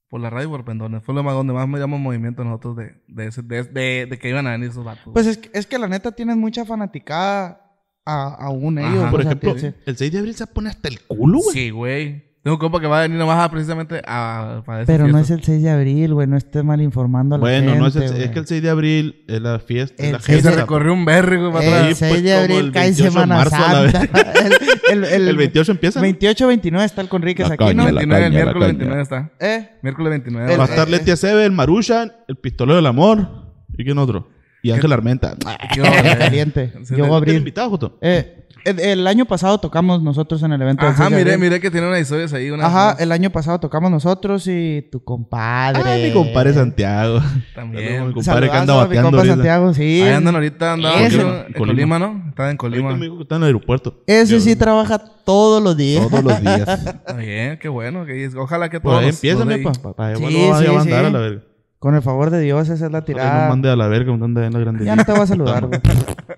Por 0.09 0.21
la 0.21 0.31
radio 0.31 0.49
y 0.49 0.51
por 0.53 0.65
pendones. 0.65 1.03
Fue 1.03 1.15
lo 1.15 1.23
más 1.23 1.35
donde 1.35 1.53
más 1.53 1.69
me 1.69 1.79
llamó 1.79 1.99
movimiento 1.99 2.45
nosotros 2.45 2.77
de, 2.77 3.03
de, 3.09 3.27
ese, 3.27 3.43
de, 3.43 3.65
de, 3.65 4.07
de 4.09 4.19
que 4.19 4.29
iban 4.31 4.47
a 4.47 4.53
venir 4.53 4.71
esos 4.71 4.85
vatos. 4.85 5.13
Pues 5.13 5.27
es 5.27 5.37
que, 5.39 5.51
es 5.53 5.67
que 5.67 5.79
la 5.79 5.89
neta 5.89 6.13
tienen 6.13 6.39
mucha 6.39 6.65
fanaticada 6.65 7.61
a, 8.05 8.29
aún 8.47 8.79
ellos. 8.79 9.03
Ajá. 9.03 9.11
Por 9.11 9.21
o 9.21 9.23
sea, 9.25 9.33
ejemplo, 9.33 9.55
tiene- 9.55 9.75
el 9.85 9.97
6 9.97 10.13
de 10.13 10.19
abril 10.19 10.35
se 10.35 10.47
pone 10.47 10.71
hasta 10.71 10.89
el 10.89 11.01
culo, 11.03 11.39
güey. 11.41 11.53
sí, 11.55 11.71
güey. 11.71 12.26
Tengo 12.47 12.55
un 12.55 12.61
compa 12.61 12.79
que 12.81 12.87
va 12.87 13.01
a 13.01 13.03
venir 13.03 13.19
nomás 13.19 13.41
a, 13.45 13.51
precisamente 13.51 14.01
a, 14.07 14.63
para 14.65 14.85
Pero 14.85 15.09
no 15.09 15.19
es 15.19 15.29
el 15.33 15.43
6 15.43 15.65
de 15.65 15.69
abril, 15.69 16.15
güey. 16.15 16.29
No 16.29 16.37
estés 16.37 16.63
mal 16.63 16.81
informando 16.81 17.35
a 17.35 17.39
la 17.39 17.41
Bueno, 17.41 17.71
gente, 17.73 17.81
no 17.81 17.87
es, 17.89 17.97
el, 17.97 18.03
es 18.05 18.13
güey. 18.13 18.31
que 18.31 18.39
el 18.39 18.47
6 18.47 18.63
de 18.63 18.71
abril 18.71 19.25
es 19.27 19.41
la 19.43 19.59
fiesta. 19.59 20.01
es 20.01 20.07
El 20.07 20.13
la 20.13 20.19
seis 20.21 20.27
Que 20.27 20.33
fiesta. 20.43 20.51
se 20.53 20.57
recorrió 20.61 20.93
un 20.93 21.05
berry, 21.05 21.39
güey, 21.39 21.51
para 21.53 21.63
Sí, 21.65 21.67
El 21.71 21.75
atrás. 21.75 21.99
6 21.99 22.13
pues, 22.13 22.23
de 22.23 22.35
abril 22.37 22.57
el 22.67 22.71
cae 22.73 22.83
28 22.85 23.11
Semana 23.13 23.45
la 23.45 23.51
Santa. 23.51 24.03
el, 24.93 25.03
el, 25.03 25.05
el, 25.13 25.29
¿El 25.31 25.37
28 25.37 25.73
empieza? 25.73 26.01
28-29 26.01 26.85
está 26.85 27.01
el 27.01 27.09
Conríquez 27.09 27.49
La 27.49 27.55
aquí, 27.55 27.65
caña, 27.65 27.75
¿no? 27.75 27.83
la 27.91 28.01
29, 28.01 28.27
el 28.27 28.33
caña, 28.33 28.39
la 28.39 28.45
miércoles 28.45 28.69
caña. 28.69 28.79
29 28.79 29.03
está. 29.03 29.33
Eh, 29.41 29.71
Miércoles 29.83 30.11
29. 30.11 30.53
El- 30.53 30.61
Va 30.61 30.65
a 30.65 30.69
estar 30.69 30.89
Leti 30.89 31.11
Acebe, 31.11 31.45
el 31.47 31.51
Marushan, 31.51 32.13
el 32.29 32.37
Pistolero 32.37 32.77
del 32.77 32.87
Amor. 32.87 33.29
¿Y 33.77 33.83
quién 33.85 33.99
otro? 33.99 34.29
Y 34.67 34.71
Ángel 34.73 34.93
Armenta. 34.93 35.37
Yo, 35.77 35.85
eh, 35.87 36.17
caliente. 36.19 36.73
Se 36.83 36.97
Yo 36.97 37.07
voy 37.07 37.07
a 37.07 37.11
¿Te 37.11 37.17
abrir. 37.17 37.35
invitado, 37.37 37.71
Joto? 37.71 37.99
Eh, 38.01 38.43
el, 38.65 38.81
el 38.81 39.07
año 39.07 39.25
pasado 39.27 39.59
tocamos 39.59 40.03
nosotros 40.03 40.43
en 40.43 40.53
el 40.53 40.61
evento 40.61 40.85
Ajá, 40.85 41.05
6 41.07 41.11
de 41.11 41.25
miré, 41.25 41.39
miré 41.39 41.61
que 41.61 41.71
tiene 41.71 41.87
unas 41.87 42.01
historias 42.01 42.33
ahí. 42.33 42.51
Unas, 42.51 42.67
Ajá, 42.67 42.97
el 42.99 43.13
año 43.13 43.31
pasado 43.31 43.61
tocamos 43.61 43.93
nosotros 43.93 44.45
y 44.49 44.89
tu 44.91 45.05
compadre. 45.05 45.83
Ah, 45.85 45.97
mi 46.05 46.13
compadre 46.13 46.53
Santiago. 46.53 47.21
También. 47.55 48.09
Mi 48.09 48.13
compadre 48.13 48.51
que 48.51 48.57
anda 48.57 48.73
a 48.75 48.77
mi 48.79 48.83
bateando 48.89 49.11
compa. 49.19 49.27
Santiago, 49.35 49.73
sí. 49.73 50.03
Ahí 50.03 50.09
andan 50.15 50.35
ahorita, 50.35 50.75
creo, 50.75 51.47
en 51.47 51.53
Colima. 51.53 51.57
Colima, 51.59 51.99
¿no? 52.01 52.25
Estaba 52.31 52.51
en 52.51 52.57
Colima. 52.57 52.91
Ahorita 52.91 53.15
que 53.17 53.23
está 53.23 53.37
en 53.37 53.43
el 53.43 53.47
aeropuerto. 53.47 54.03
Ese 54.09 54.33
Yo- 54.33 54.41
sí 54.41 54.57
trabaja 54.57 54.99
todos 54.99 55.63
los 55.63 55.77
días. 55.77 56.09
Todos 56.09 56.25
los 56.25 56.41
días. 56.41 56.69
Está 56.87 57.13
bien, 57.13 57.59
qué 57.61 57.69
bueno. 57.69 58.05
Que, 58.05 58.29
ojalá 58.37 58.69
que 58.69 58.81
todos 58.81 58.99
ahí 59.01 59.11
empiézame, 59.11 59.59
los 59.63 59.75
de 59.75 59.81
pa. 59.81 59.91
ahí- 59.91 59.95
pa, 59.95 59.95
pa. 59.95 60.17
Sí, 60.17 60.25
sí, 60.27 60.65
sí. 60.83 60.93
a 60.93 61.03
la 61.03 61.19
verga. 61.21 61.43
Con 61.87 61.94
el 61.94 62.03
favor 62.03 62.31
de 62.31 62.40
Dios, 62.40 62.68
esa 62.68 62.75
es 62.75 62.81
la 62.81 62.87
Ojalá 62.87 63.01
no 63.01 63.05
tirada. 63.05 63.49
mande 63.49 63.70
a 63.70 63.77
la 63.77 63.87
verga 63.87 64.11
un 64.11 64.20
anda 64.20 64.44
en 64.44 64.53
la 64.53 64.59
grande. 64.59 64.85
Ya 64.85 64.96
no 64.96 65.05
te 65.05 65.12
voy 65.12 65.20
a 65.20 65.27
saludar, 65.29 65.66
güey. 65.68 65.81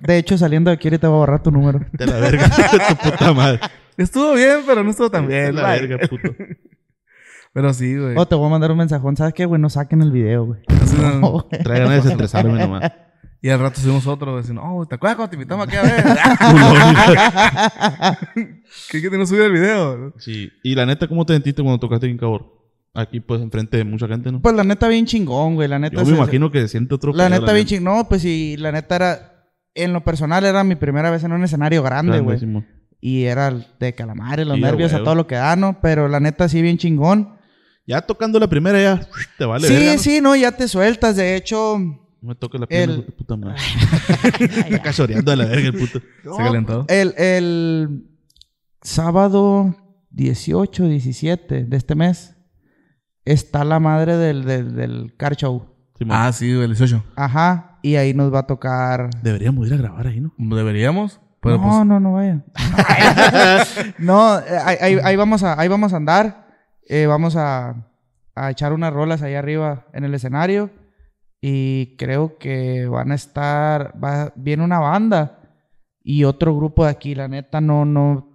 De 0.00 0.18
hecho, 0.18 0.36
saliendo 0.36 0.68
de 0.68 0.74
aquí 0.74 0.88
ahorita 0.88 1.08
voy 1.08 1.16
a 1.16 1.18
borrar 1.20 1.42
tu 1.42 1.50
número. 1.50 1.80
De 1.90 2.06
la 2.06 2.18
verga. 2.18 2.50
tu 2.50 3.10
puta 3.10 3.32
madre. 3.32 3.60
Estuvo 3.96 4.34
bien, 4.34 4.58
pero 4.66 4.84
no 4.84 4.90
estuvo 4.90 5.10
tan 5.10 5.26
bien. 5.26 5.54
la 5.54 5.62
bye. 5.62 5.86
verga, 5.86 6.06
puto. 6.06 6.34
Pero 7.54 7.72
sí, 7.72 7.96
güey. 7.96 8.14
O 8.18 8.28
te 8.28 8.34
voy 8.34 8.46
a 8.46 8.50
mandar 8.50 8.72
un 8.72 8.76
mensajón. 8.76 9.16
¿Sabes 9.16 9.32
qué, 9.32 9.46
güey? 9.46 9.58
No 9.58 9.70
saquen 9.70 10.02
el 10.02 10.12
video, 10.12 10.44
güey. 10.44 10.60
No. 11.00 11.18
No, 11.18 11.30
güey. 11.30 11.62
Traigan 11.62 11.92
a 11.92 11.94
desestresarme 11.94 12.58
nomás. 12.58 12.92
Y 13.40 13.48
al 13.48 13.58
rato 13.58 13.80
subimos 13.80 14.06
otro 14.06 14.36
diciendo, 14.36 14.60
oh, 14.62 14.84
¿te 14.84 14.96
acuerdas 14.96 15.16
cuando 15.16 15.30
te 15.30 15.36
invitamos 15.36 15.66
aquí 15.66 15.76
a 15.76 15.82
ver? 15.82 16.04
¿Qué 18.90 19.00
que 19.00 19.08
te 19.08 19.16
no 19.16 19.24
subir 19.24 19.44
el 19.44 19.52
video? 19.52 20.12
Sí. 20.18 20.52
Y 20.62 20.74
la 20.74 20.84
neta, 20.84 21.08
¿cómo 21.08 21.24
te 21.24 21.32
sentiste 21.32 21.62
cuando 21.62 21.80
tocaste 21.80 22.06
en 22.06 22.18
Cabor? 22.18 22.57
Aquí, 22.94 23.20
pues, 23.20 23.40
enfrente 23.40 23.76
de 23.76 23.84
mucha 23.84 24.08
gente, 24.08 24.32
¿no? 24.32 24.40
Pues 24.42 24.54
la 24.56 24.64
neta 24.64 24.88
bien 24.88 25.06
chingón, 25.06 25.54
güey. 25.54 25.68
La 25.68 25.78
neta 25.78 25.96
Yo 25.96 26.04
me 26.04 26.10
se- 26.12 26.16
imagino 26.16 26.50
que 26.50 26.66
siente 26.68 26.94
otro 26.94 27.12
La 27.12 27.28
neta 27.28 27.52
bien 27.52 27.66
chingón. 27.66 27.84
No, 27.96 28.08
pues 28.08 28.22
sí, 28.22 28.56
la 28.58 28.72
neta 28.72 28.96
era... 28.96 29.34
En 29.74 29.92
lo 29.92 30.02
personal 30.02 30.44
era 30.44 30.64
mi 30.64 30.74
primera 30.74 31.08
vez 31.10 31.22
en 31.22 31.30
un 31.32 31.44
escenario 31.44 31.82
grande, 31.84 32.18
güey. 32.20 32.38
Y 33.00 33.24
era 33.24 33.52
de 33.78 33.94
calamares, 33.94 34.44
los 34.44 34.56
Sí, 34.56 34.62
nervios, 34.62 34.92
a 34.92 35.04
todo 35.04 35.14
lo 35.14 35.28
que 35.28 35.36
da, 35.36 35.54
¿no? 35.54 35.80
Pero 35.80 36.08
la 36.08 36.18
neta 36.18 36.48
sí 36.48 36.60
bien 36.62 36.78
chingón. 36.78 37.36
Ya 37.86 38.00
tocando 38.02 38.40
la 38.40 38.48
primera, 38.48 38.80
ya 38.82 39.00
te 39.38 39.44
vale 39.44 39.68
sí, 39.68 39.74
verga, 39.74 39.92
¿no? 39.92 39.98
sí, 40.00 40.20
no, 40.20 40.34
ya 40.34 40.50
te 40.52 40.66
sueltas. 40.66 41.14
De 41.14 41.36
hecho, 41.36 41.78
No 41.78 42.28
me 42.28 42.34
toques 42.34 42.60
la 42.60 42.66
pierna, 42.66 42.94
El- 42.94 43.00
hijo 43.00 43.06
de 43.10 43.16
puta 43.16 43.36
madre. 43.36 43.54
Está 44.40 44.78
cachoreando 44.82 45.30
a 45.30 45.36
la 45.36 45.44
verga 45.44 45.68
el 45.68 45.74
puto. 45.74 46.00
Se 46.00 46.36
calentó. 46.42 46.84
el, 46.88 47.14
el 47.16 48.02
sábado 48.82 49.76
18, 50.10 50.88
17 50.88 51.64
de 51.64 51.76
este 51.76 51.94
mes 51.94 52.34
está 53.32 53.64
la 53.64 53.80
madre 53.80 54.16
del, 54.16 54.44
del, 54.44 54.74
del 54.74 55.14
car 55.16 55.36
show. 55.36 55.66
Simón. 55.96 56.16
Ah, 56.18 56.32
sí, 56.32 56.50
güey, 56.52 56.64
el 56.64 56.70
18. 56.76 57.02
Ajá. 57.16 57.78
Y 57.82 57.96
ahí 57.96 58.14
nos 58.14 58.32
va 58.32 58.40
a 58.40 58.46
tocar... 58.46 59.10
Deberíamos 59.22 59.66
ir 59.66 59.74
a 59.74 59.76
grabar 59.78 60.06
ahí, 60.06 60.20
¿no? 60.20 60.32
Deberíamos. 60.38 61.20
Pero 61.40 61.56
no, 61.58 61.62
pues, 61.62 61.86
no, 61.86 62.00
no 62.00 62.12
vaya. 62.14 62.42
no, 63.98 64.32
ahí, 64.64 64.76
ahí- 64.80 64.98
ahí 65.02 65.16
vamos 65.16 65.42
a, 65.42 65.58
ahí 65.60 65.68
vamos 65.68 65.92
a 65.92 65.96
andar. 65.96 66.46
Eh, 66.88 67.06
vamos 67.06 67.36
a, 67.36 67.86
a 68.34 68.50
echar 68.50 68.72
unas 68.72 68.92
rolas 68.92 69.22
ahí 69.22 69.34
arriba 69.34 69.86
en 69.92 70.04
el 70.04 70.14
escenario. 70.14 70.70
Y 71.40 71.96
creo 71.96 72.38
que 72.38 72.86
van 72.88 73.12
a 73.12 73.14
estar. 73.14 73.94
Va, 74.02 74.32
viene 74.36 74.64
una 74.64 74.80
banda 74.80 75.40
y 76.02 76.24
otro 76.24 76.56
grupo 76.56 76.84
de 76.84 76.90
aquí. 76.90 77.14
La 77.14 77.28
neta, 77.28 77.60
no, 77.60 77.84
no, 77.84 78.28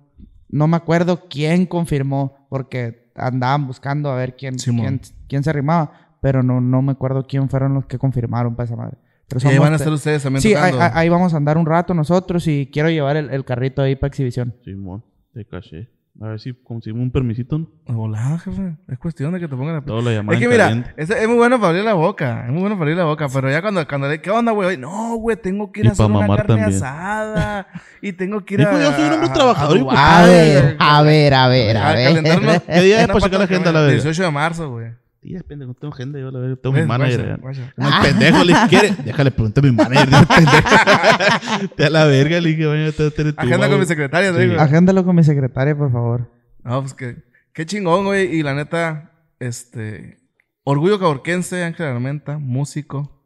no 0.50 0.68
me 0.68 0.78
acuerdo 0.78 1.28
quién 1.30 1.66
confirmó. 1.66 2.48
Porque 2.50 3.03
andaban 3.16 3.68
buscando 3.68 4.10
a 4.12 4.16
ver 4.16 4.36
quién, 4.36 4.56
quién, 4.56 5.02
quién 5.28 5.44
se 5.44 5.50
arrimaba. 5.50 5.92
Pero 6.22 6.42
no, 6.42 6.62
no 6.62 6.82
me 6.82 6.94
acuerdo 6.94 7.28
quién 7.28 7.50
fueron 7.50 7.74
los 7.74 7.86
que 7.86 7.98
confirmaron 7.98 8.56
para 8.56 8.66
esa 8.66 8.76
madre. 8.76 8.98
Pero 9.28 9.42
y 9.44 9.54
ahí 9.54 9.58
van 9.58 9.74
a 9.74 9.78
estar 9.78 9.92
ustedes 9.92 10.24
también 10.24 10.42
Sí, 10.42 10.54
ahí, 10.56 11.10
vamos 11.10 11.34
a 11.34 11.38
andar 11.38 11.58
un 11.58 11.66
rato 11.66 11.94
nosotros 11.94 12.48
y 12.48 12.70
quiero 12.72 12.90
llevar 12.90 13.18
el, 13.18 13.30
el 13.30 13.44
carrito 13.46 13.82
ahí 13.82 13.96
para 13.96 14.10
exhibición. 14.10 14.54
Simón, 14.64 15.04
te 15.34 15.46
caché. 15.46 15.90
A 16.22 16.28
ver 16.28 16.40
si 16.40 16.54
conseguimos 16.54 17.04
un 17.06 17.12
permisito. 17.12 17.60
Hola, 17.88 18.38
jefe. 18.38 18.76
Es 18.88 19.00
cuestión 19.00 19.34
de 19.34 19.40
que 19.40 19.48
te 19.48 19.56
pongan 19.56 19.84
la... 19.86 20.02
La 20.02 20.12
llamada 20.12 20.38
Es 20.38 20.42
que 20.44 20.48
mira, 20.48 20.94
es, 20.96 21.10
es 21.10 21.28
muy 21.28 21.38
bueno 21.38 21.58
para 21.58 21.70
abrir 21.70 21.84
la 21.84 21.96
boca. 21.96 22.44
Es 22.46 22.52
muy 22.52 22.62
bueno 22.62 22.76
para 22.76 22.84
abrir 22.84 22.98
la 22.98 23.06
boca. 23.06 23.28
Pero 23.34 23.50
ya 23.50 23.62
cuando, 23.64 23.86
cuando 23.88 24.08
le... 24.08 24.22
¿Qué 24.22 24.30
onda, 24.30 24.52
güey? 24.52 24.78
No, 24.78 25.16
güey, 25.16 25.38
tengo 25.38 25.72
que 25.72 25.80
ir 25.80 25.86
Y 25.88 25.90
a 25.90 25.92
hacer 25.94 26.06
una 26.06 26.28
carne 26.28 26.44
también. 26.46 26.70
asada. 26.70 27.68
Y 28.02 28.14
tengo 28.14 28.46
que 28.46 28.54
ir 28.54 28.62
a... 28.62 28.80
yo 28.80 28.92
soy 28.94 29.06
un 29.06 29.14
hombre 29.14 29.30
a- 29.30 29.34
trabajador, 29.34 29.78
a. 29.78 29.80
Dubái, 29.80 30.30
ver, 30.30 30.76
a 30.80 31.02
ver, 31.02 31.34
a 31.34 31.48
ver, 31.48 31.78
a 31.78 31.94
calentarnos. 31.94 32.62
¿Qué 32.62 32.82
día 32.82 33.02
es 33.02 33.08
para 33.08 33.20
sacar 33.20 33.40
la 33.40 33.46
agenda, 33.46 33.72
la 33.72 33.80
verga? 33.82 33.94
18 33.96 34.24
de 34.24 34.32
marzo, 34.32 34.70
güey. 34.70 34.92
Sí, 35.24 35.36
es 35.36 35.44
pendejo, 35.44 35.74
tengo 35.74 35.94
agenda 35.94 36.20
yo, 36.20 36.30
la 36.32 36.40
verga. 36.40 36.58
Tengo 36.58 36.74
mi 36.74 36.80
Ves, 36.82 36.88
manager. 36.88 37.40
Como 37.40 37.88
el 37.88 38.02
pendejo 38.02 38.44
le 38.44 38.54
quiere. 38.68 38.94
Déjale, 39.06 39.32
pregúntame 39.32 39.70
a 39.70 39.72
mi 39.72 39.78
manager. 39.78 41.70
Te 41.78 41.86
a 41.86 41.90
la 41.90 42.04
verga, 42.06 42.42
le 42.42 42.50
dije, 42.50 42.66
vaya, 42.66 42.92
te 42.92 43.34
Agenda 43.38 43.70
con 43.70 43.80
mi 43.80 43.86
secretaria, 43.86 44.34
te 44.34 44.40
digo. 44.40 44.60
Agéndalo 44.60 45.06
con 45.06 45.16
mi 45.16 45.24
secretaria, 45.24 45.78
por 45.78 45.94
favor. 45.94 46.30
No, 46.64 46.82
pues 46.82 46.94
que... 46.94 47.24
Qué 47.54 47.66
chingón, 47.66 48.04
güey. 48.04 48.36
Y 48.36 48.44
la 48.44 48.54
neta, 48.54 49.12
este... 49.40 50.20
Orgullo 50.66 51.00
caborquense, 51.00 51.64
Ángel 51.64 51.86
Armenta, 51.86 52.38
músico. 52.38 53.24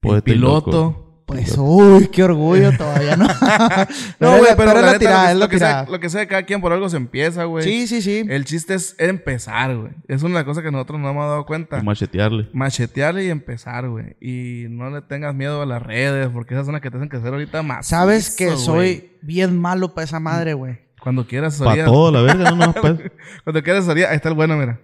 Poeta 0.00 0.22
piloto. 0.22 1.09
Pues, 1.30 1.56
uy, 1.56 2.08
qué 2.08 2.24
orgullo, 2.24 2.76
todavía 2.76 3.16
no. 3.16 3.26
No, 4.18 4.38
güey, 4.38 4.52
pero, 4.56 4.72
es 4.72 4.82
la 4.82 4.98
tirada, 4.98 5.30
es 5.30 5.36
lo, 5.36 5.40
la 5.40 5.48
que, 5.48 5.54
lo, 5.54 5.58
que 5.58 5.58
sea, 5.58 5.68
tirada. 5.68 5.90
lo 5.90 6.00
que 6.00 6.08
sea 6.08 6.20
de 6.20 6.26
cada 6.26 6.42
quien 6.42 6.60
por 6.60 6.72
algo 6.72 6.88
se 6.88 6.96
empieza, 6.96 7.44
güey. 7.44 7.64
Sí, 7.64 7.86
sí, 7.86 8.02
sí. 8.02 8.24
El 8.28 8.44
chiste 8.44 8.74
es 8.74 8.96
empezar, 8.98 9.76
güey. 9.76 9.92
Es 10.08 10.22
una 10.22 10.44
cosa 10.44 10.62
que 10.62 10.70
nosotros 10.70 10.98
no 10.98 11.08
hemos 11.08 11.24
dado 11.28 11.46
cuenta. 11.46 11.78
Y 11.78 11.82
machetearle. 11.82 12.48
Machetearle 12.52 13.24
y 13.24 13.30
empezar, 13.30 13.88
güey. 13.88 14.16
Y 14.20 14.66
no 14.70 14.90
le 14.90 15.02
tengas 15.02 15.34
miedo 15.34 15.62
a 15.62 15.66
las 15.66 15.82
redes, 15.82 16.28
porque 16.32 16.54
esas 16.54 16.66
son 16.66 16.72
las 16.72 16.82
que 16.82 16.90
te 16.90 16.96
hacen 16.96 17.08
crecer 17.08 17.32
ahorita 17.32 17.62
más. 17.62 17.86
Sabes 17.86 18.34
que 18.34 18.56
soy 18.56 19.12
bien 19.22 19.58
malo 19.58 19.94
para 19.94 20.04
esa 20.06 20.18
madre, 20.20 20.54
güey. 20.54 20.78
Cuando 21.00 21.26
quieras 21.26 21.58
Para 21.58 21.84
todo, 21.84 22.10
la 22.10 22.22
verga, 22.22 22.50
no, 22.50 22.56
no, 22.56 22.72
pues. 22.80 22.96
Cuando 23.44 23.62
quieras 23.62 23.86
salir, 23.86 24.04
ahí 24.06 24.16
está 24.16 24.28
el 24.28 24.34
bueno, 24.34 24.56
mira. 24.56 24.80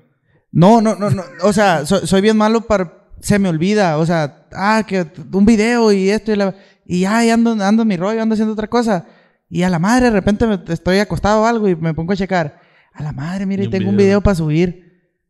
No, 0.52 0.80
no, 0.80 0.94
no, 0.94 1.10
no. 1.10 1.22
O 1.42 1.52
sea, 1.52 1.84
so- 1.84 2.06
soy 2.06 2.20
bien 2.22 2.36
malo 2.36 2.62
para... 2.62 3.05
Se 3.20 3.38
me 3.38 3.48
olvida. 3.48 3.98
O 3.98 4.06
sea, 4.06 4.46
ah, 4.52 4.82
que 4.86 5.06
un 5.32 5.44
video 5.46 5.92
y 5.92 6.10
esto 6.10 6.32
y 6.32 6.36
la... 6.36 6.54
Y 6.84 7.00
ya, 7.00 7.24
y 7.24 7.30
ando, 7.30 7.52
ando 7.64 7.82
en 7.82 7.88
mi 7.88 7.96
rollo, 7.96 8.22
ando 8.22 8.34
haciendo 8.34 8.52
otra 8.52 8.68
cosa. 8.68 9.06
Y 9.48 9.62
a 9.62 9.70
la 9.70 9.78
madre, 9.78 10.04
de 10.06 10.10
repente 10.12 10.46
me- 10.46 10.60
estoy 10.68 10.98
acostado 10.98 11.42
o 11.42 11.46
algo 11.46 11.68
y 11.68 11.74
me 11.74 11.94
pongo 11.94 12.12
a 12.12 12.16
checar. 12.16 12.60
A 12.94 13.02
la 13.02 13.12
madre, 13.12 13.44
mire, 13.46 13.64
un 13.64 13.70
tengo 13.70 13.90
un 13.90 13.96
video. 13.96 14.06
video 14.06 14.20
para 14.20 14.34
subir. 14.36 14.84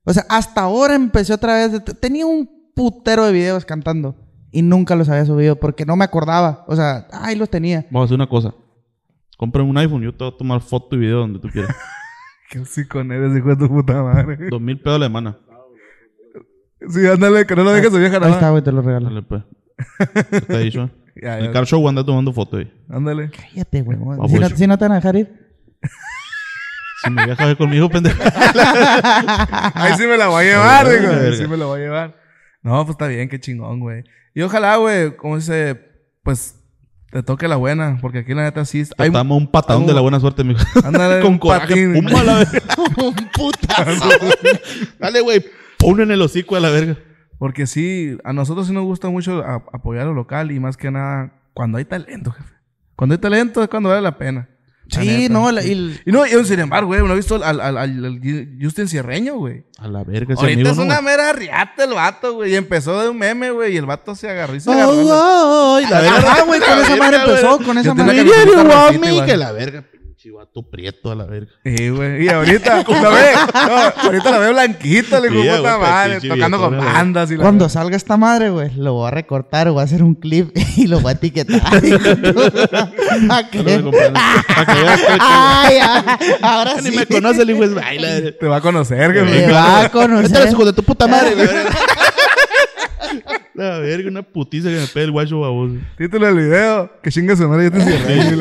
O 0.04 0.12
sea, 0.12 0.24
hasta 0.28 0.60
ahora 0.62 0.94
empecé 0.94 1.32
otra 1.32 1.54
vez. 1.54 1.82
Tenía 2.00 2.26
un 2.26 2.70
putero 2.74 3.24
de 3.24 3.32
videos 3.32 3.64
cantando. 3.64 4.14
Y 4.52 4.62
nunca 4.62 4.94
los 4.96 5.08
había 5.08 5.24
subido 5.24 5.56
porque 5.56 5.84
no 5.86 5.96
me 5.96 6.04
acordaba. 6.04 6.64
O 6.68 6.76
sea, 6.76 7.08
ahí 7.12 7.36
los 7.36 7.48
tenía. 7.50 7.86
Vamos 7.90 8.02
a 8.02 8.04
hacer 8.06 8.14
una 8.16 8.28
cosa. 8.28 8.54
Compra 9.36 9.62
un 9.62 9.76
iPhone, 9.76 10.02
yo 10.02 10.12
te 10.14 10.24
voy 10.24 10.32
a 10.32 10.36
tomar 10.36 10.60
foto 10.60 10.96
y 10.96 10.98
video 11.00 11.18
donde 11.20 11.38
tú 11.38 11.48
quieras. 11.48 11.74
Sí 12.64 12.86
con 12.86 13.10
eres, 13.10 13.36
hijo 13.36 13.48
de 13.48 13.56
tu 13.56 13.68
puta 13.68 14.02
madre. 14.04 14.38
Dos 14.48 14.60
mil 14.60 14.80
pedos 14.80 14.96
a 14.96 14.98
la 15.00 15.06
semana. 15.06 15.36
Sí, 16.90 17.06
ándale, 17.06 17.46
que 17.46 17.56
no 17.56 17.64
lo 17.64 17.72
dejes 17.72 17.90
su 17.90 17.98
vieja 17.98 18.16
Ahí 18.16 18.20
nada. 18.20 18.34
está, 18.34 18.50
güey, 18.50 18.62
te 18.62 18.72
lo 18.72 18.82
regalo. 18.82 19.06
Dale, 19.06 19.22
pues. 19.22 19.42
Está 20.32 20.60
En 20.60 21.44
el 21.44 21.52
car 21.52 21.66
show 21.66 21.86
anda 21.88 22.04
tomando 22.04 22.32
foto 22.32 22.58
ahí. 22.58 22.72
Ándale. 22.88 23.30
Cállate, 23.30 23.82
güey. 23.82 23.98
Si 24.28 24.38
no, 24.38 24.48
si 24.50 24.66
no 24.66 24.78
te 24.78 24.84
van 24.84 24.92
a 24.92 24.94
dejar 24.96 25.16
ir. 25.16 25.46
Si 27.04 27.10
me 27.10 27.24
viajas 27.26 27.56
conmigo, 27.56 27.88
pendejo. 27.90 28.20
Ahí 29.74 29.94
sí 29.96 30.06
me 30.06 30.16
la 30.16 30.28
voy 30.28 30.44
a 30.46 30.48
llevar, 30.48 30.88
digo. 30.88 31.12
Ahí 31.12 31.36
sí 31.36 31.46
me 31.46 31.56
la 31.56 31.66
voy 31.66 31.80
a 31.80 31.84
llevar. 31.84 32.16
No, 32.62 32.84
pues 32.84 32.94
está 32.94 33.06
bien, 33.06 33.28
qué 33.28 33.38
chingón, 33.38 33.80
güey. 33.80 34.02
Y 34.34 34.42
ojalá, 34.42 34.76
güey, 34.76 35.14
como 35.16 35.36
dice, 35.36 35.78
pues 36.22 36.56
te 37.10 37.22
toque 37.22 37.48
la 37.48 37.56
buena, 37.56 37.98
porque 38.00 38.20
aquí 38.20 38.34
la 38.34 38.42
neta 38.44 38.64
sí. 38.64 38.84
Te 38.84 39.02
Hay, 39.02 39.10
damos 39.10 39.38
un 39.38 39.46
patadón 39.50 39.86
de 39.86 39.94
la 39.94 40.00
buena 40.00 40.18
suerte, 40.20 40.42
mijo. 40.42 40.64
ándale, 40.84 41.20
Con 41.22 41.32
un 41.32 41.38
coraje. 41.38 41.68
patín. 41.68 41.94
Pumba 41.94 42.22
la 42.24 42.38
un 42.98 43.14
putazo. 43.32 44.08
Dale, 44.98 45.20
güey. 45.20 45.44
Pon 45.78 46.00
en 46.00 46.10
el 46.10 46.22
hocico 46.22 46.56
a 46.56 46.60
la 46.60 46.70
verga. 46.70 46.96
Porque 47.38 47.66
sí, 47.66 48.16
a 48.24 48.32
nosotros 48.32 48.66
sí 48.66 48.72
nos 48.72 48.84
gusta 48.84 49.10
mucho 49.10 49.42
a- 49.44 49.62
apoyar 49.72 50.06
lo 50.06 50.14
local 50.14 50.50
y 50.52 50.58
más 50.60 50.76
que 50.76 50.90
nada 50.90 51.32
cuando 51.52 51.78
hay 51.78 51.84
talento, 51.84 52.30
jefe. 52.32 52.54
Cuando 52.96 53.12
hay 53.14 53.18
talento 53.20 53.62
es 53.62 53.68
cuando 53.68 53.90
vale 53.90 54.00
la 54.00 54.16
pena. 54.16 54.48
La 54.88 55.00
Sí, 55.02 55.06
neta. 55.08 55.32
no, 55.34 55.50
la- 55.50 55.64
y- 55.64 56.00
Y 56.06 56.12
no, 56.12 56.24
y 56.24 56.44
sin 56.44 56.60
embargo, 56.60 56.86
güey, 56.86 57.00
no 57.02 57.12
he 57.12 57.16
visto 57.16 57.34
al, 57.34 57.60
al, 57.60 57.76
al, 57.76 58.04
al 58.04 58.20
Justin 58.62 58.88
Cierreño, 58.88 59.34
güey. 59.34 59.64
A 59.78 59.88
la 59.88 60.04
verga 60.04 60.32
ese 60.34 60.40
Ahorita 60.42 60.60
amigo, 60.60 60.70
es 60.70 60.76
¿no, 60.78 60.84
una 60.84 61.00
mera 61.02 61.32
riata 61.32 61.84
el 61.84 61.90
vato, 61.92 62.34
güey. 62.34 62.52
Y 62.52 62.56
empezó 62.56 63.02
de 63.02 63.08
un 63.10 63.18
meme, 63.18 63.50
güey. 63.50 63.74
Y 63.74 63.76
el 63.76 63.84
vato 63.84 64.14
se 64.14 64.30
agarró 64.30 64.54
y 64.54 64.60
se 64.60 64.70
agarró. 64.70 64.92
la 65.90 66.00
verga. 66.00 66.18
Ajá, 66.18 66.42
güey, 66.44 66.60
con 66.60 66.78
esa 66.78 66.96
madre 66.96 67.16
empezó, 67.18 67.58
con 67.58 67.78
esa 67.78 67.94
madre. 67.94 68.24
que 69.26 69.36
la 69.36 69.52
verga. 69.52 69.84
Pinche 70.26 70.36
vato 70.36 70.62
prieto 70.68 71.12
a 71.12 71.14
la 71.14 71.24
verga. 71.24 71.52
Sí, 71.64 71.88
güey. 71.90 72.24
Y 72.24 72.28
ahorita 72.28 72.82
lo 72.88 73.10
ve. 73.12 73.30
No, 73.54 73.76
ahorita 74.02 74.30
lo 74.32 74.40
veo 74.40 74.50
blanquito, 74.52 75.20
le 75.20 75.28
digo, 75.30 75.56
puta 75.56 75.78
madre. 75.78 76.20
Tocando 76.20 76.58
con 76.58 76.76
la- 76.76 76.84
bandas 76.84 77.30
y 77.30 77.36
la 77.36 77.42
Cuando 77.42 77.68
salga 77.68 77.96
esta 77.96 78.16
madre, 78.16 78.50
güey, 78.50 78.74
lo 78.74 78.94
voy 78.94 79.06
a 79.06 79.10
recortar, 79.12 79.70
voy 79.70 79.80
a 79.80 79.84
hacer 79.84 80.02
un 80.02 80.14
clip 80.16 80.50
y 80.76 80.88
lo 80.88 80.98
voy 81.00 81.10
a 81.10 81.12
etiquetar. 81.12 81.60
¿A 81.76 81.80
qué? 83.50 83.62
que- 83.64 83.92
Ay, 85.20 85.76
ay, 85.80 86.02
ahora 86.42 86.80
sí. 86.82 86.90
ni 86.90 86.96
me 86.96 87.06
conoce 87.06 87.42
el 87.42 87.50
hijo 87.50 87.68
de... 87.68 87.80
Ay, 87.80 87.98
la 88.00 88.08
verga. 88.08 88.32
Te 88.40 88.46
va 88.46 88.56
a 88.56 88.60
conocer, 88.60 89.12
güey. 89.12 89.50
va 89.50 89.78
a 89.78 89.82
los 89.84 89.92
conocer. 89.92 90.48
hijos 90.50 90.66
de 90.66 90.72
tu 90.72 90.82
puta 90.82 91.06
madre, 91.06 91.36
la 91.36 91.42
verga. 91.44 91.70
La 93.54 93.78
verga, 93.78 94.10
una 94.10 94.22
putiza 94.22 94.68
que 94.68 94.74
me 94.76 94.86
pega 94.86 95.04
el 95.04 95.12
guacho 95.12 95.40
baboso. 95.40 95.76
Título 95.96 96.26
del 96.26 96.36
video. 96.36 96.90
Que 97.02 97.10
chinga 97.10 97.34
su 97.36 97.48
madre, 97.48 97.64
yo 97.64 97.70
te 97.70 97.78
encierré. 97.78 98.36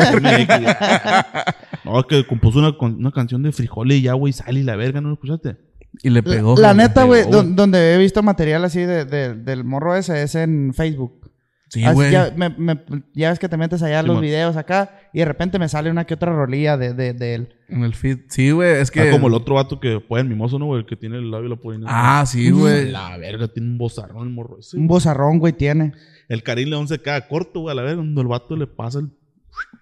No, 1.85 2.03
que 2.07 2.25
compuso 2.25 2.59
una, 2.59 2.75
una 2.79 3.11
canción 3.11 3.43
de 3.43 3.51
frijoles 3.51 3.99
y 4.01 4.07
agua 4.07 4.27
y 4.29 4.33
sal 4.33 4.57
y 4.57 4.63
la 4.63 4.75
verga, 4.75 4.99
¿no 5.01 5.09
lo 5.09 5.13
escuchaste? 5.13 5.57
Y 6.03 6.09
le 6.09 6.21
pegó. 6.23 6.55
La 6.57 6.73
güey. 6.73 6.87
neta, 6.87 7.03
güey, 7.05 7.23
donde 7.29 7.93
he 7.93 7.97
visto 7.97 8.21
material 8.21 8.65
así 8.65 8.79
de, 8.81 9.05
de- 9.05 9.33
del 9.35 9.63
morro 9.63 9.95
ese 9.95 10.23
es 10.23 10.35
en 10.35 10.73
Facebook. 10.73 11.31
Sí, 11.69 11.83
Así 11.83 11.95
güey. 11.95 12.11
ya, 12.11 12.31
me- 12.37 12.49
me- 12.57 12.83
ya 13.13 13.29
ves 13.31 13.39
que 13.39 13.49
te 13.49 13.57
metes 13.57 13.81
allá 13.81 14.03
los 14.03 14.21
videos 14.21 14.55
acá 14.55 15.09
y 15.13 15.19
de 15.19 15.25
repente 15.25 15.57
me 15.57 15.67
sale 15.67 15.89
una 15.89 16.05
que 16.05 16.13
otra 16.13 16.31
rolilla 16.33 16.77
de, 16.77 16.93
de, 16.93 17.13
de 17.13 17.33
él. 17.35 17.55
En 17.67 17.83
el 17.83 17.95
feed. 17.95 18.19
Sí, 18.29 18.51
güey. 18.51 18.79
Es 18.79 18.91
que. 18.91 19.09
Como 19.09 19.27
el 19.27 19.33
otro 19.33 19.55
vato 19.55 19.79
que 19.79 19.99
fue 20.07 20.19
el 20.21 20.27
mimoso, 20.27 20.59
¿no? 20.59 20.67
güey? 20.67 20.81
El 20.81 20.85
que 20.85 20.95
tiene 20.95 21.17
el 21.17 21.31
labio 21.31 21.47
y 21.47 21.49
la 21.49 21.55
polina. 21.55 21.87
Ah, 21.89 22.23
sí, 22.25 22.51
güey. 22.51 22.91
La 22.91 23.17
verga, 23.17 23.47
tiene 23.47 23.69
un 23.69 23.77
bozarrón 23.77 24.27
el 24.27 24.33
morro 24.33 24.59
ese. 24.59 24.77
Un 24.77 24.87
bozarrón, 24.87 25.39
güey, 25.39 25.53
tiene. 25.53 25.93
El 26.29 26.43
Karim 26.43 26.69
León 26.69 26.87
se 26.87 26.99
queda 26.99 27.27
corto, 27.27 27.61
güey, 27.61 27.71
a 27.73 27.75
la 27.75 27.81
verga. 27.81 27.97
Cuando 27.97 28.21
el 28.21 28.27
vato 28.27 28.55
le 28.55 28.67
pasa 28.67 28.99
el... 28.99 29.09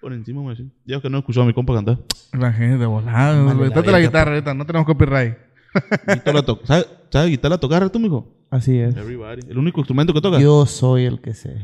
Por 0.00 0.12
encima, 0.12 0.40
güey. 0.42 0.54
así. 0.54 0.70
Dios 0.84 1.00
que 1.02 1.08
no 1.08 1.16
he 1.16 1.20
escuchado 1.20 1.44
a 1.44 1.46
mi 1.46 1.54
compa 1.54 1.74
cantar. 1.74 1.98
La 2.32 2.52
gente 2.52 2.78
de 2.78 2.86
la 2.86 3.70
Date 3.70 3.90
la 3.90 4.00
guitarra 4.00 4.32
ahorita, 4.32 4.54
no 4.54 4.66
tenemos 4.66 4.86
copyright. 4.86 5.36
¿Sabes 6.64 6.86
¿sabe 7.10 7.28
guitarra 7.28 7.58
tocar 7.58 7.88
tú, 7.90 7.98
mijo? 7.98 8.28
Así 8.50 8.78
es. 8.78 8.94
Everybody. 8.96 9.42
El 9.48 9.58
único 9.58 9.80
instrumento 9.80 10.12
que 10.12 10.20
toca. 10.20 10.38
Yo 10.38 10.66
soy 10.66 11.04
el 11.04 11.20
que 11.20 11.34
sé. 11.34 11.56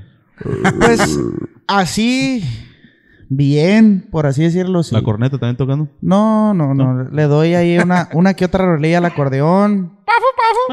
Pues 0.81 1.21
así, 1.67 2.43
bien, 3.29 4.09
por 4.11 4.27
así 4.27 4.43
decirlo. 4.43 4.83
Sí. 4.83 4.95
La 4.95 5.03
corneta 5.03 5.39
también 5.39 5.57
tocando. 5.57 5.89
No, 6.01 6.55
no, 6.55 6.75
no. 6.75 7.05
Le 7.11 7.25
doy 7.25 7.55
ahí 7.55 7.79
una, 7.79 8.09
una 8.15 8.33
que 8.35 8.47
otra 8.47 8.65
rolilla 8.65 8.99
al 8.99 9.05
acordeón. 9.05 9.99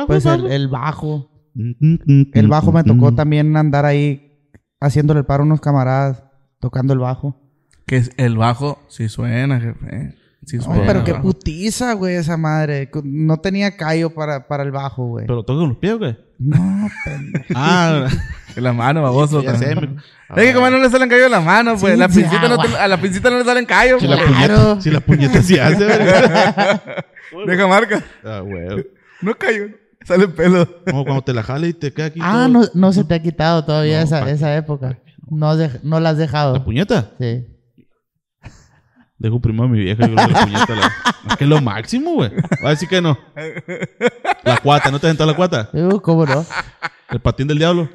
Pues 0.07 0.25
el, 0.25 0.47
el 0.47 0.67
bajo. 0.69 1.29
El 1.53 2.47
bajo 2.47 2.71
me 2.71 2.83
tocó 2.83 3.13
también 3.13 3.57
andar 3.57 3.85
ahí 3.85 4.39
haciéndole 4.79 5.19
el 5.21 5.25
paro 5.25 5.43
a 5.43 5.45
unos 5.45 5.59
camaradas 5.59 6.23
tocando 6.59 6.93
el 6.93 6.99
bajo. 6.99 7.39
Que 7.85 7.97
es 7.97 8.11
el 8.17 8.37
bajo 8.37 8.79
sí 8.89 9.07
suena, 9.09 9.59
jefe. 9.59 10.15
Sí 10.45 10.57
No, 10.57 10.63
suena. 10.63 10.83
pero 10.85 11.03
qué 11.03 11.13
putiza, 11.15 11.93
güey, 11.93 12.15
esa 12.15 12.37
madre. 12.37 12.89
No 13.03 13.37
tenía 13.37 13.75
callo 13.75 14.09
para, 14.13 14.47
para 14.47 14.63
el 14.63 14.71
bajo, 14.71 15.05
güey. 15.07 15.25
¿Pero 15.27 15.43
toca 15.43 15.59
con 15.59 15.69
los 15.69 15.77
pies 15.77 15.93
o 15.93 15.99
qué? 15.99 16.17
No, 16.39 16.89
pendejo. 17.05 17.45
Ah, 17.55 18.07
En 18.55 18.63
la 18.63 18.73
mano, 18.73 19.03
baboso. 19.03 19.41
ya 19.43 19.55
sé. 19.55 19.75
mijo. 19.75 19.93
Es 20.35 20.43
que 20.47 20.53
como 20.53 20.67
no 20.71 20.79
le 20.79 20.89
salen 20.89 21.07
callos 21.09 21.25
en 21.27 21.31
la 21.31 21.41
mano, 21.41 21.75
pues. 21.77 21.93
Sí, 21.93 21.99
la 21.99 22.09
sí, 22.09 22.23
no 22.49 22.57
te- 22.59 22.75
a 22.75 22.87
la 22.87 22.99
pincita 22.99 23.29
no 23.29 23.37
le 23.37 23.45
salen 23.45 23.65
callos, 23.67 24.01
Si 24.01 24.07
la, 24.07 24.15
pues. 24.17 24.27
Claro. 24.29 24.55
puñeta, 24.55 24.81
si 24.81 24.89
la 24.89 24.99
puñeta 24.99 25.43
sí 25.43 25.59
hace, 25.59 25.85
¿verdad? 25.85 27.05
Deja 27.45 27.67
marca. 27.67 28.03
Ah, 28.23 28.39
güey. 28.39 28.85
No 29.21 29.35
cayó. 29.37 29.65
Sale 30.05 30.27
pelo. 30.29 30.67
Como 30.89 31.03
cuando 31.03 31.21
te 31.21 31.33
la 31.33 31.43
jale 31.43 31.67
y 31.67 31.73
te 31.73 31.93
queda 31.93 32.07
aquí. 32.07 32.19
Ah, 32.23 32.47
todo- 32.51 32.63
no, 32.63 32.69
no 32.73 32.93
se 32.93 33.03
te 33.03 33.13
ha 33.15 33.21
quitado 33.21 33.63
todavía 33.63 33.99
No, 33.99 34.03
esa, 34.05 34.21
¿pa' 34.21 34.31
esa 34.31 34.55
época. 34.57 34.97
No, 35.29 35.49
has 35.49 35.57
dej- 35.59 35.79
no 35.83 35.99
la 35.99 36.09
has 36.09 36.15
¿La 36.17 36.21
dejado. 36.21 36.63
puñeta? 36.63 37.11
Sí. 37.19 37.45
Dejo 39.19 39.39
primero 39.41 39.65
a 39.65 39.67
mi 39.67 39.79
vieja 39.79 40.05
y 40.05 40.11
la 40.13 40.27
puñeta. 40.27 40.75
La... 40.75 40.91
Es 41.29 41.37
que 41.37 41.43
es 41.43 41.49
lo 41.49 41.59
máximo, 41.61 42.13
güey. 42.13 42.31
Va 42.63 42.67
a 42.67 42.69
decir 42.69 42.87
que 42.87 43.01
no. 43.01 43.17
La 44.43 44.57
cuata, 44.57 44.91
¿no 44.91 44.99
te 44.99 45.07
sentó 45.07 45.25
la 45.25 45.35
cuata? 45.35 45.69
Uh, 45.73 45.99
¿Cómo 45.99 46.25
no? 46.25 46.45
El 47.09 47.19
patín 47.19 47.47
del 47.47 47.57
diablo. 47.57 47.89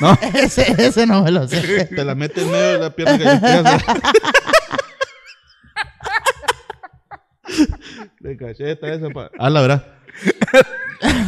¿No? 0.00 0.16
ese, 0.34 0.72
ese 0.78 1.06
no 1.06 1.22
me 1.24 1.30
lo 1.32 1.46
sé. 1.48 1.84
Te 1.86 2.04
la 2.04 2.14
mete 2.14 2.42
en 2.42 2.50
medio 2.50 2.66
de 2.72 2.78
la 2.78 2.90
pierna 2.90 3.18
que 3.18 3.24
le. 3.24 3.30
De 8.20 8.36
cacheta 8.36 8.92
esa. 8.92 9.08
Pa... 9.10 9.30
Ah, 9.38 9.50
la 9.50 9.60
verdad. 9.62 9.86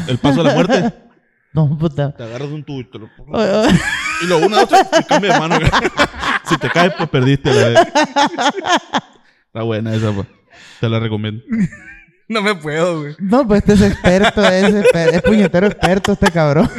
El 0.07 0.19
paso 0.19 0.41
a 0.41 0.45
la 0.45 0.55
muerte. 0.55 0.93
No, 1.55 1.77
puta. 1.79 2.15
Te 2.17 2.23
agarras 2.23 2.49
un 2.49 2.65
tubo 2.65 2.81
y 2.81 2.85
te 2.85 2.99
lo... 2.99 3.11
Oye, 3.33 3.51
oye. 3.51 3.81
Y 4.23 4.27
lo 4.27 4.39
una, 4.39 4.63
otra, 4.63 4.87
y 5.01 5.05
cambia 5.05 5.35
de 5.35 5.39
mano. 5.41 5.57
si 6.49 6.57
te 6.57 6.71
caes, 6.71 6.95
pues 6.97 7.09
perdiste 7.11 7.53
la 7.53 7.69
vez. 7.69 7.79
Está 9.47 9.63
buena 9.63 9.95
esa, 9.95 10.13
pues. 10.13 10.27
Te 10.81 10.89
la 10.89 10.99
recomiendo. 11.01 11.43
No 12.29 12.41
me 12.41 12.55
puedo, 12.55 13.01
güey. 13.01 13.15
No, 13.19 13.47
pues 13.47 13.59
este 13.61 13.75
es 13.75 13.83
experto, 13.93 14.43
es, 14.43 14.73
exper- 14.75 15.13
es 15.15 15.23
puñetero 15.23 15.67
experto 15.67 16.13
este 16.13 16.31
cabrón. 16.31 16.71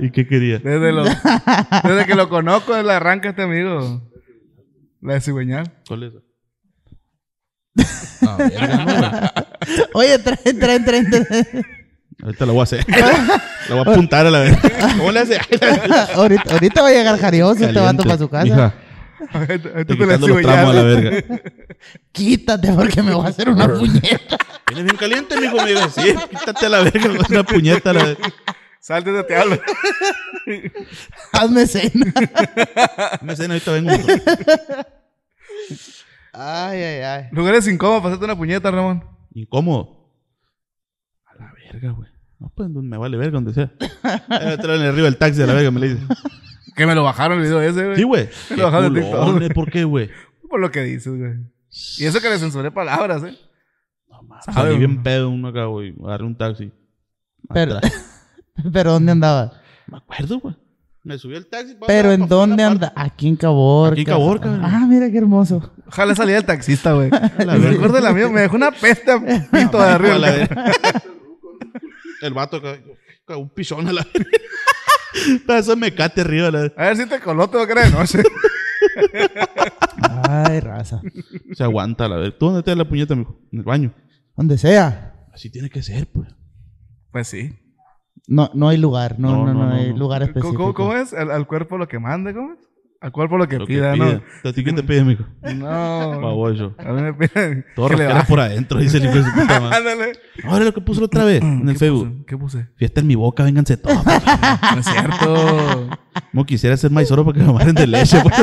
¿Y 0.00 0.10
qué 0.10 0.26
quería? 0.26 0.58
Desde, 0.58 0.92
lo- 0.92 1.04
desde 1.04 2.06
que 2.06 2.14
lo 2.14 2.28
conozco, 2.30 2.74
él 2.76 2.88
arranca 2.88 3.28
este 3.28 3.42
amigo. 3.42 4.08
La 5.02 5.14
de 5.14 5.20
cigüeñal. 5.20 5.70
¿Cuál 5.86 6.04
es 6.04 6.12
esa? 6.14 6.22
No. 8.22 8.38
Oye, 9.94 10.18
traen, 10.18 10.58
traen, 10.58 10.84
traen, 10.84 11.10
traen. 11.10 11.66
Ahorita 12.22 12.46
la 12.46 12.52
voy 12.52 12.60
a 12.60 12.62
hacer. 12.62 12.86
La 13.68 13.74
voy 13.76 13.84
a 13.86 13.90
apuntar 13.92 14.26
a 14.26 14.30
la 14.30 14.40
vez. 14.40 14.58
¿Cómo 14.98 15.12
le 15.12 15.20
hace? 15.20 15.38
ahorita, 16.14 16.52
ahorita 16.52 16.82
va 16.82 16.88
a 16.88 16.92
llegar 16.92 17.18
jarioso 17.18 17.64
este 17.64 17.80
vato 17.80 18.02
para 18.02 18.18
su 18.18 18.28
casa. 18.28 18.44
Mija, 18.44 18.74
Ahorita 19.32 19.84
te 19.86 20.06
la 20.06 20.62
a 20.62 20.72
la 20.72 20.82
verga. 20.82 21.42
Quítate 22.12 22.72
porque 22.72 23.02
me 23.02 23.14
voy 23.14 23.26
a 23.26 23.28
hacer 23.28 23.48
una 23.48 23.66
puñeta. 23.68 24.36
¿Vienes 24.66 24.84
bien 24.84 24.96
caliente, 24.96 25.40
mijo? 25.40 25.56
Me 25.56 25.74
sí, 25.90 26.14
quítate 26.30 26.66
a 26.66 26.68
la 26.68 26.82
verga. 26.82 27.00
me 27.00 27.08
voy 27.08 27.18
a 27.18 27.22
hacer 27.22 27.36
Una 27.38 27.44
puñeta 27.44 27.90
a 27.90 27.92
la 27.94 28.04
vez. 28.04 28.18
Salte 28.80 29.12
de 29.12 29.24
te 29.24 29.36
hablo. 29.36 29.58
Hazme 31.32 31.66
cena. 31.66 32.12
Me 33.22 33.34
cena, 33.34 33.54
ahorita 33.54 33.72
vengo. 33.72 33.92
Ay, 36.32 36.82
ay, 36.82 37.00
ay. 37.00 37.24
Lugares 37.32 37.66
incómodos 37.66 38.04
hacerte 38.04 38.24
una 38.26 38.36
puñeta, 38.36 38.70
Ramón. 38.70 39.04
Incómodo. 39.32 40.10
A 41.24 41.34
la 41.36 41.52
verga, 41.52 41.92
güey. 41.92 42.13
No, 42.44 42.52
pues 42.54 42.68
me 42.68 42.98
vale 42.98 43.16
verga 43.16 43.36
donde 43.36 43.54
sea. 43.54 43.72
Eh, 43.80 44.58
Traen 44.60 44.82
arriba 44.82 45.08
el 45.08 45.16
taxi 45.16 45.40
a 45.40 45.46
la 45.46 45.54
verga, 45.54 45.70
me 45.70 45.80
le 45.80 45.88
dice. 45.94 46.06
Que 46.76 46.86
me 46.86 46.94
lo 46.96 47.04
bajaron 47.04 47.38
el 47.38 47.44
video 47.44 47.62
ese, 47.62 47.84
güey. 47.84 47.96
Sí, 47.96 48.02
güey. 48.02 48.28
Me 48.50 48.56
lo 48.56 48.64
bajaron 48.64 48.92
de 48.92 49.00
Qué 49.00 49.06
TikTok, 49.06 49.24
culones, 49.26 49.50
¿Por 49.50 49.70
qué, 49.70 49.84
güey? 49.84 50.10
Por 50.50 50.58
lo 50.58 50.72
que 50.72 50.82
dices, 50.82 51.16
güey. 51.16 51.34
Y 51.98 52.04
eso 52.04 52.20
que 52.20 52.28
le 52.28 52.36
censuré 52.36 52.72
palabras, 52.72 53.22
¿eh? 53.22 53.38
No 54.10 54.22
mames. 54.24 54.44
Salí 54.46 54.76
bien 54.76 55.00
pedo 55.04 55.30
uno 55.30 55.48
acá, 55.48 55.66
güey. 55.66 55.94
Agarré 56.04 56.24
un 56.24 56.36
taxi. 56.36 56.72
Pero, 57.52 57.78
pero 58.72 58.90
¿dónde 58.90 59.12
andaba? 59.12 59.52
Me 59.86 59.98
acuerdo, 59.98 60.40
güey. 60.40 60.56
Me 61.04 61.16
subí 61.16 61.36
al 61.36 61.46
taxi. 61.46 61.76
Pero 61.86 62.10
¿en 62.10 62.26
dónde 62.26 62.64
anda? 62.64 62.92
Aquí 62.96 63.28
en 63.28 63.36
Caborca. 63.36 63.92
Aquí 63.92 64.00
en 64.00 64.06
Caborca, 64.06 64.48
güey. 64.48 64.60
Ah, 64.64 64.84
mira 64.88 65.08
qué 65.12 65.18
hermoso. 65.18 65.72
Ojalá 65.86 66.16
salía 66.16 66.38
el 66.38 66.44
taxista, 66.44 66.92
güey. 66.94 67.08
Me 67.38 67.56
recuerdo 67.56 68.00
la 68.00 68.12
mía, 68.12 68.28
me 68.28 68.40
dejó 68.40 68.56
una 68.56 68.72
peste 68.72 69.12
a 69.12 69.20
pito 69.20 69.78
de 69.78 69.88
arriba. 69.88 70.18
El 72.22 72.34
vato 72.34 72.60
Un 73.28 73.50
pichón 73.50 73.88
a 73.88 73.92
la. 73.92 74.06
Eso 75.58 75.76
me 75.76 75.94
cate 75.94 76.20
arriba. 76.22 76.48
a 76.48 76.50
La... 76.50 76.60
A 76.76 76.84
ver 76.86 76.96
si 76.96 77.06
te 77.06 77.20
coló, 77.20 77.48
te 77.48 77.56
va 77.56 77.64
a 77.64 77.66
creer 77.66 77.90
de 77.90 77.98
noche. 77.98 78.22
Ay, 80.28 80.60
raza. 80.60 81.00
Se 81.52 81.64
aguanta 81.64 82.08
la 82.08 82.16
verga. 82.16 82.36
¿Tú 82.38 82.46
dónde 82.46 82.62
te 82.62 82.70
das 82.70 82.78
la 82.78 82.88
puñeta, 82.88 83.14
mijo? 83.14 83.38
En 83.52 83.58
el 83.60 83.64
baño. 83.64 83.94
Donde 84.36 84.58
sea. 84.58 85.26
Así 85.32 85.50
tiene 85.50 85.70
que 85.70 85.82
ser, 85.82 86.06
pues. 86.12 86.28
Pues 87.12 87.28
sí. 87.28 87.56
No, 88.26 88.50
no 88.54 88.68
hay 88.68 88.76
lugar. 88.78 89.18
No, 89.18 89.30
No, 89.30 89.46
no, 89.46 89.54
no, 89.54 89.60
no, 89.64 89.68
no, 89.70 89.74
hay 89.74 89.90
no. 89.92 89.98
lugar 89.98 90.20
¿Cómo, 90.22 90.28
específico. 90.30 90.62
cómo, 90.62 90.74
cómo 90.74 90.96
es? 90.96 91.12
¿Al, 91.14 91.30
al 91.30 91.46
cuerpo 91.46 91.78
lo 91.78 91.88
que 91.88 91.98
mande, 91.98 92.34
¿cómo 92.34 92.52
es? 92.54 92.60
Al 93.04 93.12
cuerpo 93.12 93.36
lo 93.36 93.46
que 93.46 93.58
Lo 93.58 93.66
que 93.66 93.74
pida, 93.74 93.92
pida. 93.92 94.04
¿no? 94.42 94.48
¿A 94.48 94.52
ti 94.54 94.64
qué 94.64 94.72
te 94.72 94.82
pide, 94.82 95.04
mijo? 95.04 95.24
No. 95.42 96.20
Baboso. 96.22 96.74
A 96.78 96.84
mí 96.90 97.02
me 97.02 97.12
piden 97.12 97.66
Todo 97.76 97.88
que 97.90 97.96
le 97.96 98.04
rascara 98.04 98.14
baje. 98.20 98.28
por 98.30 98.40
adentro, 98.40 98.78
dice 98.80 98.96
el 98.96 99.04
hijo 99.04 99.14
de 99.16 99.24
su 99.24 99.32
puta 99.34 99.60
madre. 99.60 99.76
Ándale. 99.76 100.12
Ahora 100.44 100.64
lo 100.64 100.72
que 100.72 100.80
puso 100.80 101.00
la 101.02 101.06
otra 101.06 101.24
vez 101.24 101.42
en 101.42 101.68
el 101.68 101.74
¿Qué 101.74 101.78
Facebook. 101.80 102.08
puse? 102.08 102.24
¿Qué 102.26 102.38
puse? 102.38 102.66
Fiesta 102.76 103.00
en 103.02 103.06
mi 103.06 103.14
boca, 103.14 103.42
vénganse 103.44 103.76
todos. 103.76 104.02
No 104.06 104.80
es 104.80 104.86
cierto. 104.86 105.90
Como 106.32 106.46
quisiera 106.46 106.76
ser 106.78 106.90
maizoro 106.92 107.26
para 107.26 107.36
que 107.36 107.44
me 107.44 107.50
amarren 107.50 107.74
de 107.74 107.86
leche, 107.86 108.18
pues. 108.22 108.34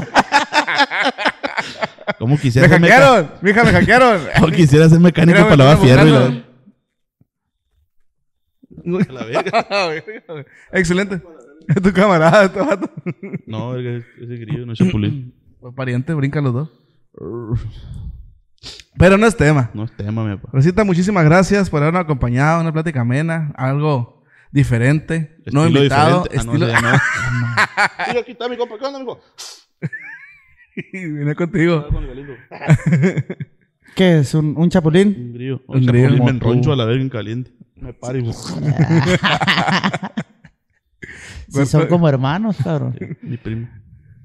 Como 2.19 2.37
quisiera 2.37 2.67
¡Me 2.67 2.73
ser 2.75 2.81
meca- 2.81 2.93
hackearon! 2.97 3.31
¡Mija, 3.41 3.63
me 3.63 3.71
hackearon! 3.71 4.21
Como 4.39 4.47
quisiera 4.53 4.87
ser 4.89 4.99
mecánico 4.99 5.37
Mira, 5.39 5.49
para 5.49 5.57
lavar 5.57 5.77
me 5.79 5.83
fierro 5.85 6.07
y 6.07 6.11
la... 6.11 6.17
A 9.09 9.11
la 9.13 9.25
verga. 9.25 9.65
Excelente. 10.73 11.21
Es 11.75 11.81
tu 11.83 11.93
camarada, 11.93 12.45
este 12.45 12.59
vato. 12.59 12.89
No, 13.45 13.77
ese 13.77 14.05
grillo 14.37 14.65
no 14.65 14.73
es 14.73 14.79
chapulín. 14.79 15.33
Pariente, 15.75 16.13
brincan 16.13 16.43
los 16.43 16.53
dos. 16.53 16.69
Pero 18.97 19.17
no 19.17 19.27
es 19.27 19.35
tema. 19.35 19.69
No 19.73 19.83
es 19.83 19.95
tema, 19.95 20.23
mi 20.25 20.35
papá. 20.35 20.49
Rosita, 20.53 20.83
muchísimas 20.83 21.23
gracias 21.23 21.69
por 21.69 21.81
habernos 21.81 22.03
acompañado 22.03 22.59
en 22.59 22.65
una 22.65 22.73
plática 22.73 23.01
amena, 23.01 23.53
algo 23.55 24.23
diferente, 24.51 25.37
no 25.51 25.61
Estilo 25.61 25.79
invitado, 25.79 26.23
diferente. 26.23 26.39
Ah, 26.39 26.43
no, 26.43 26.53
estilo... 26.53 26.67
ya 26.67 26.81
no. 26.81 26.91
Sí, 28.11 28.17
aquí 28.17 28.31
está 28.31 28.49
mi 28.49 28.57
compa. 28.57 28.77
¿Qué 28.77 28.85
onda, 28.85 28.99
mijo? 28.99 29.21
Vine 30.93 31.35
contigo. 31.35 31.87
¿Qué 33.95 34.19
es? 34.19 34.33
¿Un, 34.33 34.55
un 34.57 34.69
chapulín? 34.69 35.15
Un 35.17 35.33
grillo. 35.33 35.61
Un 35.67 35.77
Un 35.77 35.85
grillo. 35.85 36.23
Me 36.23 36.31
enroncho 36.31 36.73
a 36.73 36.75
la 36.75 36.85
verga 36.85 37.01
en 37.01 37.09
caliente. 37.09 37.51
Me 37.75 37.93
paro 37.93 38.19
y... 38.19 38.31
Si 41.51 41.65
son 41.65 41.87
como 41.87 42.07
hermanos, 42.09 42.57
cabrón. 42.63 42.95
Mi 43.21 43.37
primo. 43.37 43.67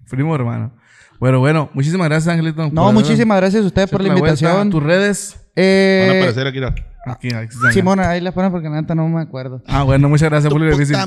Primo 0.08 0.34
hermano. 0.34 0.72
Bueno, 1.18 1.40
bueno, 1.40 1.70
muchísimas 1.72 2.08
gracias, 2.08 2.32
Angelito. 2.32 2.68
No, 2.70 2.92
muchísimas 2.92 3.38
gracias 3.38 3.64
a 3.64 3.66
ustedes 3.66 3.90
por 3.90 4.00
la 4.02 4.08
invitación. 4.08 4.70
Tus 4.70 4.82
redes. 4.82 5.34
Van 5.34 5.42
a 5.42 5.62
Eh, 5.62 6.18
aparecer 6.18 6.46
aquí, 6.46 6.58
mira. 6.58 6.74
Aquí, 7.06 7.28
aquí. 7.34 7.56
Simona, 7.72 8.10
ahí 8.10 8.20
las 8.20 8.34
ponen 8.34 8.50
porque 8.50 8.68
la 8.68 8.80
neta 8.80 8.94
no 8.94 9.08
me 9.08 9.20
acuerdo. 9.22 9.62
Ah, 9.66 9.82
bueno, 9.84 10.08
muchas 10.08 10.28
gracias, 10.28 10.52
Público 10.52 10.76
Difícil. 10.76 10.96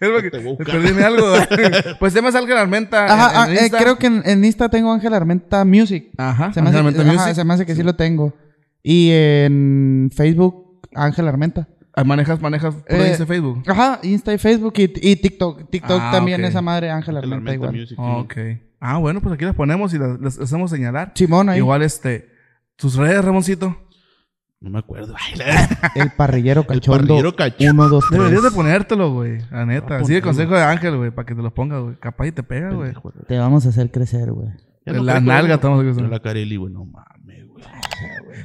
Es 0.00 0.10
porque 0.10 0.28
Te 0.30 0.38
voy 0.38 0.54
a 0.54 0.56
te 0.56 0.64
buscar. 0.64 0.82
perdí 0.82 1.02
algo. 1.02 1.32
pues 2.00 2.12
temas 2.12 2.34
Ángel 2.34 2.56
Armenta. 2.58 3.04
Ajá, 3.06 3.30
en- 3.30 3.36
ah, 3.36 3.46
en 3.52 3.58
eh, 3.58 3.62
Insta. 3.62 3.78
creo 3.78 3.96
que 3.96 4.06
en, 4.08 4.22
en 4.26 4.44
Insta 4.44 4.68
tengo 4.68 4.92
Ángel 4.92 5.14
Armenta 5.14 5.64
Music. 5.64 6.10
Ajá, 6.18 6.52
Se 6.52 6.60
me, 6.60 6.68
hace, 6.68 6.78
Armenta 6.78 7.02
ajá, 7.02 7.12
Music. 7.12 7.34
se 7.34 7.44
me 7.44 7.54
hace 7.54 7.64
que 7.64 7.74
sí. 7.76 7.82
lo 7.84 7.94
tengo. 7.94 8.34
Y 8.82 9.10
en 9.12 10.10
Facebook, 10.12 10.80
Ángel 10.94 11.28
Armenta. 11.28 11.68
Ah, 11.96 12.02
Manejas, 12.04 12.40
manejas, 12.40 12.74
por 12.74 12.92
ahí 12.96 13.02
Eh, 13.02 13.10
dice 13.10 13.24
Facebook. 13.26 13.62
Ajá, 13.68 14.00
Insta 14.02 14.32
y 14.34 14.38
Facebook 14.38 14.74
y, 14.78 14.82
y 15.10 15.16
TikTok. 15.16 15.70
TikTok 15.70 16.00
Ah, 16.00 16.10
también 16.12 16.44
esa 16.44 16.60
madre 16.60 16.90
Ángel 16.90 17.16
El 17.16 17.22
Armenta 17.32 17.54
igual. 17.54 17.72
Music. 17.72 17.98
ok. 17.98 18.34
Ah, 18.80 18.98
bueno, 18.98 19.20
pues 19.20 19.34
aquí 19.34 19.44
las 19.44 19.54
ponemos 19.54 19.94
y 19.94 19.98
las, 19.98 20.20
las 20.20 20.38
hacemos 20.38 20.70
señalar. 20.70 21.12
Simón 21.14 21.48
ahí. 21.48 21.58
Igual, 21.58 21.82
este, 21.82 22.28
tus 22.76 22.96
redes, 22.96 23.24
Ramoncito. 23.24 23.78
No 24.60 24.70
me 24.70 24.78
acuerdo. 24.78 25.14
El 25.94 26.10
parrillero 26.10 26.66
cachondo. 26.66 27.06
parrillero 27.06 27.36
cachondo. 27.36 27.82
Uno, 27.84 27.88
dos, 27.88 28.04
tres. 28.08 28.18
Deberías 28.20 28.42
de 28.42 28.50
ponértelo, 28.50 29.12
güey. 29.12 29.38
La 29.50 29.64
neta. 29.66 29.98
Ah, 29.98 30.04
Sigue 30.04 30.18
el 30.18 30.22
consejo 30.24 30.54
de 30.54 30.62
Ángel, 30.62 30.96
güey, 30.96 31.10
para 31.10 31.26
que 31.26 31.34
te 31.34 31.42
lo 31.42 31.52
pongas, 31.54 31.82
güey. 31.82 31.96
Capaz 31.96 32.26
y 32.26 32.32
te 32.32 32.42
pega, 32.42 32.70
güey. 32.70 32.92
Te 33.28 33.38
vamos 33.38 33.66
a 33.66 33.68
hacer 33.68 33.90
crecer, 33.90 34.32
güey. 34.32 34.48
No 34.86 35.02
la 35.02 35.20
nalga 35.20 35.54
estamos 35.54 35.80
acostumbrados. 35.80 36.10
la 36.10 36.20
Carelli, 36.22 36.56
güey, 36.56 36.72
no 36.72 36.84
mames, 36.86 37.46
güey. 37.46 37.64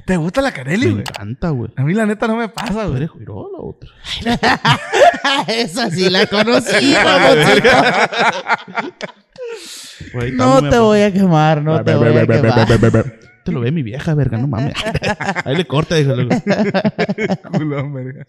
¿Te 0.06 0.18
gusta 0.18 0.42
la 0.42 0.52
Carelli, 0.52 0.94
Me 0.94 1.02
encanta, 1.02 1.50
güey. 1.50 1.72
A 1.76 1.84
mí 1.84 1.94
la 1.94 2.06
neta 2.06 2.28
no 2.28 2.36
me 2.36 2.50
pasa, 2.50 2.84
¿Tú 2.84 2.90
güey. 2.90 2.96
eres 2.98 3.10
Joiro 3.10 3.50
la 3.52 3.60
otra? 3.64 3.90
Esa 5.48 5.90
sí 5.90 6.10
la 6.10 6.26
conocí. 6.28 6.94
Güey, 10.14 10.32
No 10.34 10.68
te 10.70 10.80
voy 10.80 11.02
a 11.02 11.12
quemar, 11.14 11.62
no 11.62 11.84
te 11.84 11.96
voy 11.96 12.18
a 12.18 12.26
quemar. 12.26 13.20
Te 13.44 13.52
lo 13.52 13.62
ve 13.62 13.72
mi 13.72 13.84
vieja, 13.84 14.14
verga, 14.14 14.38
no 14.38 14.48
mames. 14.48 14.74
Ahí 15.46 15.56
le 15.56 15.66
corta. 15.66 15.96
Culón, 17.52 17.94
verga. 17.94 18.28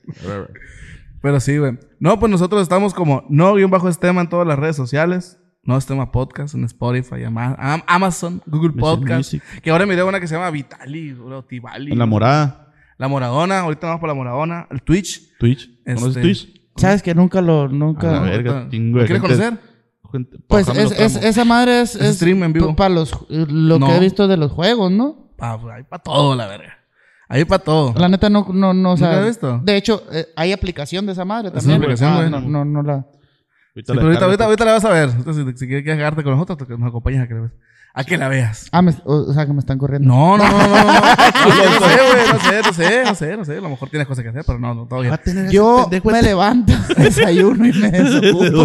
Pero 1.21 1.41
sí, 1.41 1.59
güey. 1.59 1.79
No, 1.99 2.19
pues 2.19 2.31
nosotros 2.31 2.63
estamos 2.63 2.95
como 2.95 3.25
no 3.29 3.55
guion 3.55 3.71
bajo 3.71 3.89
este 3.89 4.07
tema 4.07 4.23
en 4.23 4.29
todas 4.29 4.47
las 4.47 4.59
redes 4.59 4.77
sociales. 4.77 5.39
No 5.63 5.77
es 5.77 5.85
tema 5.87 6.11
podcast 6.11 6.55
en 6.55 6.65
Spotify, 6.65 7.25
Ama- 7.25 7.55
Am- 7.59 7.83
Amazon, 7.87 8.43
Google 8.47 8.71
Podcast. 8.73 9.17
Music. 9.35 9.43
Que 9.63 9.71
ahora 9.71 9.85
miré 9.85 10.03
una 10.03 10.19
que 10.19 10.27
se 10.27 10.35
llama 10.35 10.51
Vitali, 10.51 11.13
o 11.13 11.45
Tivali. 11.45 11.93
En 11.93 11.99
la 11.99 12.07
morada, 12.07 12.73
La 12.97 13.09
Moradona. 13.09 13.61
Ahorita 13.61 13.87
vamos 13.87 14.01
por 14.01 14.09
la 14.09 14.15
Moradona. 14.15 14.67
El 14.71 14.83
Twitch. 14.83 15.37
Twitch. 15.39 15.71
¿Conoces 15.85 16.09
Este- 16.09 16.21
Twitch? 16.23 16.61
Sabes 16.77 17.03
que 17.03 17.15
nunca 17.15 17.41
lo, 17.43 17.63
A 17.63 17.67
la 17.67 17.73
nunca. 17.73 18.21
verga, 18.21 18.53
¿Lo 18.53 18.69
de 18.71 18.71
quieres 18.71 19.09
gente- 19.09 19.21
conocer? 19.21 19.59
gente- 20.13 20.39
Pues 20.49 20.69
es, 20.69 21.17
esa 21.17 21.45
madre 21.45 21.83
es, 21.83 21.95
Es 21.95 22.03
es 22.03 22.17
stream 22.17 22.43
en 22.43 22.53
vivo. 22.55 22.75
Para 22.75 22.95
los 22.95 23.13
lo 23.29 23.79
No. 23.79 23.87
que 23.87 23.97
he 23.97 24.01
visto 24.01 24.29
de 24.29 24.37
los 24.39 24.51
juegos, 24.53 24.91
¿no? 24.91 25.31
Pa, 25.37 25.59
hay 25.75 25.83
para 25.85 26.03
todo, 26.03 26.35
la 26.37 26.47
verga. 26.47 26.79
Hay 27.29 27.45
para 27.45 27.63
todo. 27.63 27.95
La 27.97 28.09
neta 28.09 28.29
no, 28.31 28.47
no, 28.53 28.73
no, 28.75 28.93
o 28.93 28.97
sea, 28.97 29.09
¿Nunca 29.09 29.21
has 29.21 29.27
visto? 29.29 29.61
De 29.63 29.77
hecho, 29.77 30.03
eh, 30.13 30.27
hay 30.37 30.53
aplicación 30.53 31.07
de 31.07 31.13
esa 31.13 31.25
madre 31.25 31.49
Es 31.49 31.53
una 31.53 31.61
también. 31.61 31.83
aplicación, 31.83 32.13
Ah, 32.13 32.17
güey. 32.17 32.31
no, 32.31 32.41
no, 32.41 32.65
no 32.65 32.83
la. 32.83 33.07
Sí, 33.75 33.81
Ahorita 33.81 33.95
la 33.95 34.01
pero 34.01 34.07
ahorita, 34.09 34.25
ahorita, 34.25 34.45
ahorita 34.45 34.65
la 34.65 34.73
vas 34.73 34.85
a 34.85 34.91
ver. 34.91 35.11
Entonces, 35.11 35.45
si, 35.47 35.59
si 35.59 35.67
quieres 35.67 35.85
quedarte 35.85 36.23
con 36.23 36.33
nosotros, 36.33 36.69
que 36.69 36.77
nos 36.77 36.89
acompañes 36.89 37.23
a 37.23 37.29
que 37.29 37.35
la 37.35 37.41
veas. 37.41 37.53
A 37.93 38.05
que 38.05 38.17
la 38.17 38.29
veas. 38.29 38.69
Ah, 38.71 38.83
me- 38.83 38.95
o, 39.05 39.31
o 39.31 39.33
sea, 39.35 39.47
que 39.47 39.53
me 39.53 39.59
están 39.59 39.77
corriendo. 39.77 40.09
No, 40.09 40.39
no, 40.39 40.45
no, 40.49 40.59
no, 40.59 40.69
no. 40.69 40.85
No, 40.85 40.91
no 40.91 41.87
sé, 41.89 42.01
güey. 42.07 42.33
No 42.33 42.39
sé, 42.41 42.63
no 42.65 42.73
sé, 42.73 43.05
no 43.05 43.15
sé, 43.15 43.37
no 43.39 43.45
sé. 43.45 43.57
A 43.59 43.61
lo 43.61 43.69
mejor 43.69 43.89
tienes 43.91 44.07
cosas 44.07 44.23
que 44.23 44.31
hacer, 44.31 44.45
pero 44.47 44.61
no, 44.61 44.75
no, 44.75 44.87
todo 44.87 45.01
bien. 45.01 45.19
Yo 45.51 45.89
me 45.91 45.97
este- 45.97 46.23
levanto, 46.23 46.73
desayuno 46.97 47.67
y 47.67 47.73
me 47.73 47.91
desocupo. 47.91 48.65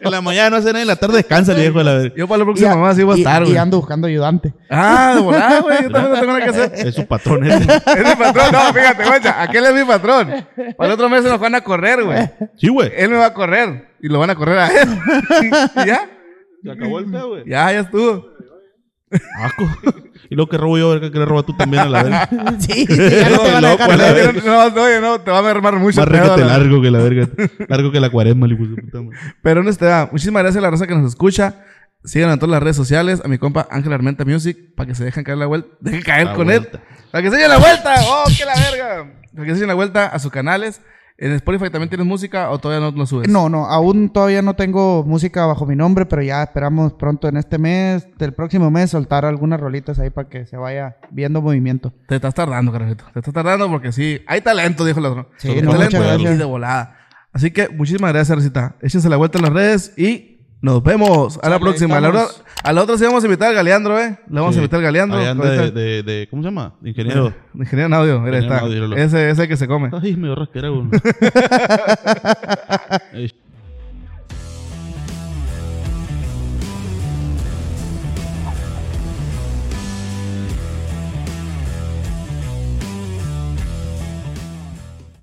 En 0.00 0.10
la 0.10 0.20
mañana 0.22 0.50
no 0.50 0.56
hace 0.56 0.66
nada 0.68 0.78
y 0.78 0.82
en 0.82 0.88
la 0.88 0.96
tarde 0.96 1.16
descansa 1.16 1.52
el 1.52 1.58
viejo 1.60 1.78
de 1.78 1.84
la 1.84 1.92
verga. 1.94 2.14
Yo 2.16 2.26
para 2.26 2.38
la 2.38 2.42
Y, 2.42 2.46
próxima 2.46 2.74
mamá 2.74 2.94
sí 2.94 3.02
voy 3.02 3.14
a 3.14 3.18
y- 3.18 3.20
estar, 3.20 3.42
y 3.42 3.46
güey. 3.46 3.58
ando 3.58 3.76
buscando 3.78 4.06
ayudante. 4.06 4.54
Ah, 4.70 5.12
de 5.16 5.20
volada, 5.20 5.60
güey. 5.60 5.82
Yo 5.82 5.90
también 5.90 6.12
no 6.14 6.20
tengo 6.20 6.32
nada 6.32 6.44
que 6.44 6.50
hacer. 6.50 6.86
Es 6.88 6.94
su 6.94 7.06
patrón, 7.06 7.50
¿eh? 7.50 7.54
Es 7.54 8.08
mi 8.08 8.14
patrón. 8.16 8.46
No, 8.52 8.72
fíjate, 8.72 9.04
guacha. 9.04 9.42
Aquel 9.42 9.64
es 9.66 9.74
mi 9.74 9.84
patrón. 9.84 10.28
Para 10.76 10.88
el 10.88 10.94
otro 10.94 11.08
mes 11.10 11.22
se 11.22 11.28
nos 11.28 11.38
van 11.38 11.54
a 11.54 11.60
correr, 11.60 12.02
güey. 12.02 12.30
Sí, 12.56 12.68
güey. 12.68 12.90
Él 12.96 13.10
me 13.10 13.16
va 13.18 13.26
a 13.26 13.34
correr. 13.34 13.92
Y 14.02 14.08
lo 14.08 14.18
van 14.18 14.30
a 14.30 14.34
correr 14.34 14.58
a 14.58 14.68
él. 14.68 14.88
y 15.76 15.86
ya. 15.86 16.08
Se 16.62 16.70
acabó 16.70 16.98
el 16.98 17.06
pedo, 17.06 17.28
güey. 17.30 17.42
Ya, 17.46 17.72
ya 17.72 17.80
estuvo. 17.80 18.26
Asco. 19.40 19.68
Y 20.30 20.34
lo 20.34 20.48
que 20.48 20.56
robo 20.56 20.78
yo, 20.78 20.98
que 20.98 21.10
le 21.10 21.26
robas 21.26 21.44
tú 21.44 21.54
también 21.54 21.82
a 21.82 21.88
la 21.90 22.02
verga. 22.04 22.28
Sí, 22.58 22.86
sí, 22.86 22.96
ya 22.96 23.28
no 23.28 23.38
te 23.40 23.52
van 23.52 23.64
a 23.66 23.70
dejar 23.72 23.98
la 23.98 24.12
verga. 24.12 24.42
No, 24.46 24.70
no, 24.70 24.82
oye, 24.82 24.98
no, 25.00 25.20
te 25.20 25.30
va 25.30 25.38
a 25.40 25.42
mermar 25.42 25.74
mucho. 25.76 26.00
Más 26.00 26.08
pedo, 26.08 26.36
la- 26.38 26.46
largo 26.46 26.80
que 26.80 26.90
la 26.90 26.98
verga. 27.00 27.28
Largo 27.68 27.92
que 27.92 28.00
la 28.00 28.08
cuaresma, 28.08 28.46
de 28.46 28.56
su 28.56 28.76
puta 28.76 29.02
madre. 29.02 29.18
Pero 29.42 29.62
no 29.62 29.68
está. 29.68 30.08
Muchísimas 30.10 30.42
gracias 30.42 30.60
a 30.60 30.62
la 30.62 30.70
raza 30.70 30.86
que 30.86 30.94
nos 30.94 31.06
escucha. 31.06 31.56
Síganos 32.04 32.32
en 32.34 32.38
todas 32.40 32.52
las 32.52 32.62
redes 32.62 32.76
sociales. 32.76 33.20
A 33.22 33.28
mi 33.28 33.36
compa 33.36 33.68
Ángel 33.70 33.92
Armenta 33.92 34.24
Music. 34.24 34.56
Para 34.74 34.86
que 34.88 34.94
se 34.94 35.04
dejen 35.04 35.22
caer 35.22 35.36
la 35.36 35.46
vuelta. 35.46 35.68
Dejen 35.80 36.02
caer 36.02 36.26
La 36.28 36.34
con 36.34 36.46
vuelta. 36.46 36.78
él. 36.78 36.82
Para 37.10 37.22
que 37.22 37.30
se 37.30 37.36
den 37.36 37.48
la 37.50 37.58
vuelta. 37.58 37.94
¡Oh, 38.06 38.24
qué 38.34 38.44
la 38.46 38.54
verga! 38.54 39.12
Para 39.34 39.46
que 39.46 39.52
se 39.54 39.58
den 39.60 39.68
la 39.68 39.74
vuelta 39.74 40.06
a 40.06 40.18
sus 40.18 40.32
canales. 40.32 40.80
En 41.22 41.30
Spotify 41.34 41.70
también 41.70 41.88
tienes 41.88 42.04
música 42.04 42.50
o 42.50 42.58
todavía 42.58 42.84
no 42.84 42.96
lo 42.96 43.06
subes. 43.06 43.28
No, 43.28 43.48
no, 43.48 43.66
aún 43.66 44.10
todavía 44.10 44.42
no 44.42 44.54
tengo 44.56 45.04
música 45.04 45.46
bajo 45.46 45.64
mi 45.66 45.76
nombre, 45.76 46.04
pero 46.04 46.20
ya 46.20 46.42
esperamos 46.42 46.94
pronto 46.94 47.28
en 47.28 47.36
este 47.36 47.58
mes, 47.58 48.08
del 48.18 48.32
próximo 48.32 48.72
mes, 48.72 48.90
soltar 48.90 49.24
algunas 49.24 49.60
rolitas 49.60 50.00
ahí 50.00 50.10
para 50.10 50.28
que 50.28 50.46
se 50.46 50.56
vaya 50.56 50.96
viendo 51.12 51.40
movimiento. 51.40 51.92
Te 52.08 52.16
estás 52.16 52.34
tardando, 52.34 52.72
carajito. 52.72 53.04
Te 53.12 53.20
estás 53.20 53.32
tardando 53.32 53.70
porque 53.70 53.92
sí. 53.92 54.20
Hay 54.26 54.40
talento, 54.40 54.84
dijo 54.84 54.98
el 54.98 55.06
otro. 55.06 55.30
Sí, 55.36 55.48
Hay 55.50 55.62
no, 55.62 55.70
talento 55.70 55.96
muchas 55.98 56.12
gracias. 56.12 56.34
y 56.34 56.38
de 56.38 56.44
volada. 56.44 56.96
Así 57.32 57.52
que 57.52 57.68
muchísimas 57.68 58.12
gracias, 58.12 58.36
Recita. 58.36 58.74
Échense 58.82 59.08
la 59.08 59.16
vuelta 59.16 59.38
en 59.38 59.44
las 59.44 59.52
redes 59.52 59.92
y 59.96 60.31
nos 60.62 60.82
vemos. 60.82 61.38
A 61.42 61.50
la 61.50 61.58
próxima. 61.58 61.98
A 61.98 62.00
la, 62.00 62.08
otra, 62.08 62.24
a 62.64 62.72
la 62.72 62.82
otra 62.82 62.96
sí 62.96 63.04
vamos 63.04 63.22
a 63.22 63.26
invitar 63.26 63.48
al 63.48 63.54
Galeandro, 63.54 64.00
¿eh? 64.00 64.18
Le 64.30 64.40
vamos 64.40 64.54
Sí. 64.54 64.60
a 64.60 64.62
invitar 64.62 64.78
al 64.78 64.84
Galeandro. 64.84 65.18
Ahorita- 65.18 65.70
de, 65.70 65.70
de, 65.72 66.02
de- 66.02 66.28
¿Cómo 66.30 66.42
se 66.42 66.48
llama? 66.48 66.72
De 66.80 66.88
ingeniero. 66.90 67.34
Ingeniero 67.54 67.86
en 67.88 67.92
audio, 67.94 68.20
mira, 68.20 68.38
Ingeniero 68.38 68.66
en 68.66 68.72
está. 68.72 68.86
audio, 68.88 68.96
ese 68.96 69.30
es 69.30 69.38
el 69.38 69.48
que 69.48 69.56
se 69.58 69.66
come. 69.68 69.90
Ay, 70.00 70.16
me 70.16 70.34
rasquera, 70.34 70.68